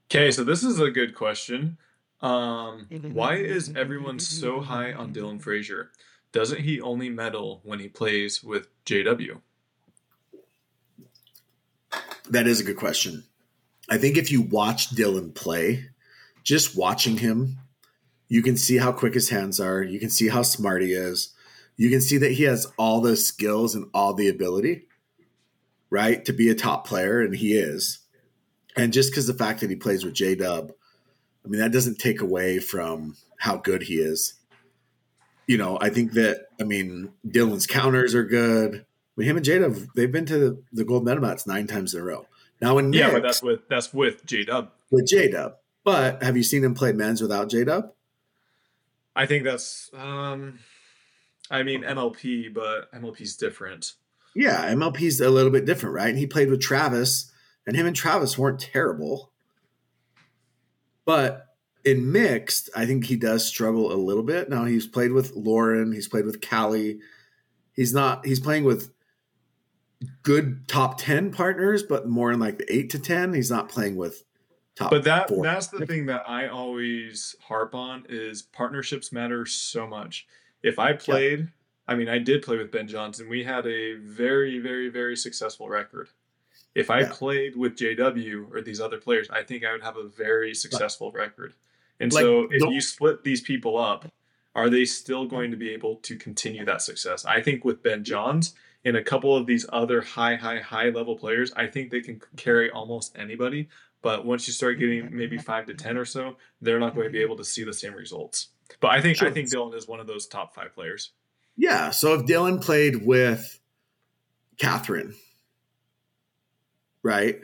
Okay 0.09 0.31
so 0.31 0.43
this 0.43 0.63
is 0.63 0.79
a 0.79 0.91
good 0.91 1.15
question. 1.15 1.77
Um 2.21 2.87
why 3.13 3.35
is 3.35 3.73
everyone 3.75 4.19
so 4.19 4.61
high 4.61 4.93
on 4.93 5.13
dylan 5.13 5.41
frazier? 5.41 5.91
Doesn't 6.31 6.61
he 6.61 6.81
only 6.81 7.09
medal 7.09 7.61
when 7.63 7.79
he 7.79 7.87
plays 7.87 8.43
with 8.43 8.67
jw 8.85 9.39
that 12.29 12.47
is 12.47 12.59
a 12.59 12.63
good 12.63 12.77
question. 12.77 13.23
I 13.89 13.97
think 13.97 14.17
if 14.17 14.31
you 14.31 14.41
watch 14.41 14.95
Dylan 14.95 15.35
play, 15.35 15.89
just 16.43 16.75
watching 16.75 17.17
him, 17.17 17.57
you 18.27 18.41
can 18.41 18.57
see 18.57 18.77
how 18.77 18.91
quick 18.91 19.13
his 19.13 19.29
hands 19.29 19.59
are. 19.59 19.83
You 19.83 19.99
can 19.99 20.09
see 20.09 20.29
how 20.29 20.41
smart 20.41 20.81
he 20.81 20.93
is. 20.93 21.33
You 21.75 21.89
can 21.89 22.01
see 22.01 22.17
that 22.17 22.33
he 22.33 22.43
has 22.43 22.67
all 22.77 23.01
the 23.01 23.15
skills 23.15 23.75
and 23.75 23.89
all 23.93 24.13
the 24.13 24.29
ability, 24.29 24.87
right, 25.89 26.23
to 26.25 26.33
be 26.33 26.49
a 26.49 26.55
top 26.55 26.87
player, 26.87 27.21
and 27.21 27.35
he 27.35 27.53
is. 27.57 27.99
And 28.75 28.93
just 28.93 29.11
because 29.11 29.27
the 29.27 29.33
fact 29.33 29.61
that 29.61 29.69
he 29.69 29.75
plays 29.75 30.03
with 30.03 30.13
J 30.13 30.35
Dub, 30.35 30.71
I 31.45 31.47
mean, 31.47 31.59
that 31.59 31.71
doesn't 31.71 31.99
take 31.99 32.21
away 32.21 32.59
from 32.59 33.17
how 33.37 33.57
good 33.57 33.83
he 33.83 33.95
is. 33.95 34.35
You 35.45 35.57
know, 35.57 35.77
I 35.81 35.89
think 35.89 36.13
that, 36.13 36.47
I 36.59 36.63
mean, 36.63 37.11
Dylan's 37.27 37.67
counters 37.67 38.15
are 38.15 38.23
good. 38.23 38.85
With 39.15 39.27
him 39.27 39.37
and 39.37 39.45
Jada, 39.45 39.87
they've 39.95 40.11
been 40.11 40.25
to 40.25 40.63
the, 40.71 40.83
gold 40.83 41.05
medal 41.05 41.21
mats 41.21 41.45
nine 41.45 41.67
times 41.67 41.93
in 41.93 42.01
a 42.01 42.03
row. 42.03 42.25
Now, 42.61 42.77
in 42.77 42.93
yeah, 42.93 43.11
but 43.11 43.23
that's 43.23 43.43
with 43.43 43.67
that's 43.69 43.93
with 43.93 44.25
J 44.25 44.45
Dub. 44.45 44.71
With 44.89 45.07
J 45.07 45.29
Dub, 45.29 45.55
but 45.83 46.23
have 46.23 46.37
you 46.37 46.43
seen 46.43 46.63
him 46.63 46.73
play 46.73 46.93
men's 46.93 47.21
without 47.21 47.49
J 47.49 47.63
Dub? 47.63 47.91
I 49.15 49.25
think 49.25 49.43
that's. 49.43 49.91
um 49.93 50.59
I 51.51 51.61
mean 51.63 51.83
MLP, 51.83 52.53
but 52.53 52.91
MLP's 52.93 53.35
different. 53.35 53.93
Yeah, 54.33 54.73
MLP's 54.73 55.19
a 55.19 55.29
little 55.29 55.51
bit 55.51 55.65
different, 55.65 55.95
right? 55.95 56.09
And 56.09 56.17
he 56.17 56.25
played 56.25 56.49
with 56.49 56.61
Travis, 56.61 57.31
and 57.67 57.75
him 57.75 57.85
and 57.85 57.95
Travis 57.95 58.37
weren't 58.37 58.59
terrible. 58.59 59.31
But 61.05 61.47
in 61.83 62.11
mixed, 62.11 62.69
I 62.75 62.85
think 62.85 63.05
he 63.05 63.15
does 63.15 63.45
struggle 63.45 63.91
a 63.91 63.95
little 63.95 64.23
bit. 64.23 64.49
Now 64.49 64.65
he's 64.65 64.87
played 64.87 65.11
with 65.11 65.35
Lauren, 65.35 65.91
he's 65.91 66.07
played 66.07 66.25
with 66.25 66.47
Callie. 66.47 66.99
He's 67.73 67.93
not. 67.93 68.25
He's 68.25 68.39
playing 68.39 68.63
with 68.63 68.91
good 70.23 70.67
top 70.67 70.97
10 70.99 71.31
partners, 71.31 71.83
but 71.83 72.07
more 72.07 72.31
in 72.31 72.39
like 72.39 72.57
the 72.57 72.73
eight 72.73 72.89
to 72.91 72.99
10. 72.99 73.33
He's 73.33 73.51
not 73.51 73.69
playing 73.69 73.95
with 73.95 74.23
top 74.75 74.91
But 74.91 75.03
that 75.03 75.29
four. 75.29 75.43
that's 75.43 75.67
the 75.67 75.85
thing 75.85 76.05
that 76.07 76.23
I 76.27 76.47
always 76.47 77.35
harp 77.41 77.75
on 77.75 78.05
is 78.09 78.41
partnerships 78.41 79.11
matter 79.11 79.45
so 79.45 79.87
much. 79.87 80.27
If 80.61 80.79
I 80.79 80.93
played, 80.93 81.39
yeah. 81.39 81.45
I 81.87 81.95
mean, 81.95 82.07
I 82.07 82.17
did 82.17 82.41
play 82.41 82.57
with 82.57 82.71
Ben 82.71 82.87
Johnson. 82.87 83.27
We 83.29 83.43
had 83.43 83.67
a 83.67 83.95
very, 83.95 84.59
very, 84.59 84.89
very 84.89 85.17
successful 85.17 85.67
record. 85.69 86.09
If 86.75 86.89
I 86.89 87.01
yeah. 87.01 87.09
played 87.11 87.55
with 87.55 87.75
JW 87.75 88.51
or 88.51 88.61
these 88.61 88.79
other 88.79 88.97
players, 88.97 89.29
I 89.29 89.43
think 89.43 89.63
I 89.63 89.71
would 89.73 89.83
have 89.83 89.97
a 89.97 90.07
very 90.07 90.55
successful 90.55 91.11
record. 91.11 91.53
And 91.99 92.11
like, 92.11 92.21
so 92.21 92.47
if 92.49 92.61
you 92.63 92.81
split 92.81 93.23
these 93.23 93.41
people 93.41 93.77
up, 93.77 94.11
are 94.55 94.69
they 94.69 94.85
still 94.85 95.25
going 95.25 95.51
to 95.51 95.57
be 95.57 95.69
able 95.71 95.97
to 95.97 96.15
continue 96.15 96.65
that 96.65 96.81
success? 96.81 97.25
I 97.25 97.41
think 97.41 97.63
with 97.63 97.83
Ben 97.83 98.03
Johns, 98.03 98.53
and 98.85 98.97
a 98.97 99.03
couple 99.03 99.35
of 99.35 99.45
these 99.45 99.65
other 99.71 100.01
high, 100.01 100.35
high, 100.35 100.59
high 100.59 100.89
level 100.89 101.17
players, 101.17 101.51
I 101.55 101.67
think 101.67 101.91
they 101.91 102.01
can 102.01 102.21
carry 102.35 102.69
almost 102.69 103.17
anybody. 103.17 103.69
But 104.01 104.25
once 104.25 104.47
you 104.47 104.53
start 104.53 104.79
getting 104.79 105.15
maybe 105.15 105.37
five 105.37 105.65
to 105.67 105.73
ten 105.73 105.97
or 105.97 106.05
so, 106.05 106.35
they're 106.61 106.79
not 106.79 106.93
going 106.93 107.07
to 107.07 107.11
be 107.11 107.21
able 107.21 107.37
to 107.37 107.45
see 107.45 107.63
the 107.63 107.73
same 107.73 107.93
results. 107.93 108.49
But 108.81 108.91
I 108.91 109.01
think 109.01 109.17
sure. 109.17 109.29
I 109.29 109.31
think 109.31 109.49
Dylan 109.49 109.73
is 109.75 109.87
one 109.87 109.99
of 109.99 110.07
those 110.07 110.27
top 110.27 110.53
five 110.53 110.73
players. 110.73 111.11
Yeah. 111.55 111.91
So 111.91 112.13
if 112.15 112.25
Dylan 112.25 112.61
played 112.61 113.05
with 113.05 113.59
Catherine, 114.57 115.13
right? 117.01 117.39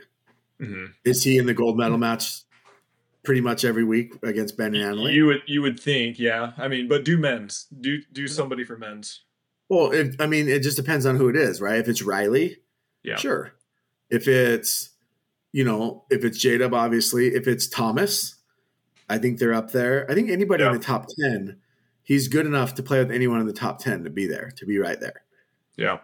Mm-hmm. 0.60 0.86
Is 1.06 1.24
he 1.24 1.38
in 1.38 1.46
the 1.46 1.54
gold 1.54 1.78
medal 1.78 1.98
match 1.98 2.42
pretty 3.24 3.42
much 3.42 3.64
every 3.64 3.84
week 3.84 4.16
against 4.24 4.58
Ben 4.58 4.74
Hanley? 4.74 5.14
You 5.14 5.28
would 5.28 5.42
you 5.46 5.62
would 5.62 5.80
think, 5.80 6.20
yeah. 6.20 6.52
I 6.58 6.68
mean, 6.68 6.90
but 6.90 7.06
do 7.06 7.18
men's 7.18 7.68
do 7.80 8.02
do 8.12 8.28
somebody 8.28 8.66
for 8.66 8.78
men's. 8.78 9.22
Well, 9.70 9.94
I 10.20 10.26
mean, 10.26 10.50
it 10.50 10.64
just 10.64 10.78
depends 10.78 11.06
on 11.06 11.16
who 11.16 11.30
it 11.30 11.36
is, 11.36 11.62
right? 11.62 11.80
If 11.80 11.88
it's 11.88 12.02
Riley, 12.02 12.58
yeah, 13.04 13.18
sure. 13.18 13.54
If 14.10 14.28
it's, 14.28 14.90
you 15.52 15.64
know, 15.64 16.06
if 16.10 16.24
it's 16.24 16.40
J 16.40 16.58
Dub, 16.58 16.74
obviously. 16.74 17.28
If 17.28 17.48
it's 17.48 17.68
Thomas, 17.68 18.36
I 19.08 19.20
think 19.20 19.38
they're 19.38 19.54
up 19.54 19.72
there. 19.72 20.10
I 20.10 20.16
think 20.16 20.32
anybody 20.32 20.64
yeah. 20.64 20.72
in 20.72 20.78
the 20.78 20.84
top 20.84 21.06
ten, 21.20 21.58
he's 22.02 22.28
good 22.28 22.48
enough 22.48 22.74
to 22.76 22.84
play 22.84 22.98
with 22.98 23.12
anyone 23.12 23.40
in 23.40 23.46
the 23.46 23.54
top 23.54 23.78
ten 23.80 24.04
to 24.06 24.10
be 24.10 24.26
there, 24.26 24.52
to 24.58 24.66
be 24.66 24.80
right 24.80 25.00
there. 25.00 25.22
Yeah. 25.78 26.00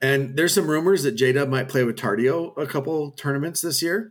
And 0.00 0.36
there's 0.36 0.54
some 0.54 0.70
rumors 0.70 1.02
that 1.02 1.12
J 1.12 1.32
Dub 1.32 1.48
might 1.48 1.68
play 1.68 1.84
with 1.84 1.96
Tardio 1.96 2.56
a 2.56 2.66
couple 2.66 3.10
tournaments 3.10 3.60
this 3.60 3.82
year. 3.82 4.10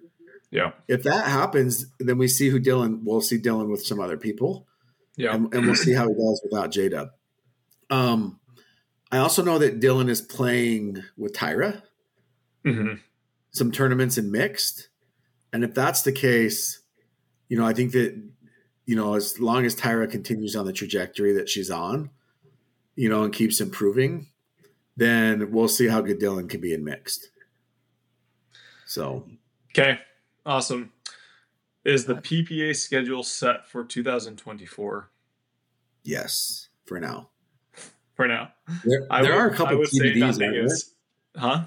Yeah. 0.51 0.73
If 0.87 1.03
that 1.03 1.27
happens, 1.27 1.87
then 1.99 2.17
we 2.17 2.27
see 2.27 2.49
who 2.49 2.59
Dylan. 2.59 3.01
We'll 3.03 3.21
see 3.21 3.39
Dylan 3.39 3.69
with 3.69 3.85
some 3.85 3.99
other 3.99 4.17
people. 4.17 4.67
Yeah. 5.15 5.33
And, 5.33 5.51
and 5.53 5.65
we'll 5.65 5.75
see 5.75 5.93
how 5.93 6.07
he 6.07 6.13
does 6.13 6.41
without 6.43 6.71
J 6.71 6.89
Dub. 6.89 7.09
Um, 7.89 8.39
I 9.11 9.17
also 9.19 9.43
know 9.43 9.57
that 9.59 9.79
Dylan 9.79 10.09
is 10.09 10.21
playing 10.21 11.03
with 11.15 11.33
Tyra. 11.33 11.81
Mm-hmm. 12.65 12.95
Some 13.51 13.71
tournaments 13.71 14.17
in 14.17 14.31
mixed, 14.31 14.89
and 15.53 15.63
if 15.63 15.73
that's 15.73 16.01
the 16.01 16.11
case, 16.11 16.81
you 17.47 17.57
know, 17.57 17.65
I 17.65 17.73
think 17.73 17.93
that 17.93 18.21
you 18.85 18.95
know, 18.95 19.15
as 19.15 19.39
long 19.39 19.65
as 19.65 19.75
Tyra 19.75 20.09
continues 20.09 20.55
on 20.55 20.65
the 20.65 20.73
trajectory 20.73 21.33
that 21.33 21.49
she's 21.49 21.69
on, 21.69 22.09
you 22.95 23.09
know, 23.09 23.23
and 23.23 23.33
keeps 23.33 23.59
improving, 23.59 24.27
then 24.95 25.51
we'll 25.51 25.67
see 25.67 25.87
how 25.87 26.01
good 26.01 26.19
Dylan 26.19 26.49
can 26.49 26.61
be 26.61 26.73
in 26.73 26.83
mixed. 26.83 27.29
So, 28.85 29.27
okay, 29.71 29.99
awesome. 30.45 30.93
Is 31.83 32.05
the 32.05 32.15
PPA 32.15 32.75
schedule 32.75 33.23
set 33.23 33.67
for 33.67 33.83
2024? 33.83 35.09
Yes, 36.03 36.69
for 36.85 36.99
now 36.99 37.29
for 38.17 38.27
now. 38.27 38.51
There, 38.83 39.07
there 39.21 39.33
are 39.33 39.47
a 39.47 39.55
couple 39.55 39.77
TBDs. 39.77 40.65
Is, 40.65 40.95
huh? 41.37 41.65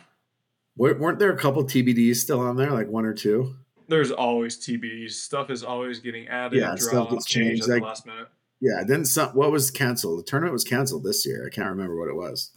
Weren't 0.76 1.18
there 1.18 1.32
a 1.32 1.38
couple 1.38 1.64
TBDs 1.64 2.16
still 2.16 2.40
on 2.40 2.56
there, 2.56 2.70
like 2.70 2.88
one 2.88 3.06
or 3.06 3.14
two? 3.14 3.54
There's 3.88 4.10
always 4.10 4.58
TBDs. 4.58 5.12
Stuff 5.12 5.50
is 5.50 5.64
always 5.64 6.00
getting 6.00 6.28
added. 6.28 6.60
Yeah, 6.60 6.74
stuff 6.74 7.10
gets 7.10 7.24
changed 7.24 7.62
at 7.62 7.68
like, 7.68 7.82
the 7.82 7.86
last 7.86 8.06
minute. 8.06 8.28
Yeah, 8.60 8.84
then 8.86 9.04
some. 9.04 9.30
What 9.30 9.50
was 9.50 9.70
canceled? 9.70 10.18
The 10.18 10.24
tournament 10.24 10.52
was 10.52 10.64
canceled 10.64 11.04
this 11.04 11.24
year. 11.24 11.46
I 11.46 11.54
can't 11.54 11.68
remember 11.68 11.98
what 11.98 12.08
it 12.08 12.16
was. 12.16 12.50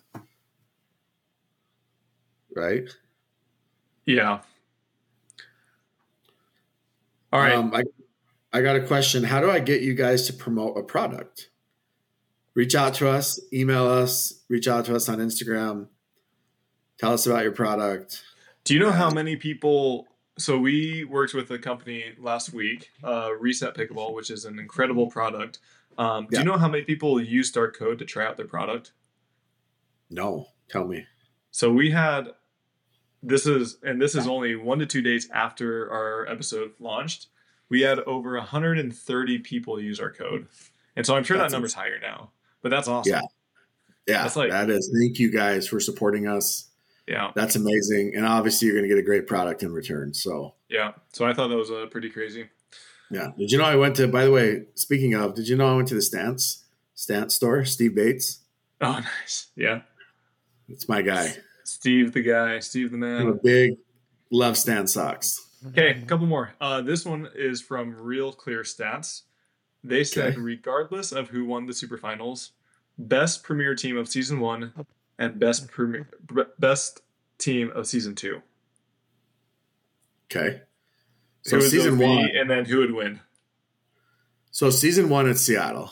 Right. 2.56 2.90
Yeah. 4.06 4.42
All 7.32 7.40
right. 7.40 7.54
Um, 7.54 7.74
I, 7.74 7.84
I 8.52 8.62
got 8.62 8.76
a 8.76 8.82
question. 8.86 9.24
How 9.24 9.40
do 9.40 9.50
I 9.50 9.60
get 9.60 9.82
you 9.82 9.96
guys 9.96 10.28
to 10.28 10.34
promote 10.34 10.78
a 10.78 10.84
product? 10.84 11.50
Reach 12.56 12.76
out 12.76 12.94
to 12.96 13.10
us, 13.10 13.40
email 13.52 13.88
us, 13.88 14.42
reach 14.48 14.68
out 14.68 14.86
to 14.86 14.96
us 14.96 15.10
on 15.10 15.18
Instagram. 15.18 15.88
Tell 17.00 17.14
us 17.14 17.26
about 17.26 17.44
your 17.44 17.52
product. 17.52 18.22
Do 18.64 18.74
you 18.76 18.80
know 18.80 18.92
how 18.92 19.10
many 19.10 19.36
people? 19.36 20.08
So 20.38 20.58
we 20.60 21.04
worked 21.04 21.34
with 21.34 21.50
a 21.52 21.58
company 21.60 22.14
last 22.20 22.54
week, 22.54 22.90
uh, 23.04 23.32
Reset 23.40 23.76
Pickleball, 23.76 24.14
which 24.14 24.30
is 24.30 24.46
an 24.46 24.60
incredible 24.60 25.08
product. 25.08 25.60
Um, 25.98 26.26
do 26.28 26.36
Yeah. 26.36 26.40
you 26.40 26.46
know 26.46 26.58
how 26.58 26.68
many 26.70 26.84
people 26.84 27.20
used 27.22 27.58
our 27.58 27.72
code 27.72 28.00
to 28.00 28.06
try 28.06 28.26
out 28.26 28.38
their 28.38 28.48
product? 28.48 28.94
No, 30.10 30.48
tell 30.70 30.88
me. 30.88 31.06
So 31.52 31.72
we 31.72 31.92
had 31.92 32.30
this 33.26 33.46
is 33.48 33.78
and 33.84 34.02
this 34.02 34.16
is 34.16 34.28
only 34.28 34.56
one 34.56 34.80
to 34.80 34.86
two 34.86 35.02
days 35.02 35.30
after 35.32 35.90
our 35.92 36.28
episode 36.28 36.74
launched. 36.80 37.28
We 37.70 37.82
had 37.82 38.00
over 38.00 38.36
130 38.38 39.40
people 39.40 39.80
use 39.80 40.00
our 40.00 40.12
code, 40.12 40.48
and 40.96 41.06
so 41.06 41.16
I'm 41.16 41.24
sure 41.24 41.38
That's 41.38 41.52
that 41.52 41.56
number's 41.56 41.74
higher 41.74 42.00
now. 42.00 42.32
But 42.64 42.70
that's 42.70 42.88
awesome. 42.88 43.12
Yeah. 43.14 43.22
Yeah, 44.08 44.24
That's 44.24 44.36
like- 44.36 44.50
that 44.50 44.70
is. 44.72 44.92
Thank 45.00 45.20
you 45.20 45.30
guys 45.32 45.68
for 45.68 45.80
supporting 45.80 46.28
us. 46.28 46.70
yeah, 47.08 47.32
That's 47.36 47.56
amazing. 47.56 48.14
And 48.16 48.26
obviously, 48.26 48.68
you're 48.68 48.76
going 48.76 48.84
to 48.90 48.94
get 48.94 48.98
a 49.00 49.06
great 49.06 49.28
product 49.28 49.62
in 49.64 49.72
return. 49.72 50.14
So, 50.14 50.56
yeah. 50.70 50.94
So 51.14 51.26
I 51.26 51.34
thought 51.34 51.50
that 51.50 51.56
was 51.58 51.70
uh, 51.72 51.86
pretty 51.92 52.10
crazy. 52.10 52.50
yeah. 53.12 53.28
Did 53.38 53.52
you 53.52 53.58
know 53.60 53.64
I 53.66 53.76
went 53.76 53.96
to, 53.98 54.08
by 54.08 54.26
the 54.26 54.32
way, 54.32 54.64
speaking 54.76 55.14
of, 55.14 55.36
did 55.36 55.48
you 55.48 55.56
know 55.56 55.72
I 55.72 55.76
went 55.76 55.88
to 55.90 55.96
the 55.96 56.02
Stance, 56.02 56.64
Stance 56.96 57.36
store, 57.36 57.64
Steve 57.66 57.96
Bates? 57.96 58.40
Oh, 58.82 58.92
nice. 59.22 59.48
Yeah, 59.56 59.82
It's 60.68 60.90
my 60.90 61.02
guy. 61.02 61.36
Steve 61.66 62.12
the 62.12 62.22
guy, 62.22 62.60
Steve 62.60 62.92
the 62.92 62.98
man. 62.98 63.22
I'm 63.22 63.28
a 63.28 63.34
big 63.36 63.76
love 64.32 64.58
Stance 64.58 64.94
socks. 64.94 65.40
Okay, 65.70 65.92
a 65.92 66.06
couple 66.06 66.26
more. 66.28 66.54
Uh, 66.60 66.82
this 66.82 67.06
one 67.06 67.30
is 67.36 67.62
from 67.62 67.96
Real 67.96 68.34
Clear 68.34 68.64
Stats. 68.64 69.22
They 69.84 70.04
said, 70.04 70.34
Okay. 70.34 70.40
regardless 70.42 71.12
of 71.12 71.30
who 71.30 71.46
won 71.46 71.66
the 71.66 71.74
super 71.74 71.98
finals, 71.98 72.52
best 72.98 73.44
premier 73.44 73.76
team 73.76 73.98
of 73.98 74.08
season 74.08 74.40
one 74.40 74.72
and 75.20 75.40
best 75.40 75.70
premier 75.70 76.08
best 76.60 77.02
team 77.38 77.72
of 77.72 77.86
season 77.88 78.16
two. 78.16 78.42
Okay. 80.32 80.62
So 81.42 81.60
season 81.60 81.98
one. 82.00 82.30
and 82.36 82.50
then 82.50 82.66
who 82.66 82.78
would 82.80 82.94
win? 82.94 83.20
So 84.52 84.70
season 84.70 85.10
one 85.10 85.28
at 85.30 85.38
Seattle. 85.38 85.92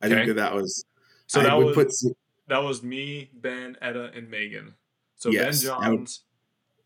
I 0.00 0.06
Okay. 0.06 0.14
think 0.14 0.26
that 0.28 0.34
that 0.34 0.54
was. 0.54 0.84
So 1.26 1.40
I 1.40 1.44
that 1.44 1.56
would 1.58 1.66
was 1.68 1.74
put. 1.74 1.92
Se- 1.92 2.14
that 2.48 2.58
was 2.62 2.82
me, 2.82 3.30
Ben, 3.34 3.76
Etta, 3.80 4.12
and 4.14 4.30
Megan. 4.30 4.74
So 5.16 5.30
Yes, 5.30 5.62
Ben 5.64 5.72
I 5.72 5.88
would- 5.90 5.96
Johns, 5.98 6.20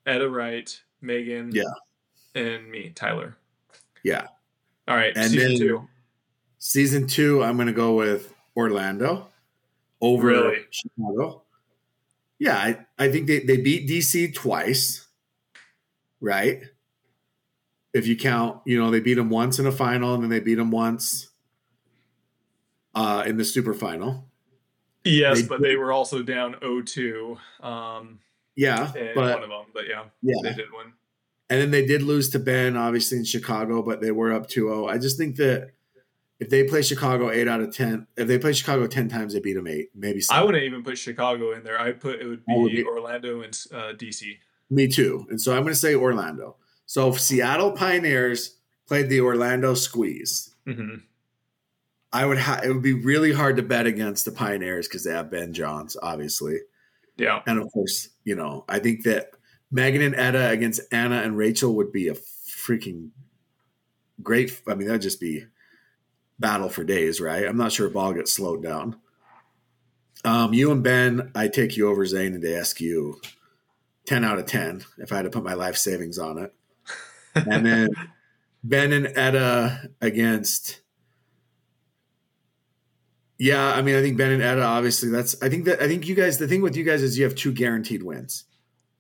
Etta 0.07 0.29
Wright, 0.31 0.83
Megan, 1.01 1.51
Yeah. 1.53 1.65
and 2.35 2.71
me, 2.71 2.91
Tyler. 2.91 3.37
Yeah. 4.03 4.29
All 4.89 4.97
right, 4.97 5.13
And 5.17 5.31
season 5.31 5.49
then- 5.51 5.59
two. 5.59 5.89
Season 6.59 7.07
two, 7.07 7.43
I'm 7.43 7.57
going 7.57 7.67
to 7.67 7.73
go 7.73 7.95
with 7.95 8.33
Orlando 8.57 9.29
over 10.01 10.29
Really? 10.29 10.67
Chicago. 10.71 11.43
Yeah, 12.39 12.57
I, 12.57 12.87
I 12.99 13.11
think 13.11 13.27
they, 13.27 13.41
they 13.41 13.57
beat 13.57 13.89
DC 13.89 14.35
twice, 14.35 15.07
right? 16.21 16.63
If 17.95 18.07
you 18.07 18.17
count, 18.17 18.61
you 18.67 18.79
know, 18.79 18.91
they 18.91 19.01
beat 19.01 19.15
them 19.15 19.31
once 19.31 19.59
in 19.59 19.67
a 19.67 19.73
final 19.73 20.15
and 20.15 20.23
then 20.23 20.31
they 20.31 20.41
beat 20.41 20.57
them 20.57 20.71
once 20.71 21.29
uh, 22.95 23.25
in 23.27 23.37
the 23.37 23.45
super 23.45 23.73
final. 23.73 24.27
Yes, 25.05 25.43
they 25.43 25.49
but 25.49 25.63
they 25.63 25.77
were 25.77 25.93
also 25.93 26.23
down 26.23 26.55
0-2 26.55 27.39
um, 27.65 28.19
Yeah, 28.55 28.91
but 29.15 29.35
one 29.35 29.45
of 29.45 29.49
them. 29.49 29.67
But 29.73 29.85
yeah, 29.89 30.05
yeah. 30.21 30.35
they 30.43 30.53
did 30.55 30.67
win. 30.73 30.93
And 31.49 31.61
then 31.61 31.71
they 31.71 31.87
did 31.87 32.03
lose 32.03 32.31
to 32.31 32.39
Ben, 32.39 32.77
obviously 32.77 33.19
in 33.19 33.25
Chicago, 33.25 33.81
but 33.81 34.01
they 34.01 34.11
were 34.11 34.33
up 34.33 34.49
2-0. 34.49 34.91
I 34.91 34.99
just 34.99 35.17
think 35.17 35.37
that 35.37 35.71
if 36.39 36.51
they 36.51 36.65
play 36.65 36.83
Chicago 36.83 37.31
eight 37.31 37.49
out 37.49 37.61
of 37.61 37.75
ten, 37.75 38.07
if 38.17 38.29
they 38.29 38.39
play 38.39 38.53
Chicago 38.53 38.87
ten 38.87 39.09
times, 39.09 39.33
they 39.35 39.41
beat 39.41 39.55
them 39.55 39.67
eight, 39.67 39.89
maybe. 39.95 40.21
I 40.31 40.43
wouldn't 40.45 40.65
even 40.65 40.83
put 40.83 40.99
Chicago 40.99 41.53
in 41.53 41.63
there. 41.65 41.81
I'd 41.81 42.01
put 42.01 42.21
it 42.21 42.27
would 42.27 42.43
I 42.49 42.57
would 42.57 42.71
be 42.71 42.77
be- 42.79 42.85
Orlando 42.85 43.41
and 43.43 43.59
uh, 43.73 43.93
DC. 43.95 44.37
Me 44.71 44.89
too. 44.89 45.27
And 45.31 45.41
so 45.41 45.53
I'm 45.53 45.63
going 45.63 45.73
to 45.73 45.79
say 45.79 45.95
Orlando. 45.95 46.57
So 46.87 47.09
if 47.11 47.21
Seattle 47.21 47.73
Pioneers 47.73 48.57
played 48.87 49.09
the 49.09 49.21
Orlando 49.21 49.75
Squeeze, 49.75 50.55
hmm 50.67 50.97
I 52.13 52.25
would 52.25 52.39
ha- 52.39 52.61
it 52.65 52.69
would 52.69 52.83
be 52.83 52.95
really 52.95 53.33
hard 53.33 53.57
to 53.57 53.63
bet 53.63 53.87
against 53.87 54.25
the 54.25 54.33
Pioneers 54.33 54.89
because 54.89 55.05
they 55.05 55.13
have 55.13 55.31
Ben 55.31 55.53
Johns, 55.53 55.97
obviously, 56.01 56.59
Yeah, 57.19 57.43
and 57.47 57.59
of 57.61 57.71
course, 57.73 58.09
you 58.25 58.35
know, 58.37 58.65
I 58.69 58.79
think 58.79 59.03
that 59.05 59.31
Megan 59.71 60.01
and 60.01 60.15
Etta 60.15 60.49
against 60.49 60.81
Anna 60.93 61.17
and 61.17 61.37
Rachel 61.37 61.75
would 61.77 61.93
be 61.93 62.09
a 62.09 62.15
freaking 62.15 63.11
great. 64.23 64.63
I 64.67 64.75
mean, 64.75 64.87
that'd 64.87 65.03
just 65.03 65.21
be 65.21 65.45
battle 66.39 66.69
for 66.69 66.85
days, 66.85 67.21
right? 67.21 67.45
I'm 67.47 67.57
not 67.57 67.73
sure 67.73 67.87
if 67.87 67.93
ball 67.95 68.13
gets 68.13 68.33
slowed 68.33 68.63
down. 68.63 68.97
Um, 70.25 70.53
you 70.53 70.71
and 70.73 70.83
Ben, 70.83 71.31
I 71.35 71.49
take 71.49 71.77
you 71.77 71.89
over 71.89 72.05
Zane 72.05 72.35
and 72.35 72.45
ask 72.45 72.81
you 72.81 73.21
10 74.07 74.25
out 74.25 74.39
of 74.39 74.47
10 74.47 74.85
if 74.99 75.13
I 75.13 75.17
had 75.17 75.23
to 75.23 75.31
put 75.31 75.45
my 75.45 75.55
life 75.55 75.77
savings 75.77 76.19
on 76.19 76.39
it. 76.39 76.53
And 77.35 77.65
then 77.65 77.89
Ben 78.65 78.93
and 78.93 79.07
Etta 79.17 79.91
against. 80.01 80.81
Yeah, 83.39 83.75
I 83.75 83.83
mean, 83.83 83.95
I 83.97 84.01
think 84.03 84.17
Ben 84.17 84.33
and 84.33 84.43
Etta, 84.43 84.63
obviously, 84.63 85.11
that's. 85.11 85.41
I 85.43 85.49
think 85.51 85.67
that, 85.67 85.83
I 85.83 85.87
think 85.87 86.09
you 86.09 86.15
guys, 86.15 86.39
the 86.39 86.49
thing 86.49 86.63
with 86.63 86.75
you 86.77 86.85
guys 86.85 87.03
is 87.03 87.19
you 87.19 87.25
have 87.25 87.35
two 87.35 87.53
guaranteed 87.53 88.03
wins. 88.03 88.45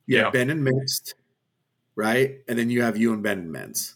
You 0.07 0.18
Yeah. 0.18 0.24
have 0.24 0.32
Ben 0.34 0.51
and 0.51 0.62
mixed, 0.62 1.14
right? 1.97 2.37
And 2.47 2.59
then 2.59 2.68
you 2.68 2.82
have 2.82 2.97
you 2.99 3.12
and 3.14 3.22
Ben 3.22 3.39
and 3.39 3.51
men's. 3.51 3.95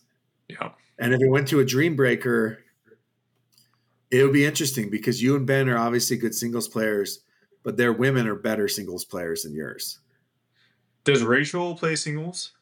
yeah, 0.49 0.70
And 0.99 1.12
if 1.12 1.20
it 1.20 1.28
went 1.28 1.47
to 1.49 1.61
a 1.61 1.64
dream 1.64 1.95
breaker, 1.95 2.59
it 4.11 4.23
would 4.25 4.33
be 4.33 4.45
interesting 4.45 4.91
because 4.91 5.23
you 5.23 5.37
and 5.37 5.47
Ben 5.47 5.69
are 5.69 5.79
obviously 5.79 6.17
good 6.17 6.35
singles 6.35 6.69
players, 6.69 7.21
but 7.63 7.77
their 7.77 7.93
women 7.93 8.27
are 8.27 8.35
better 8.35 8.69
singles 8.69 9.05
players 9.05 9.43
than 9.43 9.55
yours. 9.55 9.99
Does 11.05 11.23
Rachel 11.23 11.75
play 11.77 11.97
singles? 11.97 12.53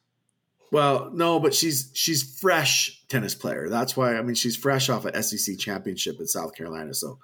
Well, 0.70 1.11
no, 1.12 1.40
but 1.40 1.55
she's 1.55 1.90
she's 1.94 2.38
fresh 2.38 3.03
tennis 3.09 3.34
player. 3.34 3.68
That's 3.68 3.96
why 3.96 4.16
I 4.16 4.22
mean 4.22 4.34
she's 4.34 4.57
fresh 4.57 4.88
off 4.90 5.07
a 5.07 5.22
SEC 5.22 5.59
championship 5.59 6.20
in 6.20 6.26
South 6.26 6.55
Carolina. 6.55 6.92
So 6.92 7.18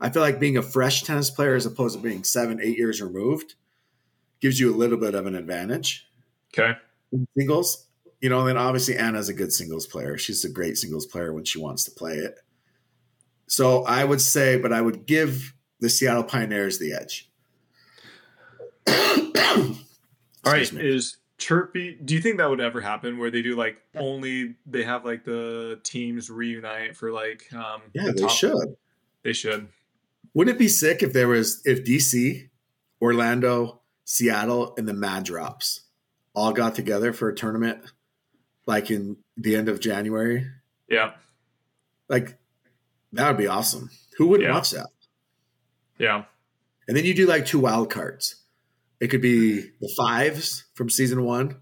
I 0.00 0.08
feel 0.10 0.22
like 0.22 0.40
being 0.40 0.56
a 0.56 0.62
fresh 0.62 1.02
tennis 1.02 1.28
player 1.30 1.54
as 1.54 1.66
opposed 1.66 1.96
to 1.96 2.02
being 2.02 2.24
seven, 2.24 2.60
eight 2.62 2.78
years 2.78 3.02
removed 3.02 3.54
gives 4.40 4.58
you 4.58 4.72
a 4.72 4.76
little 4.76 4.96
bit 4.96 5.14
of 5.14 5.26
an 5.26 5.34
advantage 5.34 6.08
Okay. 6.56 6.78
singles. 7.36 7.86
You 8.20 8.30
know, 8.30 8.40
and 8.40 8.48
then 8.48 8.56
obviously 8.56 8.96
Anna's 8.96 9.28
a 9.28 9.34
good 9.34 9.52
singles 9.52 9.86
player. 9.86 10.16
She's 10.16 10.44
a 10.44 10.48
great 10.48 10.78
singles 10.78 11.06
player 11.06 11.32
when 11.32 11.44
she 11.44 11.58
wants 11.60 11.84
to 11.84 11.90
play 11.90 12.14
it. 12.14 12.38
So 13.48 13.82
I 13.84 14.04
would 14.04 14.20
say, 14.20 14.56
but 14.58 14.72
I 14.72 14.80
would 14.80 15.06
give 15.06 15.54
the 15.80 15.88
Seattle 15.90 16.22
Pioneers 16.22 16.78
the 16.78 16.92
edge. 16.92 17.30
All 20.44 20.52
right. 20.52 20.72
Me. 20.72 20.82
Is 20.88 21.16
Chirpy? 21.38 21.98
Do 22.04 22.14
you 22.14 22.20
think 22.20 22.38
that 22.38 22.48
would 22.48 22.60
ever 22.60 22.80
happen 22.80 23.18
where 23.18 23.30
they 23.30 23.42
do 23.42 23.54
like 23.56 23.78
only 23.96 24.54
they 24.66 24.82
have 24.84 25.04
like 25.04 25.24
the 25.24 25.80
teams 25.82 26.30
reunite 26.30 26.96
for 26.96 27.12
like 27.12 27.52
um 27.52 27.82
Yeah, 27.92 28.06
the 28.06 28.12
they 28.12 28.20
top- 28.22 28.30
should. 28.30 28.76
they 29.22 29.32
should 29.32 29.68
Wouldn't 30.34 30.56
it 30.56 30.58
be 30.58 30.68
sick 30.68 31.02
if 31.02 31.12
there 31.12 31.28
was 31.28 31.62
if 31.64 31.84
DC, 31.84 32.48
Orlando, 33.00 33.80
Seattle, 34.04 34.74
and 34.76 34.88
the 34.88 34.94
Mad 34.94 35.24
Drops 35.24 35.82
all 36.34 36.52
got 36.52 36.74
together 36.74 37.12
for 37.12 37.28
a 37.28 37.34
tournament 37.34 37.84
like 38.66 38.90
in 38.90 39.16
the 39.36 39.54
end 39.56 39.68
of 39.68 39.80
January? 39.80 40.46
yeah 40.88 41.12
Like 42.08 42.37
that 43.12 43.28
would 43.28 43.36
be 43.38 43.46
awesome. 43.46 43.90
Who 44.16 44.28
wouldn't 44.28 44.48
Yeah. 44.48 44.54
watch 44.54 44.70
that? 44.72 44.88
yeah 45.98 46.24
And 46.86 46.96
then 46.96 47.04
you 47.04 47.12
do 47.14 47.26
like 47.26 47.44
two 47.46 47.58
wild 47.58 47.90
cards. 47.90 48.36
It 49.00 49.08
could 49.08 49.20
be 49.22 49.60
the 49.80 49.92
fives 49.96 50.64
from 50.74 50.88
season 50.90 51.22
one, 51.24 51.56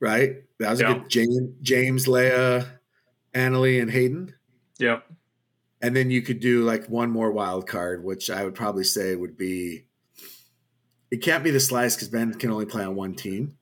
right? 0.00 0.42
That 0.58 0.70
was 0.70 0.80
a 0.80 0.84
good 0.84 1.08
James, 1.10 1.50
James, 1.62 2.06
Leia, 2.06 2.78
Anna 3.34 3.60
Leigh, 3.60 3.80
and 3.80 3.90
Hayden. 3.90 4.34
yeah 4.78 5.00
And 5.80 5.94
then 5.96 6.10
you 6.10 6.22
could 6.22 6.40
do 6.40 6.62
like 6.64 6.86
one 6.88 7.10
more 7.10 7.32
wild 7.32 7.66
card, 7.68 8.04
which 8.04 8.30
I 8.30 8.44
would 8.44 8.54
probably 8.54 8.84
say 8.84 9.14
would 9.16 9.36
be. 9.36 9.86
It 11.10 11.18
can't 11.22 11.44
be 11.44 11.50
the 11.50 11.60
slice 11.60 11.94
because 11.94 12.08
Ben 12.08 12.32
can 12.34 12.50
only 12.50 12.64
play 12.66 12.84
on 12.84 12.94
one 12.94 13.14
team. 13.14 13.58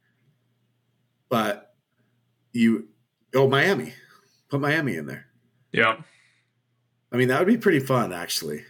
But 1.28 1.74
you, 2.52 2.88
oh 3.34 3.48
Miami, 3.48 3.92
put 4.48 4.60
Miami 4.60 4.96
in 4.96 5.06
there. 5.06 5.26
Yeah. 5.72 5.96
I 7.12 7.16
mean 7.16 7.28
that 7.28 7.38
would 7.40 7.48
be 7.48 7.56
pretty 7.58 7.80
fun, 7.80 8.12
actually. 8.12 8.64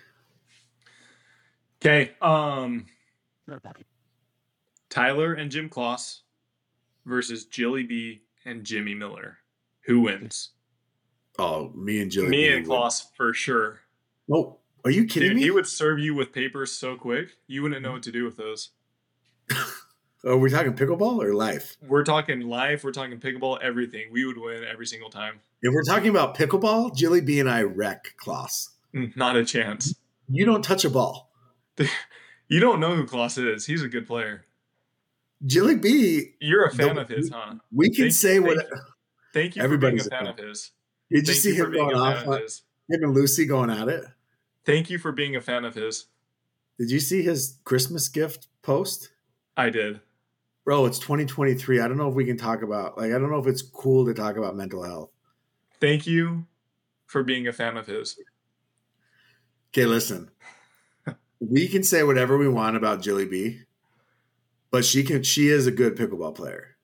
Okay. 1.82 2.12
Um, 2.20 2.86
Tyler 4.88 5.34
and 5.34 5.50
Jim 5.50 5.68
Kloss 5.68 6.20
versus 7.06 7.46
Jilly 7.46 7.84
B 7.84 8.22
and 8.44 8.64
Jimmy 8.64 8.94
Miller. 8.94 9.38
Who 9.86 10.00
wins? 10.00 10.50
Oh, 11.38 11.70
me 11.74 12.00
and 12.00 12.10
Jilly. 12.10 12.28
Me 12.28 12.48
B 12.48 12.56
and 12.56 12.66
would- 12.66 12.76
Kloss 12.76 13.02
for 13.16 13.32
sure. 13.32 13.80
Oh, 14.32 14.58
are 14.84 14.90
you 14.90 15.04
kidding 15.06 15.30
Dude, 15.30 15.36
me? 15.36 15.42
he 15.44 15.50
would 15.50 15.66
serve 15.66 15.98
you 15.98 16.14
with 16.14 16.32
papers 16.32 16.72
so 16.72 16.96
quick, 16.96 17.30
you 17.46 17.62
wouldn't 17.62 17.82
know 17.82 17.92
what 17.92 18.02
to 18.04 18.12
do 18.12 18.24
with 18.24 18.36
those. 18.36 18.70
Are 20.24 20.36
we 20.36 20.50
talking 20.50 20.74
pickleball 20.74 21.22
or 21.22 21.32
life? 21.34 21.76
We're 21.86 22.04
talking 22.04 22.40
life. 22.40 22.84
we're 22.84 22.92
talking 22.92 23.18
pickleball, 23.18 23.58
everything. 23.62 24.08
We 24.12 24.26
would 24.26 24.36
win 24.38 24.64
every 24.64 24.86
single 24.86 25.08
time. 25.10 25.40
If 25.62 25.72
we're 25.72 25.82
talking 25.84 26.10
about 26.10 26.36
pickleball, 26.36 26.94
Jilly 26.94 27.20
B 27.22 27.40
and 27.40 27.48
I 27.48 27.62
wreck 27.62 28.14
Kloss. 28.22 28.68
Mm, 28.94 29.16
Not 29.16 29.36
a 29.36 29.44
chance. 29.44 29.94
You 30.28 30.44
don't 30.44 30.62
touch 30.62 30.84
a 30.84 30.90
ball. 30.90 31.30
You 32.52 32.58
don't 32.58 32.80
know 32.80 32.96
who 32.96 33.06
Kloss 33.06 33.38
is. 33.38 33.64
He's 33.64 33.84
a 33.84 33.88
good 33.88 34.08
player. 34.08 34.44
Jilly 35.46 35.76
B, 35.76 36.32
You're 36.40 36.64
a 36.64 36.74
fan 36.74 36.96
No, 36.96 37.02
of 37.02 37.08
his, 37.08 37.30
huh? 37.30 37.54
we 37.72 37.90
can 37.90 38.06
Thank- 38.06 38.14
say 38.14 38.40
what. 38.40 38.56
thank 38.58 38.72
Thank 39.32 39.56
you 39.56 39.62
Everybody's 39.62 40.02
for 40.02 40.10
being 40.10 40.18
a 40.18 40.24
a 40.24 40.26
fan 40.26 40.36
fan. 40.36 40.44
of 40.44 40.48
his. 40.50 40.70
Did 41.12 41.18
you 41.28 41.32
Thank 41.34 41.38
see 41.38 41.56
for 41.56 41.66
him 41.66 41.72
going 41.74 41.94
off? 41.94 42.26
of 42.26 42.40
him 42.88 43.04
and 43.04 43.14
Lucy 43.14 43.46
going 43.46 43.70
at 43.70 43.86
it. 43.88 44.04
Thank 44.66 44.90
you 44.90 44.98
for 44.98 45.12
being 45.12 45.36
a 45.36 45.40
fan 45.40 45.64
of 45.64 45.76
his. 45.76 46.06
Did 46.76 46.90
you 46.90 46.98
see 46.98 47.22
his 47.22 47.58
Christmas 47.62 48.08
gift 48.08 48.48
post? 48.62 49.10
I 49.56 49.70
did. 49.70 50.00
Bro, 50.70 50.86
it's 50.86 51.00
2023. 51.00 51.80
I 51.80 51.88
don't 51.88 51.96
know 51.96 52.08
if 52.08 52.14
we 52.14 52.24
can 52.24 52.36
talk 52.36 52.62
about 52.62 52.96
like 52.96 53.06
I 53.06 53.18
don't 53.18 53.28
know 53.28 53.40
if 53.40 53.48
it's 53.48 53.60
cool 53.60 54.06
to 54.06 54.14
talk 54.14 54.36
about 54.36 54.54
mental 54.54 54.84
health. 54.84 55.10
Thank 55.80 56.06
you 56.06 56.46
for 57.06 57.24
being 57.24 57.48
a 57.48 57.52
fan 57.52 57.76
of 57.76 57.88
his. 57.88 58.16
Okay, 59.72 59.84
listen. 59.84 60.30
we 61.40 61.66
can 61.66 61.82
say 61.82 62.04
whatever 62.04 62.38
we 62.38 62.46
want 62.46 62.76
about 62.76 63.02
Jilly 63.02 63.26
B, 63.26 63.62
but 64.70 64.84
she 64.84 65.02
can 65.02 65.24
she 65.24 65.48
is 65.48 65.66
a 65.66 65.72
good 65.72 65.96
pickleball 65.96 66.36
player. 66.36 66.76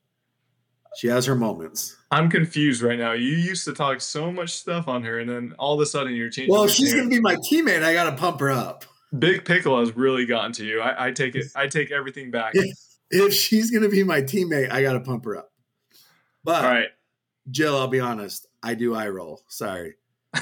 She 0.97 1.07
has 1.07 1.25
her 1.27 1.37
moments. 1.37 1.97
I'm 2.11 2.29
confused 2.29 2.83
right 2.83 2.99
now. 2.99 3.13
You 3.13 3.37
used 3.37 3.65
to 3.67 3.73
talk 3.73 4.01
so 4.01 4.33
much 4.33 4.51
stuff 4.51 4.89
on 4.89 5.05
her, 5.05 5.21
and 5.21 5.31
then 5.31 5.55
all 5.61 5.75
of 5.75 5.81
a 5.81 5.87
sudden 5.87 6.13
you're 6.13 6.29
changing. 6.29 6.53
Well, 6.53 6.67
she's 6.67 6.93
gonna 6.93 7.09
be 7.09 7.21
my 7.21 7.37
teammate, 7.37 7.85
I 7.85 7.93
gotta 7.93 8.17
pump 8.17 8.41
her 8.41 8.51
up. 8.51 8.85
Big 9.17 9.45
Pickle 9.45 9.79
has 9.79 9.95
really 9.95 10.27
gotten 10.27 10.51
to 10.55 10.65
you. 10.65 10.81
I, 10.81 11.07
I 11.07 11.11
take 11.13 11.37
it. 11.37 11.47
I 11.55 11.69
take 11.69 11.93
everything 11.93 12.33
back. 12.33 12.53
If 13.11 13.33
she's 13.33 13.71
gonna 13.71 13.89
be 13.89 14.03
my 14.03 14.23
teammate, 14.23 14.73
I 14.73 14.83
gotta 14.83 15.01
pump 15.01 15.25
her 15.25 15.37
up. 15.37 15.53
But 16.45 16.65
All 16.65 16.71
right. 16.71 16.89
Jill, 17.51 17.77
I'll 17.77 17.89
be 17.89 18.01
honest, 18.01 18.47
I 18.63 18.75
do 18.75 18.95
eye 18.95 19.09
roll. 19.09 19.43
Sorry. 19.49 19.95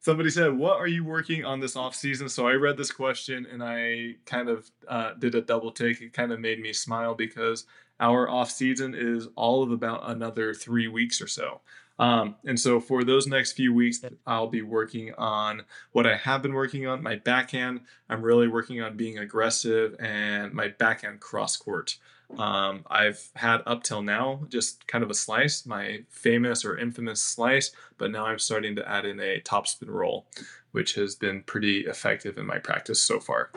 Somebody 0.00 0.30
said, 0.30 0.56
"What 0.56 0.78
are 0.78 0.86
you 0.86 1.04
working 1.04 1.44
on 1.44 1.60
this 1.60 1.76
off 1.76 1.94
season?" 1.94 2.28
So 2.28 2.46
I 2.46 2.52
read 2.52 2.76
this 2.76 2.90
question 2.92 3.46
and 3.50 3.62
I 3.62 4.14
kind 4.24 4.48
of 4.48 4.70
uh, 4.88 5.14
did 5.14 5.34
a 5.34 5.42
double 5.42 5.72
take. 5.72 6.00
It 6.00 6.12
kind 6.12 6.32
of 6.32 6.40
made 6.40 6.60
me 6.60 6.72
smile 6.72 7.14
because 7.14 7.66
our 8.00 8.28
off 8.28 8.50
season 8.50 8.94
is 8.96 9.28
all 9.36 9.62
of 9.62 9.70
about 9.70 10.08
another 10.10 10.54
three 10.54 10.88
weeks 10.88 11.20
or 11.20 11.26
so. 11.26 11.60
Um, 11.98 12.36
and 12.44 12.60
so 12.60 12.78
for 12.80 13.04
those 13.04 13.26
next 13.26 13.52
few 13.52 13.72
weeks, 13.72 14.04
I'll 14.26 14.48
be 14.48 14.62
working 14.62 15.14
on 15.14 15.62
what 15.92 16.06
I 16.06 16.16
have 16.16 16.42
been 16.42 16.54
working 16.54 16.86
on. 16.86 17.02
My 17.02 17.16
backhand, 17.16 17.80
I'm 18.08 18.22
really 18.22 18.48
working 18.48 18.82
on 18.82 18.96
being 18.96 19.18
aggressive 19.18 19.96
and 19.98 20.52
my 20.52 20.68
backhand 20.68 21.20
cross 21.20 21.56
court. 21.56 21.96
Um, 22.38 22.84
I've 22.88 23.28
had 23.34 23.62
up 23.66 23.82
till 23.82 24.02
now 24.02 24.46
just 24.48 24.86
kind 24.88 25.04
of 25.04 25.10
a 25.10 25.14
slice, 25.14 25.64
my 25.64 26.00
famous 26.10 26.64
or 26.64 26.76
infamous 26.76 27.22
slice, 27.22 27.70
but 27.98 28.10
now 28.10 28.26
I'm 28.26 28.38
starting 28.38 28.74
to 28.76 28.88
add 28.88 29.06
in 29.06 29.20
a 29.20 29.40
topspin 29.40 29.88
roll, 29.88 30.26
which 30.72 30.94
has 30.96 31.14
been 31.14 31.42
pretty 31.42 31.80
effective 31.86 32.36
in 32.36 32.44
my 32.46 32.58
practice 32.58 33.00
so 33.00 33.20
far. 33.20 33.50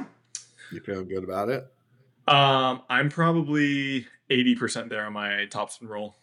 You 0.72 0.80
feel 0.82 1.04
good 1.04 1.24
about 1.24 1.50
it? 1.50 1.68
Um, 2.28 2.84
I'm 2.90 3.10
probably 3.10 4.06
80% 4.30 4.90
there 4.90 5.06
on 5.06 5.14
my 5.14 5.48
topspin 5.50 5.90
roll. 5.90 6.16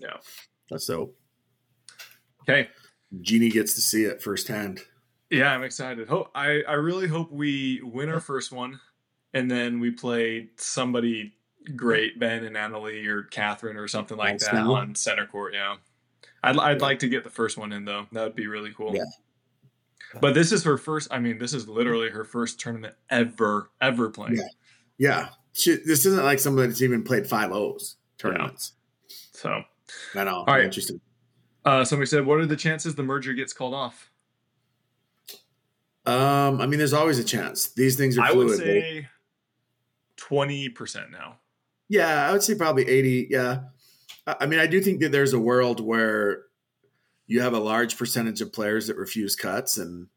Yeah. 0.00 0.16
That's 0.72 0.86
dope. 0.86 1.16
Okay. 2.42 2.68
Genie 3.20 3.50
gets 3.50 3.74
to 3.74 3.80
see 3.80 4.04
it 4.04 4.22
firsthand. 4.22 4.80
Yeah, 5.30 5.52
I'm 5.54 5.62
excited. 5.62 6.08
Hope 6.08 6.30
I, 6.34 6.62
I 6.68 6.74
really 6.74 7.06
hope 7.08 7.30
we 7.30 7.80
win 7.82 8.08
our 8.08 8.20
first 8.20 8.52
one 8.52 8.80
and 9.32 9.50
then 9.50 9.80
we 9.80 9.90
play 9.90 10.48
somebody 10.56 11.34
great, 11.76 12.18
Ben 12.18 12.44
and 12.44 12.56
Anna 12.56 12.80
Leigh 12.80 13.06
or 13.06 13.22
Catherine 13.24 13.76
or 13.76 13.86
something 13.86 14.16
like 14.16 14.38
that 14.38 14.54
on 14.54 14.94
center 14.94 15.26
court. 15.26 15.54
Yeah. 15.54 15.76
I'd, 16.42 16.56
I'd 16.58 16.78
Yeah. 16.80 16.86
like 16.86 16.98
to 17.00 17.08
get 17.08 17.22
the 17.24 17.30
first 17.30 17.56
one 17.56 17.72
in 17.72 17.84
though. 17.84 18.06
That 18.12 18.24
would 18.24 18.34
be 18.36 18.46
really 18.46 18.72
cool. 18.76 18.94
Yeah. 18.94 19.04
But 20.20 20.34
this 20.34 20.52
is 20.52 20.64
her 20.64 20.76
first, 20.76 21.08
I 21.10 21.18
mean, 21.18 21.38
this 21.38 21.54
is 21.54 21.68
literally 21.68 22.10
her 22.10 22.24
first 22.24 22.60
tournament 22.60 22.94
ever, 23.08 23.70
ever 23.80 24.10
playing. 24.10 24.36
Yeah. 24.36 24.48
Yeah. 24.98 25.28
She, 25.54 25.76
this 25.84 26.04
isn't 26.06 26.24
like 26.24 26.38
somebody 26.38 26.68
that's 26.68 26.82
even 26.82 27.02
played 27.02 27.26
five 27.26 27.52
O's 27.52 27.96
tournaments. 28.18 28.72
So, 29.32 29.62
I 30.14 30.24
know. 30.24 30.36
All 30.36 30.44
right. 30.46 30.64
Interesting. 30.64 31.00
uh, 31.64 31.84
somebody 31.84 32.06
said, 32.06 32.26
what 32.26 32.38
are 32.38 32.46
the 32.46 32.56
chances 32.56 32.94
the 32.94 33.02
merger 33.02 33.32
gets 33.32 33.52
called 33.52 33.74
off? 33.74 34.10
Um, 36.04 36.60
I 36.60 36.66
mean, 36.66 36.78
there's 36.78 36.92
always 36.92 37.18
a 37.18 37.24
chance. 37.24 37.68
These 37.74 37.96
things 37.96 38.18
are 38.18 38.22
I 38.22 38.30
fluid. 38.32 38.48
would 38.48 38.58
say 38.58 39.08
20% 40.18 41.10
now. 41.10 41.36
Yeah, 41.88 42.28
I 42.28 42.32
would 42.32 42.42
say 42.42 42.54
probably 42.54 42.88
80. 42.88 43.28
Yeah. 43.30 43.60
I 44.26 44.36
I 44.40 44.46
mean, 44.46 44.58
I 44.58 44.66
do 44.66 44.80
think 44.80 45.00
that 45.00 45.12
there's 45.12 45.32
a 45.32 45.38
world 45.38 45.80
where 45.80 46.44
you 47.26 47.40
have 47.40 47.52
a 47.54 47.58
large 47.60 47.96
percentage 47.96 48.40
of 48.40 48.52
players 48.52 48.86
that 48.88 48.96
refuse 48.96 49.36
cuts 49.36 49.78
and, 49.78 50.08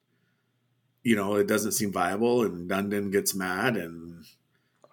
you 1.04 1.16
know, 1.16 1.36
it 1.36 1.48
doesn't 1.48 1.74
seem 1.74 1.92
viable. 1.92 2.44
And 2.44 2.70
Dundon 2.70 3.12
gets 3.12 3.36
mad 3.36 3.78
and 3.78 4.26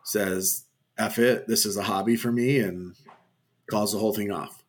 says, 0.05 0.65
F 0.99 1.19
it, 1.19 1.47
this 1.49 1.65
is 1.65 1.77
a 1.79 1.83
hobby 1.83 2.17
for 2.17 2.31
me, 2.31 2.59
and 2.59 2.95
calls 3.71 3.93
the 3.93 3.99
whole 3.99 4.13
thing 4.13 4.31
off. 4.31 4.62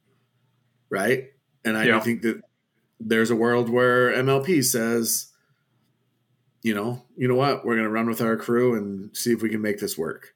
Right. 0.94 1.32
And 1.66 1.76
I 1.76 1.86
Yeah. 1.86 2.00
think 2.02 2.22
that 2.22 2.40
there's 3.00 3.32
a 3.32 3.36
world 3.36 3.68
where 3.68 4.12
MLP 4.14 4.62
says, 4.62 5.32
you 6.62 6.76
know, 6.76 7.04
you 7.18 7.28
know 7.28 7.36
what, 7.36 7.66
we're 7.66 7.74
going 7.74 7.88
to 7.88 7.92
run 7.92 8.08
with 8.08 8.22
our 8.22 8.38
crew 8.38 8.76
and 8.76 9.16
see 9.18 9.32
if 9.34 9.42
we 9.42 9.50
can 9.50 9.62
make 9.62 9.80
this 9.80 9.98
work 9.98 10.36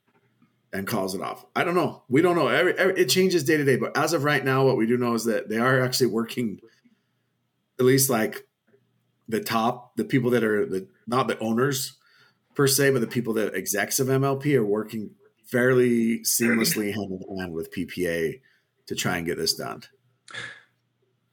and 0.73 0.87
calls 0.87 1.13
it 1.13 1.21
off. 1.21 1.45
I 1.55 1.63
don't 1.63 1.75
know. 1.75 2.03
We 2.09 2.23
don't 2.23 2.35
know. 2.35 2.47
Every, 2.47 2.73
every, 2.73 2.99
it 2.99 3.05
changes 3.05 3.43
day 3.43 3.57
to 3.57 3.63
day, 3.63 3.77
but 3.77 3.95
as 3.95 4.13
of 4.13 4.23
right 4.23 4.43
now, 4.43 4.65
what 4.65 4.77
we 4.77 4.87
do 4.87 4.97
know 4.97 5.13
is 5.13 5.25
that 5.25 5.47
they 5.47 5.59
are 5.59 5.79
actually 5.81 6.07
working. 6.07 6.59
At 7.79 7.85
least 7.85 8.09
like 8.09 8.47
the 9.29 9.39
top, 9.39 9.95
the 9.95 10.05
people 10.05 10.31
that 10.31 10.43
are 10.43 10.65
the 10.65 10.87
not 11.05 11.27
the 11.27 11.37
owners 11.37 11.93
per 12.55 12.65
se, 12.67 12.89
but 12.89 13.01
the 13.01 13.07
people 13.07 13.33
that 13.33 13.53
execs 13.53 13.99
of 13.99 14.07
MLP 14.07 14.55
are 14.55 14.65
working 14.65 15.11
fairly 15.45 16.21
seamlessly 16.21 16.93
hand 16.93 17.21
in 17.29 17.37
hand 17.37 17.53
with 17.53 17.71
PPA 17.71 18.41
to 18.87 18.95
try 18.95 19.17
and 19.17 19.27
get 19.27 19.37
this 19.37 19.53
done. 19.53 19.83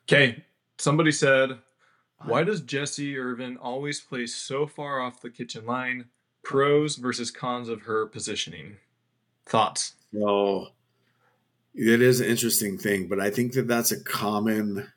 Okay. 0.05 0.45
Somebody 0.79 1.13
said, 1.13 1.59
why 2.27 2.43
does 2.43 2.61
Jessie 2.63 3.19
Irvine 3.19 3.57
always 3.59 4.01
play 4.01 4.27
so 4.27 4.67
far 4.67 5.01
off 5.01 5.21
the 5.21 5.31
kitchen 5.31 5.67
line? 5.67 6.07
Pros 6.43 6.97
versus 6.97 7.31
cons 7.31 7.69
of 7.69 7.83
her 7.83 8.07
positioning. 8.07 8.77
Thoughts? 9.47 9.95
So 10.13 10.69
it 11.75 12.03
is 12.03 12.21
an 12.21 12.29
interesting 12.29 12.79
thing, 12.79 13.09
but 13.09 13.21
I 13.21 13.31
think 13.31 13.53
that 13.53 13.69
that's 13.69 13.93
a 13.93 14.03
common 14.03 14.91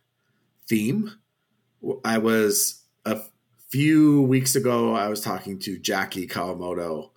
theme. 0.67 1.13
I 2.03 2.17
was 2.17 2.83
a 3.05 3.19
few 3.69 4.23
weeks 4.23 4.55
ago, 4.55 4.93
I 4.93 5.07
was 5.07 5.21
talking 5.21 5.59
to 5.59 5.77
Jackie 5.77 6.27
Kawamoto, 6.27 7.11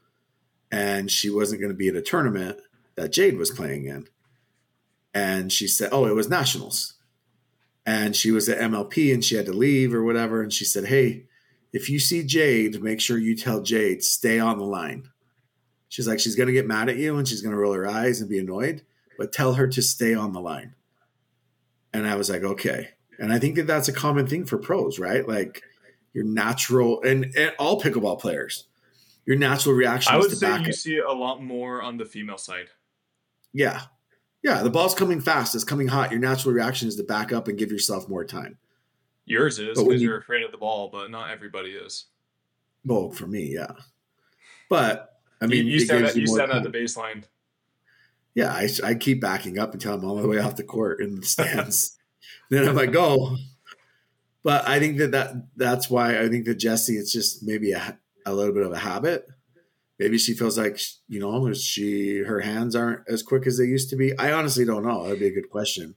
and 0.71 1.11
she 1.11 1.31
wasn't 1.31 1.61
going 1.61 1.73
to 1.73 1.79
be 1.79 1.89
at 1.89 1.97
a 1.97 2.03
tournament 2.03 2.59
that 2.97 3.13
Jade 3.13 3.37
was 3.37 3.51
playing 3.51 3.87
in. 3.87 4.07
And 5.15 5.53
she 5.53 5.67
said, 5.67 5.91
Oh, 5.93 6.07
it 6.07 6.15
was 6.15 6.29
nationals. 6.29 6.95
And 7.87 8.15
she 8.15 8.31
was 8.31 8.49
at 8.49 8.59
MLP 8.59 9.13
and 9.13 9.25
she 9.25 9.37
had 9.37 9.47
to 9.47 9.53
leave 9.53 9.95
or 9.95 10.05
whatever. 10.05 10.43
And 10.43 10.53
she 10.53 10.65
said, 10.65 10.87
Hey, 10.87 11.25
if 11.73 11.89
you 11.89 11.99
see 11.99 12.23
Jade, 12.25 12.83
make 12.83 13.01
sure 13.01 13.19
you 13.19 13.37
tell 13.37 13.63
Jade, 13.63 14.03
stay 14.03 14.39
on 14.39 14.59
the 14.59 14.65
line. 14.65 15.09
She's 15.89 16.07
like, 16.07 16.21
she's 16.21 16.37
going 16.37 16.47
to 16.47 16.53
get 16.53 16.67
mad 16.67 16.89
at 16.89 16.97
you 16.97 17.17
and 17.19 17.27
she's 17.27 17.43
going 17.43 17.55
to 17.55 17.61
roll 17.61 17.73
her 17.73 17.87
eyes 17.89 18.21
and 18.21 18.31
be 18.31 18.39
annoyed, 18.39 18.83
but 19.19 19.33
tell 19.33 19.55
her 19.55 19.67
to 19.67 19.83
stay 19.83 20.15
on 20.15 20.33
the 20.33 20.41
line. 20.41 20.75
And 21.93 22.07
I 22.07 22.15
was 22.15 22.31
like, 22.31 22.43
okay. 22.43 22.91
And 23.19 23.33
I 23.33 23.39
think 23.39 23.57
that 23.57 23.67
that's 23.67 23.89
a 23.89 23.93
common 23.93 24.27
thing 24.27 24.45
for 24.45 24.57
pros, 24.57 24.99
right? 24.99 25.27
Like 25.27 25.63
your 26.13 26.25
natural, 26.25 27.03
and, 27.03 27.25
and 27.37 27.53
all 27.59 27.81
pickleball 27.81 28.21
players, 28.21 28.67
your 29.27 29.37
natural 29.37 29.75
reaction 29.75 30.15
I 30.15 30.19
is 30.19 30.23
would 30.23 30.31
to 30.31 30.37
say 30.37 30.47
back 30.47 30.63
you 30.63 30.69
it. 30.69 30.75
see 30.75 30.95
it 30.97 31.05
a 31.05 31.13
lot 31.13 31.43
more 31.43 31.83
on 31.83 31.97
the 31.97 32.05
female 32.05 32.39
side. 32.39 32.69
Yeah. 33.53 33.83
Yeah. 34.43 34.63
The 34.63 34.71
ball's 34.71 34.95
coming 34.95 35.21
fast. 35.21 35.55
It's 35.55 35.65
coming 35.65 35.89
hot. 35.89 36.11
Your 36.11 36.21
natural 36.21 36.55
reaction 36.55 36.89
is 36.89 36.97
to 36.97 37.03
back 37.03 37.33
up 37.33 37.49
and 37.49 37.59
give 37.59 37.71
yourself 37.71 38.09
more 38.09 38.25
time. 38.25 38.59
Yours 39.27 39.59
is 39.59 39.79
because 39.79 40.01
you- 40.03 40.09
you, 40.09 40.15
are 40.15 40.19
afraid 40.19 40.43
of 40.43 40.51
the 40.51 40.59
ball, 40.59 40.89
but 40.91 41.11
not 41.11 41.31
everybody 41.31 41.71
is. 41.71 42.07
Well, 42.85 43.11
for 43.11 43.27
me, 43.27 43.53
yeah. 43.55 43.73
But 44.69 45.21
I 45.41 45.45
I 45.45 45.49
mean, 45.49 45.65
mean, 45.65 45.73
you, 45.73 45.81
stand 45.81 46.07
at, 46.07 46.17
you 46.17 46.27
more 46.27 46.37
stand 46.37 46.53
at 46.53 46.63
the 46.63 46.71
baseline. 46.71 47.25
yeah, 48.35 48.53
I, 48.53 48.69
I 48.85 48.95
keep 48.95 49.21
backing 49.21 49.59
up 49.59 49.75
until 49.75 49.95
I'm 49.95 50.05
all 50.05 50.17
the 50.17 50.27
way 50.29 50.39
off 50.39 50.57
the 50.57 50.65
court 50.65 51.01
in 51.01 51.17
the 51.21 51.27
stands. 51.27 51.99
then 52.49 52.67
I'm 52.69 52.75
like, 52.77 52.93
go. 52.93 53.37
But 54.43 54.67
I 54.67 54.79
think 54.79 54.97
that, 54.99 55.11
that 55.13 55.35
that's 55.57 55.91
why 55.91 56.19
I 56.19 56.29
think 56.31 56.47
that 56.47 56.55
Jessie, 56.55 56.97
it's 56.97 57.13
just 57.13 57.43
maybe 57.43 57.73
a, 57.73 57.99
a 58.25 58.33
little 58.33 58.55
bit 58.55 58.65
of 58.65 58.73
a 58.73 58.79
habit. 58.79 59.27
Maybe 60.01 60.17
she 60.17 60.33
feels 60.33 60.57
like, 60.57 60.81
you 61.09 61.21
know, 61.21 61.53
she 61.53 62.21
her 62.21 62.41
hands 62.41 62.75
aren't 62.75 63.07
as 63.07 63.23
quick 63.23 63.47
as 63.47 63.59
they 63.59 63.67
used 63.67 63.91
to 63.91 63.97
be. 63.97 64.17
I 64.19 64.33
honestly 64.33 64.65
don't 64.65 64.83
know. 64.83 65.05
That'd 65.05 65.21
be 65.21 65.27
a 65.27 65.31
good 65.31 65.51
question. 65.51 65.95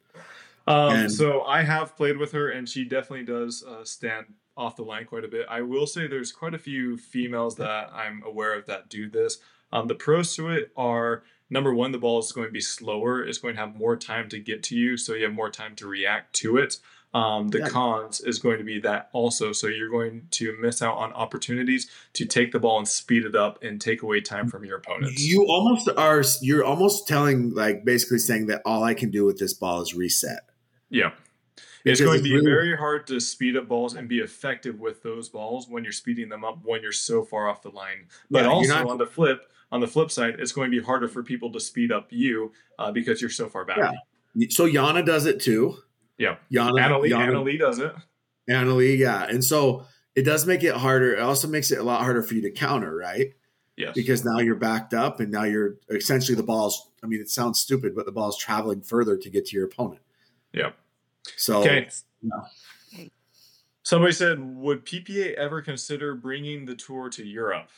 Um, 0.68 0.94
And- 0.94 1.12
so 1.12 1.44
I 1.44 1.64
have 1.64 1.96
played 1.96 2.18
with 2.18 2.34
her, 2.34 2.50
and 2.50 2.68
she 2.68 2.84
definitely 2.84 3.26
does 3.26 3.64
uh, 3.64 3.86
stand 3.86 4.26
off 4.58 4.76
the 4.76 4.84
line 4.84 5.06
quite 5.06 5.24
a 5.24 5.30
bit. 5.30 5.46
I 5.50 5.62
will 5.62 5.88
say 5.88 6.06
there's 6.08 6.34
quite 6.34 6.54
a 6.54 6.60
few 6.60 6.98
females 6.98 7.56
that 7.56 7.92
I'm 7.94 8.22
aware 8.26 8.54
of 8.54 8.66
that 8.66 8.90
do 8.90 9.10
this. 9.10 9.40
Um, 9.72 9.88
the 9.88 9.96
pros 9.96 10.36
to 10.36 10.50
it 10.50 10.72
are 10.76 11.24
number 11.50 11.74
one, 11.74 11.94
the 11.94 11.98
ball 11.98 12.20
is 12.20 12.32
going 12.34 12.48
to 12.48 12.52
be 12.54 12.62
slower. 12.62 13.24
It's 13.24 13.38
going 13.38 13.56
to 13.56 13.62
have 13.62 13.76
more 13.76 13.96
time 13.96 14.28
to 14.30 14.38
get 14.40 14.64
to 14.64 14.76
you, 14.76 14.98
so 14.98 15.14
you 15.14 15.24
have 15.24 15.34
more 15.34 15.50
time 15.50 15.76
to 15.78 15.88
react 15.88 16.34
to 16.42 16.58
it. 16.58 16.78
Um, 17.14 17.50
the 17.50 17.60
Yeah. 17.60 17.70
cons 17.70 18.22
is 18.22 18.40
going 18.40 18.58
to 18.58 18.64
be 18.64 18.80
that 18.80 19.10
also. 19.14 19.52
So 19.52 19.68
you're 19.68 19.90
going 19.92 20.28
to 20.32 20.58
miss 20.60 20.82
out 20.82 20.98
on 20.98 21.14
opportunities 21.14 21.90
to 22.14 22.26
take 22.26 22.52
the 22.52 22.60
ball 22.60 22.80
and 22.80 22.88
speed 22.88 23.24
it 23.26 23.36
up 23.36 23.62
and 23.64 23.80
take 23.80 24.02
away 24.02 24.20
time 24.20 24.50
from 24.50 24.66
your 24.66 24.78
opponents. 24.78 25.22
You 25.24 25.46
almost 25.48 25.88
are. 25.96 26.24
You're 26.42 26.64
almost 26.64 27.08
telling, 27.08 27.54
like, 27.54 27.86
basically 27.86 28.18
saying 28.20 28.48
that 28.48 28.64
all 28.66 28.84
I 28.84 28.96
can 28.96 29.12
do 29.12 29.26
with 29.26 29.38
this 29.38 29.54
ball 29.54 29.82
is 29.82 29.94
reset. 29.94 30.50
Yeah. 30.90 31.12
It's 31.86 32.00
going 32.02 32.18
to 32.20 32.24
be 32.24 32.34
really- 32.34 32.46
very 32.46 32.78
hard 32.78 33.06
to 33.08 33.20
speed 33.20 33.58
up 33.58 33.68
balls 33.68 33.94
and 33.94 34.08
be 34.08 34.20
effective 34.20 34.80
with 34.80 35.04
those 35.04 35.28
balls 35.30 35.68
when 35.68 35.84
you're 35.84 35.92
speeding 35.92 36.30
them 36.30 36.44
up 36.46 36.64
when 36.64 36.82
you're 36.82 36.92
so 36.94 37.24
far 37.24 37.48
off 37.50 37.62
the 37.62 37.70
line. 37.72 38.08
But 38.32 38.44
Yeah, 38.44 38.50
also 38.50 38.74
not- 38.74 38.88
on 38.88 38.98
the 38.98 39.06
flip, 39.06 39.52
on 39.72 39.82
the 39.82 39.88
flip 39.88 40.10
side, 40.10 40.38
it's 40.40 40.52
going 40.54 40.72
to 40.72 40.78
be 40.80 40.84
harder 40.84 41.08
for 41.08 41.22
people 41.24 41.52
to 41.52 41.60
speed 41.60 41.92
up 41.92 42.08
you 42.10 42.54
uh, 42.80 42.92
because 42.92 43.22
you're 43.22 43.30
so 43.30 43.50
far 43.50 43.66
back. 43.66 43.78
Yeah. 44.36 44.48
So 44.50 44.66
Yana 44.66 45.06
does 45.06 45.26
it 45.28 45.40
too. 45.42 45.78
Yeah. 46.18 46.38
Yana, 46.52 46.82
Anna 46.82 47.00
Leigh, 47.00 47.10
Yana, 47.10 47.28
Anna 47.28 47.42
Leigh 47.42 47.58
does 47.58 47.80
it. 47.80 47.94
Anna 48.48 48.74
Leigh, 48.74 48.96
yeah. 48.96 49.24
And 49.26 49.44
so 49.44 49.86
it 50.16 50.24
does 50.24 50.46
make 50.46 50.64
it 50.64 50.76
harder. 50.76 51.16
It 51.16 51.20
also 51.22 51.48
makes 51.48 51.72
it 51.72 51.80
a 51.80 51.84
lot 51.84 52.02
harder 52.02 52.22
for 52.22 52.34
you 52.36 52.42
to 52.42 52.52
counter, 52.52 52.96
right? 52.96 53.34
Yes. 53.76 53.96
Because 53.96 54.24
now 54.24 54.38
you're 54.40 54.56
backed 54.56 54.94
up 54.94 55.20
and 55.20 55.32
now 55.32 55.44
you're 55.44 55.76
essentially 55.90 56.36
the 56.36 56.44
ball's, 56.44 56.92
I 57.04 57.08
mean, 57.08 57.20
it 57.20 57.30
sounds 57.30 57.60
stupid, 57.60 57.96
but 57.96 58.06
the 58.06 58.12
ball's 58.12 58.38
traveling 58.38 58.82
further 58.82 59.18
to 59.18 59.30
get 59.30 59.48
to 59.48 59.56
your 59.56 59.66
opponent. 59.66 60.02
Yeah. 60.52 60.72
So, 61.38 61.62
Okay. 61.62 61.90
Somebody 63.86 64.14
said, 64.14 64.40
would 64.40 64.86
PPA 64.86 65.34
ever 65.34 65.62
consider 65.62 66.16
bringing 66.16 66.66
the 66.66 66.76
tour 66.76 67.10
to 67.10 67.26
Europe? 67.26 67.70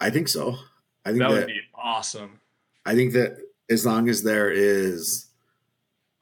I 0.00 0.08
think 0.08 0.28
so. 0.28 0.56
I 1.04 1.10
think 1.10 1.18
That 1.20 1.30
that, 1.30 1.34
would 1.40 1.46
be 1.48 1.60
awesome. 1.74 2.40
I 2.86 2.94
think 2.94 3.12
that 3.12 3.36
as 3.68 3.84
long 3.84 4.08
as 4.08 4.22
there 4.22 4.50
is 4.50 5.25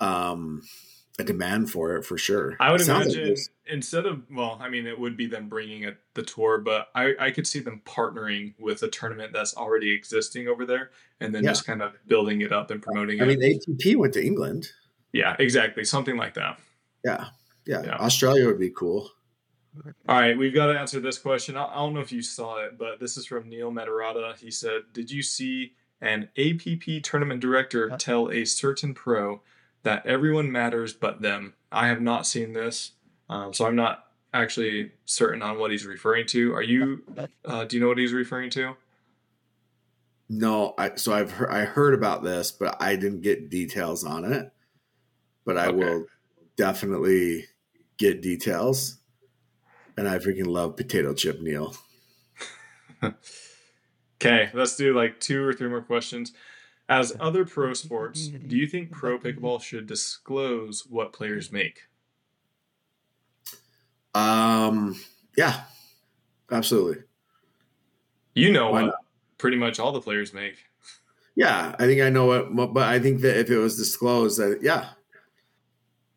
um 0.01 0.63
a 1.19 1.23
demand 1.23 1.71
for 1.71 1.95
it, 1.95 2.05
for 2.05 2.19
sure. 2.19 2.57
I 2.59 2.73
would 2.73 2.81
It 2.81 2.85
sounds 2.85 3.09
like 3.09 3.17
imagine 3.19 3.37
instead 3.67 4.05
of 4.05 4.23
well, 4.33 4.59
I 4.61 4.69
mean, 4.69 4.85
it 4.87 4.99
would 4.99 5.17
be 5.17 5.27
them 5.27 5.49
bringing 5.49 5.85
it 5.85 5.97
the 6.15 6.23
tour, 6.23 6.59
but 6.59 6.89
I 6.95 7.15
I 7.21 7.31
could 7.31 7.47
see 7.47 7.61
them 7.61 7.83
partnering 7.85 8.55
with 8.59 8.83
a 8.83 8.89
tournament 8.89 9.33
that's 9.33 9.57
already 9.57 9.93
existing 9.93 10.49
over 10.49 10.67
there, 10.67 10.91
and 11.21 11.33
then 11.35 11.45
Yeah. 11.45 11.51
just 11.51 11.67
kind 11.67 11.83
of 11.83 11.93
building 12.09 12.41
it 12.41 12.53
up 12.53 12.71
and 12.73 12.83
promoting 12.83 13.21
I 13.21 13.27
it. 13.27 13.27
I 13.27 13.37
mean, 13.37 13.61
ATP 13.61 13.95
went 13.97 14.15
to 14.15 14.25
England. 14.25 14.69
yeah, 15.13 15.37
exactly, 15.39 15.85
something 15.85 16.17
like 16.17 16.35
that. 16.35 16.59
Yeah. 17.05 17.27
Yeah. 17.65 17.83
Yeah. 17.85 17.97
Australia 17.99 18.47
would 18.47 18.59
be 18.59 18.71
cool. 18.71 19.11
All 20.09 20.19
right, 20.21 20.37
we've 20.39 20.55
got 20.55 20.67
to 20.73 20.79
answer 20.79 21.01
this 21.01 21.19
question. 21.19 21.57
I, 21.57 21.65
I 21.67 21.75
don't 21.77 21.95
know 21.95 22.01
if 22.01 22.13
you 22.13 22.23
saw 22.23 22.59
it, 22.65 22.79
but 22.79 23.01
this 23.01 23.17
is 23.17 23.27
from 23.27 23.49
Neil 23.49 23.73
Metarata. 23.73 24.37
He 24.37 24.51
said, 24.51 24.83
"Did 24.93 25.11
you 25.11 25.21
see 25.23 25.75
an 26.01 26.29
APP 26.37 27.03
tournament 27.03 27.41
director 27.41 27.91
tell 27.99 28.31
a 28.31 28.45
certain 28.45 28.95
pro 28.95 29.43
that 29.85 30.05
everyone 30.07 30.53
matters 30.53 30.93
but 30.93 31.23
them?" 31.23 31.55
I 31.73 31.89
have 31.89 32.03
not 32.03 32.27
seen 32.27 32.53
this, 32.53 32.93
um, 33.31 33.53
so 33.55 33.67
I'm 33.67 33.77
not 33.77 34.07
actually 34.35 34.93
certain 35.07 35.43
on 35.43 35.59
what 35.59 35.71
he's 35.71 35.87
referring 35.87 36.27
to. 36.29 36.55
Are 36.55 36.63
you? 36.63 37.05
Uh, 37.45 37.65
do 37.65 37.77
you 37.77 37.83
know 37.83 37.89
what 37.89 37.99
he's 37.99 38.13
referring 38.13 38.51
to? 38.51 38.77
No, 40.29 40.75
I 40.79 40.97
so 40.97 41.13
I've 41.13 41.33
heard 41.33 41.51
I 41.51 41.65
heard 41.65 41.95
about 41.95 42.23
this, 42.23 42.51
but 42.51 42.77
I 42.81 42.97
didn't 42.97 43.21
get 43.21 43.51
details 43.51 44.05
on 44.05 44.25
it. 44.25 44.53
But 45.45 45.59
I 45.59 45.69
Okay. 45.69 45.71
will 45.71 46.07
definitely 46.57 47.47
get 47.99 48.23
details. 48.23 48.99
And 49.97 50.09
I 50.09 50.19
freaking 50.19 50.47
love 50.47 50.77
potato 50.77 51.15
chip 51.15 51.41
Neil. 51.41 51.75
Okay, 54.21 54.51
let's 54.55 54.77
do 54.77 54.95
like 54.95 55.21
two 55.21 55.45
or 55.45 55.53
three 55.53 55.69
more 55.69 55.83
questions. 55.83 56.33
As 56.89 57.17
other 57.19 57.47
pro 57.47 57.73
sports, 57.73 58.29
do 58.29 58.57
you 58.57 58.67
think 58.67 58.91
pro 58.91 59.19
pickleball 59.19 59.63
should 59.63 59.87
disclose 59.87 60.85
what 60.87 61.15
players 61.15 61.51
make? 61.51 61.81
Um, 64.15 65.01
yeah, 65.37 65.63
absolutely. 66.51 67.03
You 68.35 68.53
know 68.53 68.71
Why 68.71 68.85
what 68.85 68.97
pretty 69.39 69.57
much 69.57 69.79
all 69.79 69.93
the 69.93 70.01
players 70.01 70.33
make. 70.35 70.57
Yeah, 71.37 71.75
I 71.79 71.87
think 71.87 72.01
I 72.01 72.11
know 72.11 72.27
what, 72.27 72.75
but 72.75 72.85
I 72.85 72.99
think 72.99 73.23
that 73.23 73.39
if 73.39 73.51
it 73.51 73.59
was 73.59 73.77
disclosed, 73.77 74.39
that 74.39 74.61
yeah, 74.63 74.91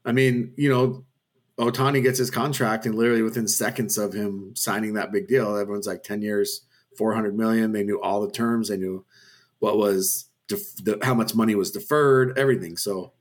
I 0.05 0.11
mean, 0.11 0.53
you 0.57 0.69
know, 0.69 1.05
Ohtani 1.57 2.03
gets 2.03 2.19
his 2.19 2.29
contract, 2.29 2.85
and 2.85 2.95
literally 2.95 3.23
within 3.23 3.47
seconds 3.47 3.97
of 3.97 4.13
him 4.13 4.55
signing 4.55 4.93
that 4.93 5.11
big 5.11 5.27
deal, 5.27 5.57
everyone's 5.57 5.87
like 5.87 6.03
ten 6.03 6.21
years, 6.21 6.61
four 6.97 7.13
hundred 7.13 7.35
million. 7.35 7.71
They 7.71 7.83
knew 7.83 8.01
all 8.01 8.21
the 8.21 8.31
terms. 8.31 8.69
They 8.69 8.77
knew 8.77 9.05
what 9.59 9.77
was 9.77 10.26
def- 10.47 10.83
the, 10.83 10.97
how 11.01 11.13
much 11.13 11.35
money 11.35 11.55
was 11.55 11.71
deferred, 11.71 12.37
everything. 12.37 12.77
So, 12.77 13.13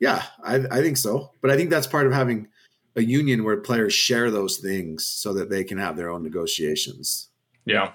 yeah, 0.00 0.22
I, 0.42 0.56
I 0.70 0.80
think 0.82 0.96
so. 0.96 1.30
But 1.40 1.50
I 1.50 1.56
think 1.56 1.70
that's 1.70 1.86
part 1.86 2.06
of 2.06 2.12
having 2.12 2.48
a 2.96 3.02
union 3.02 3.44
where 3.44 3.56
players 3.58 3.94
share 3.94 4.30
those 4.30 4.58
things 4.58 5.06
so 5.06 5.32
that 5.34 5.48
they 5.50 5.64
can 5.64 5.78
have 5.78 5.96
their 5.96 6.10
own 6.10 6.22
negotiations 6.22 7.28
Yeah. 7.64 7.92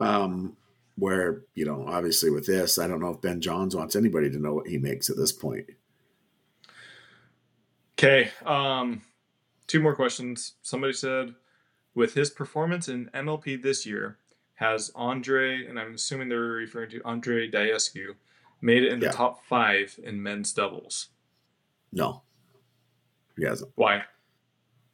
um, 0.00 0.56
where 0.96 1.44
you 1.54 1.64
know 1.64 1.84
obviously 1.86 2.28
with 2.28 2.44
this 2.44 2.76
i 2.78 2.86
don't 2.88 3.00
know 3.00 3.10
if 3.14 3.20
ben 3.20 3.40
johns 3.40 3.74
wants 3.76 3.94
anybody 3.96 4.28
to 4.28 4.38
know 4.38 4.52
what 4.52 4.66
he 4.66 4.76
makes 4.76 5.08
at 5.08 5.16
this 5.16 5.30
point 5.32 5.64
Okay. 7.98 8.30
Um, 8.46 9.02
two 9.66 9.80
more 9.80 9.94
questions. 9.94 10.52
Somebody 10.62 10.92
said, 10.92 11.34
with 11.96 12.14
his 12.14 12.30
performance 12.30 12.88
in 12.88 13.10
MLP 13.12 13.60
this 13.60 13.84
year, 13.84 14.18
has 14.58 14.90
Andre, 14.96 15.66
and 15.66 15.78
I'm 15.78 15.94
assuming 15.94 16.28
they're 16.28 16.40
referring 16.40 16.90
to 16.90 17.00
Andre 17.04 17.48
Daescu, 17.48 18.16
made 18.60 18.82
it 18.82 18.92
in 18.92 18.98
the 18.98 19.10
top 19.10 19.44
five 19.46 19.98
in 20.02 20.22
men's 20.22 20.52
doubles? 20.52 21.08
no. 21.92 22.22
He 23.36 23.44
hasn't. 23.44 23.70
Why? 23.76 24.02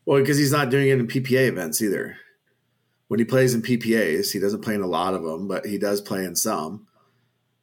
well 0.05 0.21
because 0.21 0.37
he's 0.37 0.53
not 0.53 0.69
doing 0.69 0.89
it 0.89 0.99
in 0.99 1.07
ppa 1.07 1.49
events 1.49 1.81
either. 1.81 2.19
When 3.09 3.19
he 3.19 3.25
plays 3.25 3.55
in 3.55 3.63
ppas 3.63 4.33
he 4.33 4.39
doesn't 4.39 4.61
play 4.61 4.75
in 4.75 4.83
a 4.83 4.87
lot 4.87 5.15
of 5.15 5.23
them 5.23 5.49
but 5.49 5.65
he 5.65 5.79
does 5.79 6.03
play 6.03 6.27
in 6.27 6.37
some. 6.37 6.87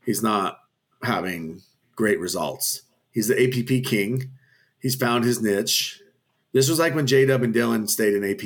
He's 0.03 0.23
not 0.23 0.57
having 1.03 1.61
great 1.95 2.19
results. 2.19 2.81
He's 3.11 3.27
the 3.27 3.41
app 3.43 3.85
king. 3.85 4.31
He's 4.79 4.95
found 4.95 5.23
his 5.23 5.39
niche. 5.39 6.01
This 6.51 6.67
was 6.67 6.79
like 6.79 6.95
when 6.95 7.05
j-dub 7.05 7.43
and 7.43 7.53
dylan 7.53 7.87
stayed 7.87 8.15
in 8.15 8.23
app 8.23 8.39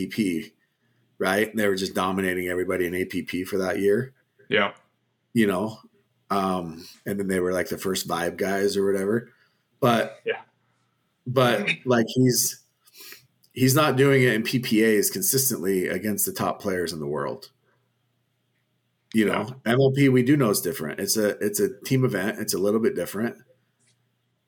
right 1.17 1.55
they 1.55 1.67
were 1.67 1.75
just 1.75 1.93
dominating 1.95 2.47
everybody 2.49 2.85
in 2.85 2.95
app 2.95 3.47
for 3.47 3.57
that 3.57 3.79
year 3.79 4.13
Yeah. 4.49 4.73
you 5.33 5.47
know, 5.47 5.79
um, 6.29 6.85
and 7.05 7.19
then 7.19 7.27
they 7.27 7.39
were 7.39 7.53
like 7.53 7.69
the 7.69 7.77
first 7.77 8.07
vibe 8.07 8.37
guys 8.37 8.75
or 8.77 8.85
whatever. 8.85 9.29
But 9.79 10.19
Yeah. 10.25 10.41
but 11.27 11.69
like 11.85 12.05
he's 12.09 12.61
he's 13.53 13.75
not 13.75 13.95
doing 13.95 14.23
it 14.23 14.33
in 14.33 14.43
PPAs 14.43 15.11
consistently 15.11 15.87
against 15.87 16.25
the 16.25 16.33
top 16.33 16.61
players 16.61 16.91
in 16.93 16.99
the 16.99 17.07
world. 17.07 17.49
You 19.13 19.25
know, 19.25 19.55
MLP 19.65 20.09
we 20.11 20.23
do 20.23 20.35
know 20.35 20.49
is 20.49 20.59
different. 20.61 20.99
It's 20.99 21.15
a 21.15 21.29
it's 21.43 21.59
a 21.61 21.69
team 21.81 22.03
event. 22.03 22.39
It's 22.39 22.53
a 22.53 22.57
little 22.57 22.81
bit 22.81 22.95
different. 22.95 23.37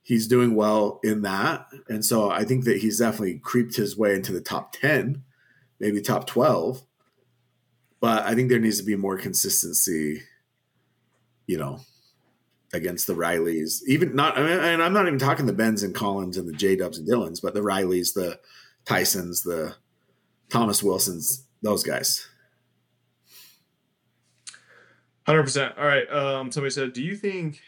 He's 0.04 0.28
doing 0.28 0.56
well 0.56 1.00
in 1.04 1.22
that, 1.24 1.68
and 1.90 2.04
so 2.04 2.30
I 2.30 2.44
think 2.44 2.66
that 2.66 2.78
he's 2.78 3.00
definitely 3.00 3.40
creeped 3.40 3.76
his 3.76 3.98
way 3.98 4.16
into 4.16 4.32
the 4.34 4.42
top 4.42 4.74
ten, 4.74 5.24
maybe 5.80 6.02
top 6.02 6.28
twelve. 6.28 6.84
But 8.00 8.26
I 8.26 8.36
think 8.36 8.50
there 8.50 8.60
needs 8.60 8.78
to 8.78 8.86
be 8.86 8.96
more 8.96 9.18
consistency 9.18 10.22
you 11.48 11.58
know, 11.58 11.80
against 12.74 13.08
the 13.08 13.16
Rileys. 13.16 13.82
Even 13.88 14.16
not, 14.16 14.38
I 14.38 14.42
mean, 14.42 14.60
and 14.60 14.84
I'm 14.84 14.94
not 14.94 15.08
even 15.08 15.18
talking 15.18 15.46
the 15.46 15.54
Bens 15.54 15.82
and 15.82 15.96
Collins 15.96 16.38
and 16.38 16.48
the 16.48 16.54
J 16.54 16.76
Dubs 16.76 17.00
and 17.00 17.08
Dylans, 17.08 17.42
but 17.42 17.54
the 17.54 17.62
Rileys, 17.62 18.14
the 18.14 18.40
Tysons, 18.86 19.44
the 19.44 19.76
Thomas 20.50 20.84
Wilsons, 20.84 21.46
those 21.62 21.84
guys. 21.84 22.28
Hundred 25.26 25.44
percent. 25.44 25.78
All 25.78 25.86
right. 25.86 26.10
Um, 26.12 26.52
somebody 26.52 26.72
said, 26.72 26.94
"Do 26.94 27.04
you 27.04 27.16
think 27.16 27.62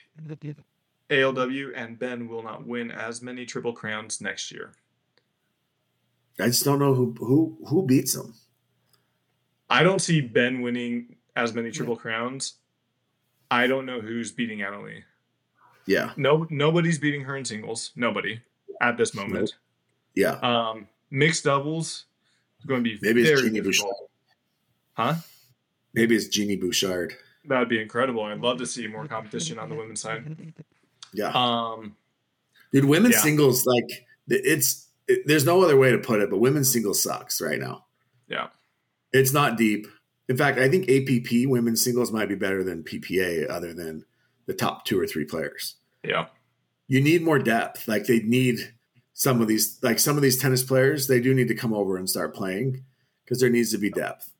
ALW 1.09 1.71
and 1.75 1.99
Ben 1.99 2.27
will 2.27 2.43
not 2.43 2.65
win 2.65 2.91
as 2.91 3.21
many 3.21 3.45
triple 3.45 3.73
crowns 3.73 4.21
next 4.21 4.51
year?" 4.51 4.71
I 6.39 6.45
just 6.47 6.63
don't 6.63 6.79
know 6.79 6.93
who 6.93 7.15
who 7.19 7.57
who 7.67 7.85
beats 7.85 8.13
them. 8.13 8.33
I 9.69 9.83
don't 9.83 9.99
see 9.99 10.21
Ben 10.21 10.61
winning 10.61 11.15
as 11.35 11.53
many 11.53 11.71
triple 11.71 11.95
crowns. 11.95 12.55
I 13.51 13.67
don't 13.67 13.85
know 13.85 13.99
who's 14.01 14.31
beating 14.31 14.61
Anna 14.61 14.81
Leigh. 14.81 15.03
Yeah, 15.85 16.11
No, 16.17 16.45
nobody's 16.51 16.99
beating 16.99 17.21
her 17.23 17.35
in 17.35 17.43
singles. 17.45 17.91
Nobody 17.95 18.39
at 18.79 18.95
this 18.97 19.15
moment. 19.15 19.55
yeah. 20.13 20.33
Um, 20.43 20.87
mixed 21.09 21.45
doubles 21.45 22.05
is 22.59 22.65
going 22.67 22.83
to 22.83 22.89
be 22.89 22.99
Maybe 23.01 23.21
it's 23.21 23.29
very 23.31 23.49
Genie 23.49 23.61
difficult. 23.61 24.09
Huh? 24.93 25.15
Maybe 25.95 26.15
it's 26.15 26.27
Genie 26.27 26.57
Bouchard. 26.57 27.15
That 27.45 27.57
would 27.59 27.69
be 27.69 27.81
incredible. 27.81 28.23
I'd 28.23 28.39
love 28.39 28.59
to 28.59 28.67
see 28.67 28.85
more 28.85 29.07
competition 29.07 29.57
on 29.57 29.67
the 29.69 29.73
women's 29.75 30.01
side. 30.01 30.53
Yeah, 31.11 31.31
Um, 31.33 31.95
Dude, 32.71 32.85
women's 32.85 33.15
Yeah. 33.15 33.21
singles 33.21 33.65
like 33.65 34.05
it's 34.27 34.88
it, 35.09 35.23
there's 35.25 35.45
no 35.45 35.61
other 35.61 35.75
way 35.75 35.91
to 35.91 35.97
put 35.97 36.21
it, 36.21 36.29
but 36.29 36.37
women's 36.37 36.71
singles 36.71 37.03
sucks 37.03 37.41
right 37.41 37.59
now. 37.59 37.85
Yeah. 38.27 38.47
It's 39.11 39.33
not 39.33 39.57
deep. 39.57 39.87
In 40.29 40.37
fact, 40.37 40.59
I 40.59 40.69
think 40.69 40.89
APP 40.89 41.49
women's 41.49 41.83
singles 41.83 42.11
might 42.11 42.29
be 42.29 42.35
better 42.35 42.63
than 42.63 42.83
PPA, 42.83 43.49
other 43.49 43.73
than 43.73 44.05
the 44.45 44.53
top 44.53 44.85
two 44.85 44.99
or 44.99 45.07
three 45.07 45.25
players. 45.25 45.75
Yeah. 46.03 46.27
You 46.87 47.01
need 47.01 47.23
more 47.23 47.39
depth. 47.39 47.87
Like 47.87 48.05
they 48.05 48.19
need 48.19 48.73
some 49.13 49.41
of 49.41 49.47
these, 49.47 49.79
like 49.81 49.99
some 49.99 50.15
of 50.15 50.21
these 50.21 50.37
tennis 50.37 50.63
players, 50.63 51.07
they 51.07 51.19
do 51.19 51.33
need 51.33 51.47
to 51.47 51.55
come 51.55 51.73
over 51.73 51.97
and 51.97 52.09
start 52.09 52.35
playing 52.35 52.83
because 53.25 53.39
there 53.39 53.49
needs 53.49 53.71
to 53.71 53.77
be 53.79 53.89
depth. 53.89 54.31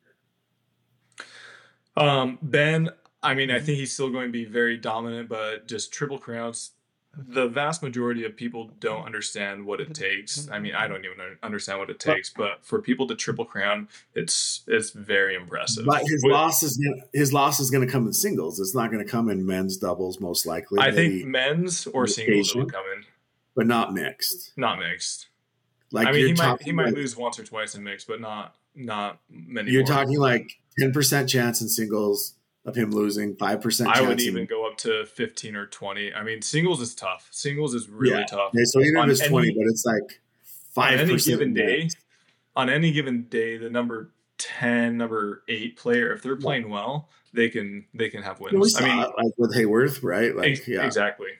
Um, 1.97 2.38
ben, 2.41 2.89
I 3.22 3.34
mean, 3.34 3.51
I 3.51 3.59
think 3.59 3.80
he's 3.80 3.91
still 3.91 4.09
going 4.09 4.28
to 4.28 4.32
be 4.32 4.45
very 4.45 4.78
dominant, 4.78 5.28
but 5.28 5.67
just 5.67 5.91
triple 5.91 6.20
crowns. 6.20 6.72
The 7.18 7.47
vast 7.47 7.82
majority 7.84 8.24
of 8.24 8.36
people 8.36 8.70
don't 8.80 9.03
understand 9.03 9.66
what 9.66 9.82
it 9.82 9.93
takes. 9.93 10.47
I 10.49 10.60
mean, 10.60 10.76
I 10.76 10.88
don't 10.88 11.03
even 11.03 11.38
understand 11.43 11.80
what 11.80 11.89
it 11.89 11.99
takes, 11.99 12.30
but 12.30 12.60
for 12.64 12.82
people 12.82 13.07
to 13.07 13.16
triple 13.16 13.45
crown, 13.45 13.89
it's 14.14 14.62
it's 14.68 14.91
very 14.91 15.36
impressive. 15.36 15.86
But 15.86 16.01
his 16.03 16.22
With- 16.24 16.32
loss 16.32 16.64
is 16.64 16.78
gonna, 16.78 17.01
his 17.12 17.34
loss 17.34 17.60
is 17.60 17.72
going 17.72 17.86
to 17.86 17.91
come 17.91 18.05
in 18.07 18.14
singles. 18.14 18.60
It's 18.60 18.76
not 18.76 18.91
going 18.91 19.03
to 19.03 19.10
come 19.12 19.30
in 19.30 19.45
men's 19.45 19.76
doubles, 19.78 20.20
most 20.22 20.45
likely. 20.45 20.80
I 20.80 20.91
think 20.91 21.26
men's 21.26 21.88
or 21.88 22.05
singles 22.07 22.55
will 22.55 22.68
come 22.68 22.86
in, 22.95 23.03
but 23.55 23.66
not 23.68 23.91
mixed. 23.93 24.53
not 24.55 24.80
mixed. 24.80 25.28
Like 25.91 26.07
I 26.07 26.12
mean, 26.12 26.28
he 26.28 26.34
might 26.34 26.62
he 26.62 26.72
might 26.72 26.86
like- 26.88 26.95
lose 26.95 27.18
once 27.18 27.39
or 27.39 27.43
twice 27.43 27.74
in 27.76 27.84
mixed, 27.84 28.07
but 28.07 28.22
not 28.22 28.55
not 28.76 29.20
many. 29.30 29.72
You're 29.72 29.82
more. 29.82 29.88
talking 29.97 30.20
like 30.20 30.51
ten 30.80 30.93
percent 30.93 31.28
chance 31.28 31.60
in 31.60 31.68
singles 31.68 32.36
of 32.66 32.76
him 32.76 32.91
losing, 32.91 33.36
five 33.36 33.62
percent. 33.62 33.89
I 33.89 34.01
would 34.01 34.22
even 34.22 34.45
go 34.45 34.59
up 34.59 34.59
to 34.80 35.05
fifteen 35.05 35.55
or 35.55 35.65
twenty. 35.67 36.13
I 36.13 36.23
mean, 36.23 36.41
singles 36.41 36.82
is 36.82 36.93
tough. 36.95 37.27
Singles 37.32 37.73
is 37.73 37.88
really 37.89 38.19
Yeah. 38.19 38.25
tough. 38.25 38.49
Okay, 38.55 38.63
so 38.65 38.82
even 38.82 38.97
On 38.97 39.09
if 39.09 39.19
it's 39.19 39.27
twenty, 39.27 39.49
any- 39.49 39.57
but 39.57 39.67
it's 39.67 39.86
like 39.86 40.01
on 40.01 40.09
five 40.73 40.99
any 40.99 41.17
given 41.17 41.53
day, 41.53 41.89
on 42.55 42.69
any 42.69 42.91
given 42.91 43.23
day, 43.23 43.57
the 43.57 43.69
number 43.69 44.09
ten, 44.38 44.97
number 44.97 45.43
eight 45.47 45.75
player, 45.77 46.11
if 46.13 46.21
they're 46.21 46.36
playing 46.36 46.69
well, 46.69 47.09
they 47.34 47.49
can 47.49 47.86
they 47.93 48.09
can 48.09 48.23
have 48.23 48.39
wins. 48.39 48.75
I 48.75 48.86
mean, 48.86 48.97
like 48.97 49.34
with 49.38 49.55
Hayworth, 49.55 50.01
right? 50.03 50.36
Like, 50.36 50.47
ex- 50.51 50.67
yeah, 50.67 50.86
exactly. 50.86 51.32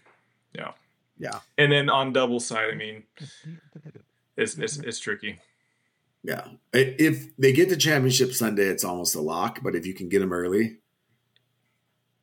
Yeah. 0.54 0.72
Yeah. 1.18 1.40
And 1.58 1.72
then 1.72 1.90
on 1.90 2.14
double 2.14 2.40
side, 2.40 2.70
I 2.72 2.76
mean, 2.76 3.04
it's 4.38 4.58
it's, 4.58 4.78
it's 4.78 5.00
tricky. 5.00 5.40
yeah. 6.24 6.48
If 6.74 7.36
they 7.38 7.52
get 7.54 7.70
to 7.70 7.78
championship 7.78 8.34
Sunday, 8.34 8.66
it's 8.68 8.84
almost 8.84 9.16
a 9.16 9.22
lock. 9.22 9.60
But 9.64 9.76
if 9.76 9.86
you 9.86 9.94
can 9.94 10.10
get 10.10 10.20
them 10.20 10.32
early, 10.34 10.78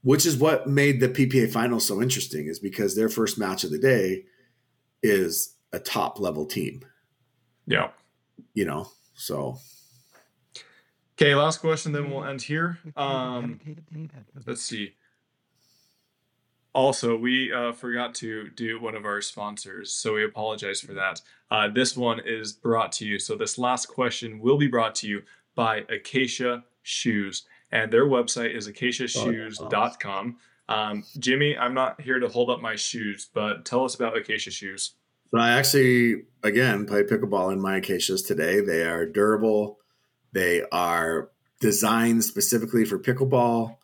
which 0.06 0.24
is 0.24 0.36
what 0.36 0.68
made 0.68 1.00
the 1.00 1.08
PPA 1.08 1.50
final 1.50 1.80
so 1.80 2.00
interesting, 2.00 2.46
is 2.46 2.60
because 2.60 2.94
their 2.94 3.08
first 3.08 3.38
match 3.38 3.64
of 3.64 3.72
the 3.72 3.78
day 3.78 4.22
is 5.02 5.56
a 5.72 5.80
top 5.80 6.20
level 6.20 6.46
team. 6.46 6.84
Yeah. 7.66 7.88
You 8.54 8.66
know, 8.66 8.88
so 9.14 9.58
Okay, 11.14 11.34
last 11.34 11.58
question, 11.58 11.90
then 11.90 12.08
we'll 12.08 12.24
end 12.24 12.40
here. 12.40 12.78
Um, 12.96 13.58
let's 14.46 14.62
see. 14.62 14.94
Also, 16.72 17.16
we 17.16 17.52
uh, 17.52 17.72
forgot 17.72 18.14
to 18.16 18.50
do 18.50 18.80
one 18.80 18.94
of 18.94 19.04
our 19.04 19.20
sponsors, 19.20 19.90
so 19.90 20.14
we 20.14 20.24
apologize 20.24 20.80
for 20.80 20.92
that. 20.92 21.20
Uh, 21.50 21.66
this 21.68 21.96
one 21.96 22.20
is 22.24 22.52
brought 22.52 22.92
to 22.92 23.04
you. 23.04 23.18
So, 23.18 23.34
this 23.34 23.58
last 23.58 23.86
question 23.86 24.38
will 24.38 24.58
be 24.58 24.68
brought 24.68 24.94
to 24.96 25.08
you 25.08 25.22
by 25.56 25.84
Acacia 25.88 26.62
Shoes, 26.84 27.44
and 27.70 27.92
their 27.92 28.06
website 28.06 28.56
is 28.56 28.68
acaciashoes.com. 28.68 30.36
Um, 30.68 31.04
Jimmy, 31.18 31.56
I'm 31.56 31.74
not 31.74 32.00
here 32.00 32.18
to 32.18 32.28
hold 32.28 32.50
up 32.50 32.60
my 32.60 32.76
shoes, 32.76 33.28
but 33.32 33.64
tell 33.64 33.84
us 33.84 33.94
about 33.94 34.16
Acacia 34.16 34.50
Shoes. 34.50 34.92
So 35.30 35.38
I 35.38 35.50
actually, 35.50 36.24
again, 36.42 36.86
play 36.86 37.02
pickleball 37.02 37.52
in 37.52 37.60
my 37.60 37.76
acacias 37.78 38.22
today. 38.22 38.60
They 38.60 38.82
are 38.82 39.06
durable. 39.06 39.78
They 40.32 40.62
are 40.70 41.30
designed 41.60 42.24
specifically 42.24 42.84
for 42.84 42.98
pickleball. 42.98 43.76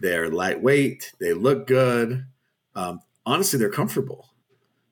They're 0.00 0.30
lightweight. 0.30 1.12
They 1.20 1.32
look 1.32 1.66
good. 1.66 2.24
Um, 2.74 3.00
honestly, 3.26 3.58
they're 3.58 3.70
comfortable. 3.70 4.30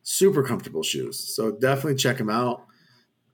Super 0.03 0.43
comfortable 0.43 0.83
shoes. 0.83 1.19
So 1.19 1.51
definitely 1.53 1.97
check 1.97 2.19
them 2.19 2.31
out. 2.31 2.65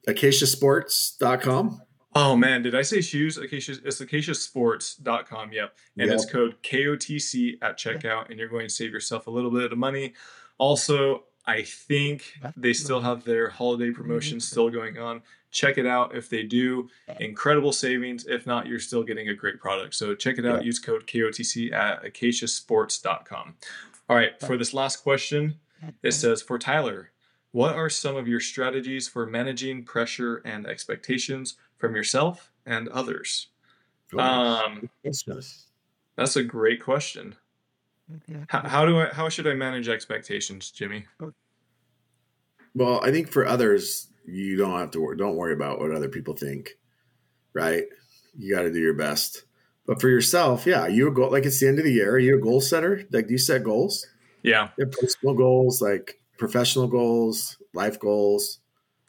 Acaciasports.com. 0.08 1.82
Oh 2.16 2.36
man, 2.36 2.62
did 2.62 2.74
I 2.74 2.82
say 2.82 3.00
shoes? 3.00 3.38
Acacia, 3.38 3.72
it's 3.84 4.00
acaciasports.com. 4.00 5.52
Yep. 5.52 5.76
And 5.98 6.06
Yep. 6.08 6.14
it's 6.14 6.24
code 6.30 6.56
KOTC 6.62 7.58
at 7.62 7.76
checkout, 7.76 8.30
and 8.30 8.38
you're 8.38 8.48
going 8.48 8.66
to 8.68 8.72
save 8.74 8.92
yourself 8.92 9.26
a 9.26 9.30
little 9.30 9.50
bit 9.50 9.72
of 9.72 9.78
money. 9.78 10.14
Also, 10.58 11.24
I 11.46 11.62
think 11.62 12.32
they 12.56 12.72
still 12.72 13.00
have 13.00 13.24
their 13.24 13.48
holiday 13.50 13.90
promotion 13.90 14.40
still 14.40 14.70
going 14.70 14.96
on. 14.98 15.22
Check 15.50 15.76
it 15.78 15.86
out 15.86 16.16
if 16.16 16.28
they 16.28 16.42
do. 16.42 16.88
Incredible 17.20 17.72
savings. 17.72 18.26
If 18.26 18.46
not, 18.46 18.66
you're 18.66 18.80
still 18.80 19.02
getting 19.02 19.28
a 19.28 19.34
great 19.34 19.60
product. 19.60 19.94
So 19.94 20.14
check 20.14 20.38
it 20.38 20.46
out. 20.46 20.60
Yeah. 20.60 20.66
Use 20.66 20.78
code 20.78 21.06
KOTC 21.06 21.72
at 21.72 22.02
acaciasports.com. 22.04 23.54
All 24.08 24.16
right, 24.16 24.38
for 24.40 24.56
this 24.56 24.74
last 24.74 24.96
question, 24.98 25.56
it 26.02 26.12
says 26.12 26.42
for 26.42 26.58
Tyler, 26.58 27.10
what 27.52 27.74
are 27.74 27.88
some 27.90 28.16
of 28.16 28.26
your 28.28 28.40
strategies 28.40 29.06
for 29.08 29.26
managing 29.26 29.84
pressure 29.84 30.36
and 30.44 30.66
expectations 30.66 31.56
from 31.78 31.94
yourself 31.96 32.50
and 32.66 32.88
others? 32.88 33.48
Um, 34.18 34.88
that's 36.16 36.36
a 36.36 36.42
great 36.44 36.82
question. 36.82 37.34
How, 38.48 38.68
how 38.68 38.86
do 38.86 39.00
I? 39.00 39.06
How 39.06 39.28
should 39.28 39.46
I 39.46 39.54
manage 39.54 39.88
expectations, 39.88 40.70
Jimmy? 40.70 41.06
Well, 42.74 43.00
I 43.02 43.10
think 43.10 43.30
for 43.30 43.46
others, 43.46 44.08
you 44.26 44.56
don't 44.56 44.78
have 44.78 44.90
to 44.92 45.00
worry. 45.00 45.16
Don't 45.16 45.36
worry 45.36 45.54
about 45.54 45.80
what 45.80 45.90
other 45.92 46.08
people 46.08 46.34
think, 46.34 46.76
right? 47.52 47.84
You 48.36 48.54
got 48.54 48.62
to 48.62 48.72
do 48.72 48.80
your 48.80 48.94
best. 48.94 49.44
But 49.86 50.00
for 50.00 50.08
yourself, 50.08 50.66
yeah, 50.66 50.86
you 50.86 51.08
a 51.08 51.10
goal 51.10 51.30
like 51.30 51.44
it's 51.44 51.60
the 51.60 51.68
end 51.68 51.78
of 51.78 51.84
the 51.84 51.92
year. 51.92 52.12
Are 52.12 52.18
you 52.18 52.36
a 52.36 52.40
goal 52.40 52.60
setter? 52.60 53.04
Like, 53.10 53.26
do 53.26 53.32
you 53.32 53.38
set 53.38 53.64
goals? 53.64 54.06
Yeah, 54.42 54.68
You 54.76 54.86
personal 54.86 55.34
goals, 55.34 55.80
like 55.80 56.20
professional 56.36 56.86
goals, 56.86 57.56
life 57.72 57.98
goals. 57.98 58.60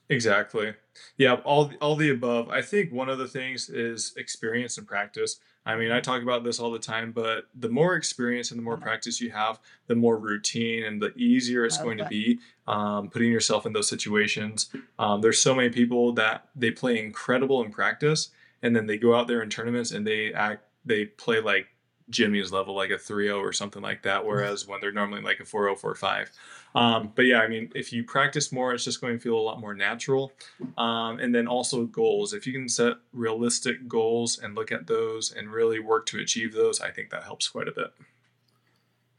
exactly. 0.09 0.73
Yeah, 1.17 1.35
all 1.45 1.71
all 1.81 1.95
the 1.95 2.09
above. 2.09 2.49
I 2.49 2.61
think 2.61 2.91
one 2.91 3.09
of 3.09 3.17
the 3.17 3.27
things 3.27 3.69
is 3.69 4.13
experience 4.17 4.77
and 4.77 4.87
practice. 4.87 5.39
I 5.65 5.75
mean, 5.75 5.91
I 5.91 5.99
talk 5.99 6.21
about 6.21 6.43
this 6.43 6.59
all 6.59 6.71
the 6.71 6.77
time, 6.79 7.11
but 7.11 7.45
the 7.55 7.69
more 7.69 7.95
experience 7.95 8.51
and 8.51 8.59
the 8.59 8.63
more 8.63 8.77
practice 8.77 9.19
you 9.19 9.31
have, 9.31 9.59
the 9.87 9.95
more 9.95 10.17
routine 10.17 10.83
and 10.83 11.01
the 11.01 11.11
easier 11.15 11.65
it's 11.65 11.79
going 11.79 11.97
to 11.97 12.05
be 12.05 12.39
um, 12.67 13.09
putting 13.09 13.31
yourself 13.31 13.65
in 13.65 13.73
those 13.73 13.89
situations. 13.89 14.69
Um, 14.99 15.21
there's 15.21 15.41
so 15.41 15.55
many 15.55 15.69
people 15.69 16.13
that 16.13 16.49
they 16.55 16.69
play 16.69 17.03
incredible 17.03 17.63
in 17.63 17.71
practice, 17.71 18.29
and 18.61 18.75
then 18.75 18.85
they 18.85 18.97
go 18.97 19.15
out 19.15 19.27
there 19.27 19.41
in 19.41 19.49
tournaments 19.49 19.91
and 19.91 20.05
they 20.05 20.31
act, 20.33 20.65
they 20.85 21.05
play 21.05 21.39
like 21.39 21.67
Jimmy's 22.09 22.51
level, 22.51 22.75
like 22.75 22.91
a 22.91 22.95
3-0 22.95 23.39
or 23.39 23.51
something 23.51 23.81
like 23.81 24.03
that. 24.03 24.25
Whereas 24.25 24.67
when 24.67 24.79
they're 24.79 24.91
normally 24.91 25.21
like 25.21 25.39
a 25.39 25.43
4-0, 25.43 25.79
4-5. 25.79 26.29
Um, 26.75 27.11
but 27.15 27.23
yeah, 27.23 27.39
I 27.39 27.47
mean, 27.47 27.71
if 27.73 27.91
you 27.91 28.03
practice 28.03 28.51
more, 28.51 28.73
it's 28.73 28.83
just 28.83 29.01
going 29.01 29.17
to 29.17 29.19
feel 29.19 29.37
a 29.37 29.39
lot 29.39 29.59
more 29.59 29.73
natural. 29.73 30.33
Um, 30.77 31.19
and 31.19 31.33
then 31.33 31.47
also 31.47 31.85
goals. 31.85 32.33
If 32.33 32.45
you 32.45 32.53
can 32.53 32.69
set 32.69 32.93
realistic 33.13 33.87
goals 33.87 34.39
and 34.39 34.55
look 34.55 34.71
at 34.71 34.87
those 34.87 35.31
and 35.31 35.51
really 35.51 35.79
work 35.79 36.05
to 36.07 36.19
achieve 36.19 36.53
those, 36.53 36.81
I 36.81 36.91
think 36.91 37.09
that 37.09 37.23
helps 37.23 37.47
quite 37.47 37.67
a 37.67 37.71
bit. 37.71 37.93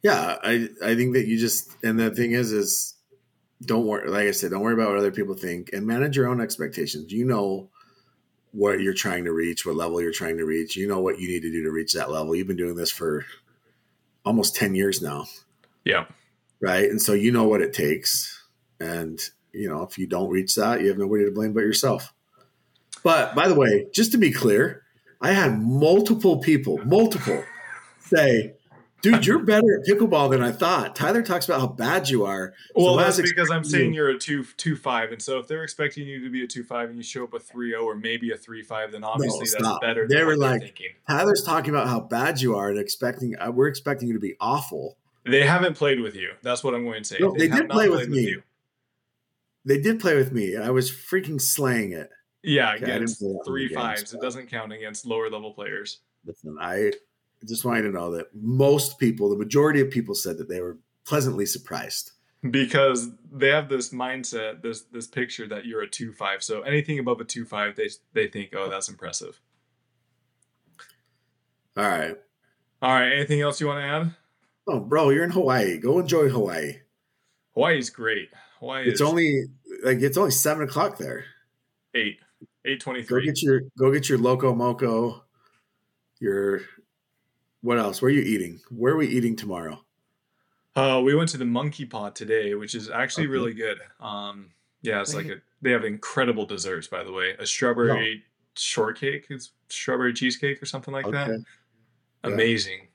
Yeah, 0.03 0.37
I 0.43 0.69
I 0.85 0.95
think 0.95 1.15
that 1.15 1.27
you 1.27 1.37
just 1.39 1.77
and 1.83 1.99
the 1.99 2.11
thing 2.11 2.33
is 2.33 2.53
is 2.53 2.95
don't 3.63 3.87
worry. 3.87 4.09
Like 4.09 4.29
I 4.29 4.31
said, 4.31 4.51
don't 4.51 4.61
worry 4.61 4.75
about 4.75 4.91
what 4.91 4.99
other 4.99 5.11
people 5.11 5.35
think 5.35 5.71
and 5.73 5.87
manage 5.87 6.17
your 6.17 6.29
own 6.29 6.41
expectations. 6.41 7.11
You 7.11 7.25
know 7.25 7.71
what 8.57 8.81
you're 8.81 8.95
trying 8.95 9.25
to 9.25 9.33
reach, 9.33 9.67
what 9.67 9.77
level 9.77 10.01
you're 10.01 10.11
trying 10.11 10.39
to 10.39 10.47
reach. 10.47 10.77
You 10.77 10.89
know 10.89 11.01
what 11.01 11.21
you 11.21 11.29
need 11.29 11.43
to 11.43 11.51
do 11.51 11.63
to 11.63 11.71
reach 11.71 11.93
that 11.93 12.11
level. 12.11 12.35
You've 12.35 12.47
been 12.47 12.57
doing 12.57 12.75
this 12.75 12.91
for 12.91 13.27
almost 14.25 14.57
ten 14.57 14.75
years 14.75 15.03
now. 15.03 15.27
Yeah. 15.85 16.07
right? 16.61 16.89
And 16.89 17.01
so 17.01 17.13
you 17.13 17.33
know 17.33 17.45
what 17.45 17.63
it 17.63 17.73
takes. 17.73 18.45
And, 18.81 19.21
you 19.53 19.69
know, 19.69 19.83
if 19.83 19.99
you 19.99 20.07
don't 20.07 20.31
reach 20.31 20.55
that, 20.57 20.81
you 20.81 20.89
have 20.89 20.99
nobody 20.99 21.25
to 21.25 21.31
blame 21.31 21.53
but 21.53 21.61
yourself. 21.61 22.13
But 23.03 23.35
by 23.35 23.49
the 23.49 23.55
way, 23.55 23.87
just 23.93 24.13
to 24.13 24.19
be 24.19 24.33
clear, 24.33 24.83
I 25.21 25.33
had 25.33 25.61
multiple 25.61 26.39
people, 26.39 26.79
multiple 26.85 27.43
say, 28.01 28.55
dude, 29.03 29.27
you're 29.27 29.39
better 29.39 29.79
at 29.81 29.87
pickleball 29.87 30.31
than 30.31 30.43
I 30.43 30.51
thought. 30.53 30.97
Tyler 30.97 31.23
talks 31.23 31.45
about 31.47 31.61
how 31.61 31.67
bad 31.67 32.09
you 32.09 32.25
are. 32.25 32.55
Well, 32.75 32.95
So 32.95 33.01
that's 33.01 33.21
because 33.31 33.51
I'm 33.51 33.65
saying 33.65 33.93
you- 33.95 34.03
you're 34.03 34.09
a 34.11 34.19
two 34.19 34.45
two 34.57 34.77
five, 34.77 35.13
and 35.13 35.21
so 35.23 35.39
if 35.39 35.47
they're 35.47 35.63
expecting 35.63 36.07
you 36.07 36.23
to 36.25 36.31
be 36.31 36.43
a 36.45 36.47
two 36.47 36.65
five 36.65 36.89
and 36.89 36.97
you 36.97 37.03
show 37.03 37.25
up 37.25 37.35
a 37.35 37.39
3-0 37.39 37.85
or 37.85 37.95
maybe 37.95 38.31
a 38.33 38.37
three 38.37 38.63
five, 38.63 38.93
then 38.93 39.05
obviously 39.05 39.41
that's 39.41 39.53
stop. 39.53 39.81
better. 39.81 40.07
They 40.09 40.17
than 40.17 40.27
were 40.27 40.37
like- 40.37 40.63
thinking. 40.63 40.91
Tyler's 41.09 41.43
talking 41.45 41.71
about 41.71 41.89
how 41.89 42.01
bad 42.01 42.41
you 42.41 42.57
are 42.57 42.71
and 42.71 42.79
expecting, 42.79 43.37
uh, 43.39 43.51
we're 43.51 43.69
expecting 43.69 44.09
you 44.09 44.15
to 44.15 44.21
be 44.21 44.35
awful. 44.41 44.97
They 45.25 45.45
haven't 45.47 45.75
played 45.75 46.01
with 46.01 46.15
you. 46.15 46.33
That's 46.43 46.63
what 46.63 46.75
I'm 46.75 46.85
going 46.85 47.03
to 47.03 47.09
say. 47.09 47.17
No, 47.21 47.35
they 47.37 47.49
have 47.49 47.59
did 47.63 47.71
play 47.71 47.89
with 47.89 48.09
me. 48.09 48.37
They 49.65 49.79
did 49.81 49.99
play 49.99 50.15
with 50.17 50.33
me 50.33 50.55
and 50.55 50.63
I 50.63 50.71
was 50.71 50.91
freaking 50.91 51.41
slaying 51.41 51.93
it. 51.93 52.11
Yeah, 52.43 52.75
Okay, 52.75 52.85
against 52.85 53.19
play 53.19 53.29
that 53.29 53.35
many 53.35 53.45
three 53.69 53.75
games, 53.75 54.15
It 54.15 54.21
doesn't 54.21 54.47
count 54.49 54.73
against 54.73 55.05
lower 55.05 55.29
level 55.29 55.53
players. 55.53 55.99
Listen, 56.25 56.57
I 56.61 56.93
just 57.45 57.65
want 57.65 57.79
you 57.79 57.91
to 57.91 57.97
know 57.97 58.13
that 58.13 58.29
most 58.35 58.99
people, 58.99 59.29
the 59.29 59.37
majority 59.37 59.81
of 59.81 59.91
people 59.91 60.15
said 60.15 60.39
that 60.39 60.49
they 60.49 60.61
were 60.61 60.79
pleasantly 61.05 61.47
surprised 61.47 62.13
because 62.51 63.11
they 63.33 63.49
have 63.49 63.69
this 63.69 63.91
mindset, 63.91 64.63
this 64.63 64.83
this 64.93 65.07
picture 65.07 65.47
that 65.49 65.67
you're 65.67 65.83
a 65.83 65.89
two 65.89 66.13
five. 66.13 66.43
So 66.43 66.63
anything 66.63 66.99
above 66.99 67.21
a 67.21 67.25
two 67.25 67.45
five, 67.45 67.77
they 67.77 67.89
they 68.13 68.29
think, 68.29 68.55
oh, 68.57 68.69
that's 68.69 68.89
impressive. 68.89 69.41
All 71.77 71.85
right. 71.85 72.17
All 72.83 72.93
right. 72.93 73.13
Anything 73.13 73.41
else 73.41 73.61
you 73.61 73.67
want 73.67 73.81
to 73.81 73.85
add? 73.85 74.15
Oh, 74.69 74.81
bro, 74.81 75.11
you're 75.11 75.25
in 75.25 75.31
Hawaii. 75.31 75.79
Go 75.79 75.99
enjoy 75.99 76.29
Hawaii. 76.29 76.81
Hawaii's 77.55 77.91
great. 77.91 78.31
Hawaii. 78.61 78.89
It's 78.89 79.01
only 79.01 79.45
like 79.83 80.01
it's 80.01 80.17
only 80.17 80.31
seven 80.31 80.65
o'clock 80.65 80.99
there. 80.99 81.25
Eight. 81.95 82.19
Eight 82.65 82.81
twenty 82.81 83.03
Go 83.03 83.21
get 83.21 83.43
your 83.43 83.63
go 83.79 83.93
get 83.93 84.09
your 84.09 84.19
loco 84.19 84.55
moco. 84.55 85.23
Your 86.19 86.63
what 87.67 87.79
else? 87.79 88.01
Where 88.01 88.09
are 88.11 88.15
you 88.15 88.23
eating? 88.23 88.61
Where 88.71 88.93
are 88.95 88.97
we 88.97 89.09
eating 89.09 89.35
tomorrow? 89.35 89.85
Uh, 90.77 91.01
we 91.05 91.17
went 91.17 91.29
to 91.31 91.37
the 91.37 91.45
Monkeypod 91.45 92.15
today, 92.15 92.55
which 92.55 92.77
is 92.77 92.89
actually 92.89 93.25
Okay. 93.25 93.33
really 93.33 93.55
good. 93.55 93.79
Um, 93.99 94.51
yeah, 94.83 95.01
it's 95.01 95.15
like 95.15 95.27
a, 95.27 95.37
they 95.63 95.73
have 95.73 95.85
incredible 95.85 96.47
desserts, 96.47 96.87
by 96.87 97.03
the 97.03 97.11
way. 97.13 97.35
A 97.41 97.45
strawberry 97.47 98.23
shortcake, 98.55 99.27
it's 99.31 99.51
strawberry 99.69 100.13
cheesecake 100.13 100.63
or 100.63 100.67
something 100.67 100.95
like 100.95 101.11
that. 101.11 101.29
Okay. 101.29 101.43
Yeah. 102.25 102.31
Amazing. 102.33 102.87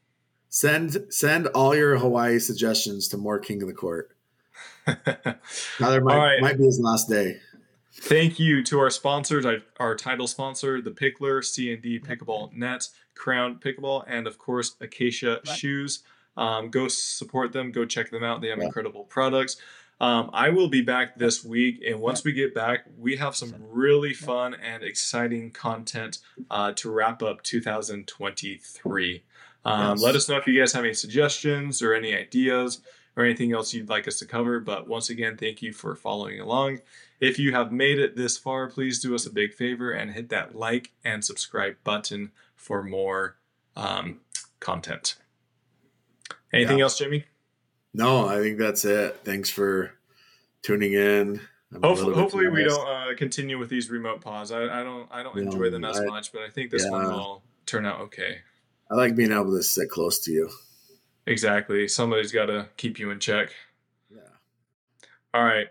Send 0.48 1.06
send 1.10 1.48
all 1.48 1.76
your 1.76 1.98
Hawaii 1.98 2.40
suggestions 2.40 3.10
to 3.10 3.18
more 3.18 3.40
King 3.40 3.62
of 3.62 3.68
the 3.68 3.74
Court. 3.74 4.16
Tyler 4.86 6.02
might, 6.02 6.14
All 6.14 6.24
right. 6.24 6.42
might 6.42 6.58
be 6.58 6.64
his 6.66 6.80
last 6.80 7.10
day. 7.10 7.40
Thank 7.94 8.40
you 8.40 8.64
to 8.64 8.80
our 8.80 8.90
sponsors, 8.90 9.46
our, 9.46 9.58
our 9.80 9.96
title 9.96 10.28
sponsor, 10.28 10.82
the 10.82 10.92
Picklr, 10.92 11.44
C&D 11.44 12.00
Pickleball 12.00 12.54
Net, 12.54 12.88
Crown 13.16 13.60
Pickleball, 13.64 14.06
and 14.08 14.28
of 14.28 14.38
course, 14.38 14.76
Acacia 14.80 15.42
Shoes. 15.46 16.04
Um, 16.38 16.70
go 16.70 16.88
support 16.88 17.52
them. 17.52 17.72
Go 17.74 17.84
check 17.86 18.10
them 18.10 18.24
out. 18.24 18.40
They 18.42 18.48
have 18.48 18.60
Yeah. 18.60 18.66
incredible 18.66 19.04
products. 19.04 19.58
Um, 20.00 20.30
I 20.34 20.50
will 20.50 20.70
be 20.70 20.82
back 20.82 21.18
this 21.20 21.44
week, 21.44 21.84
and 21.86 22.00
once 22.00 22.24
we 22.24 22.32
get 22.32 22.56
back, 22.56 22.86
we 22.98 23.18
have 23.18 23.36
some 23.36 23.54
really 23.60 24.14
fun 24.14 24.56
and 24.56 24.82
exciting 24.84 25.52
content 25.52 26.20
uh, 26.50 26.72
to 26.78 26.90
wrap 26.90 27.22
up 27.22 27.44
2023. 27.44 29.24
Um, 29.64 29.90
Yes. 29.92 30.02
Let 30.02 30.16
us 30.16 30.28
know 30.30 30.38
if 30.38 30.48
you 30.48 30.58
guys 30.60 30.74
have 30.74 30.86
any 30.86 30.94
suggestions 30.96 31.82
or 31.84 31.94
any 31.94 32.16
ideas 32.16 32.82
or 33.18 33.26
anything 33.26 33.52
else 33.52 33.74
you'd 33.74 33.90
like 33.90 34.08
us 34.08 34.20
to 34.20 34.26
cover. 34.26 34.60
But 34.60 34.88
once 34.88 35.10
again, 35.10 35.38
thank 35.38 35.62
you 35.62 35.74
for 35.74 35.96
following 35.96 36.40
along. 36.40 36.80
If 37.20 37.38
you 37.38 37.54
have 37.54 37.72
made 37.72 38.00
it 38.00 38.16
this 38.16 38.38
far, 38.38 38.68
please 38.68 39.00
do 39.02 39.14
us 39.14 39.26
a 39.26 39.32
big 39.32 39.54
favor 39.54 39.92
and 39.92 40.12
hit 40.12 40.30
that 40.30 40.56
like 40.56 40.92
and 41.04 41.24
subscribe 41.24 41.76
button 41.84 42.32
for 42.56 42.82
more 42.84 43.36
um, 43.76 44.22
content. 44.60 45.16
Anything 46.54 46.80
Yeah. 46.80 46.84
else, 46.86 46.98
Jimmy? 46.98 47.26
No, 47.94 48.28
I 48.28 48.40
think 48.40 48.58
that's 48.58 48.86
it. 48.86 49.20
Thanks 49.24 49.50
for 49.50 49.94
tuning 50.62 50.94
in. 50.94 51.42
I'm 51.74 51.82
Hopefully, 51.84 52.16
hopefully 52.16 52.48
we 52.50 52.64
don't 52.64 52.88
uh, 52.88 53.16
continue 53.18 53.58
with 53.58 53.70
these 53.70 53.90
remote 53.90 54.20
pods. 54.22 54.52
I, 54.52 54.64
I 54.64 54.84
don't, 54.84 55.08
I 55.12 55.24
don't 55.24 55.36
No, 55.36 55.42
enjoy 55.44 55.70
them 55.70 55.86
as 55.86 56.00
I- 56.00 56.06
much, 56.06 56.32
but 56.34 56.42
I 56.42 56.50
think 56.50 56.72
this 56.72 56.86
one 56.90 57.06
will 57.06 57.44
turn 57.66 57.86
out 57.86 58.00
okay. 58.02 58.40
I 58.90 58.96
like 58.96 59.16
being 59.16 59.32
able 59.32 59.56
to 59.56 59.64
sit 59.64 59.90
close 59.90 60.20
to 60.26 60.32
you. 60.32 60.50
Exactly. 61.26 61.88
Somebody's 61.88 62.32
got 62.32 62.48
to 62.48 62.68
keep 62.78 63.00
you 63.00 63.12
in 63.12 63.20
check. 63.20 63.54
Yeah. 64.14 64.22
All 65.34 65.44
right. 65.44 65.68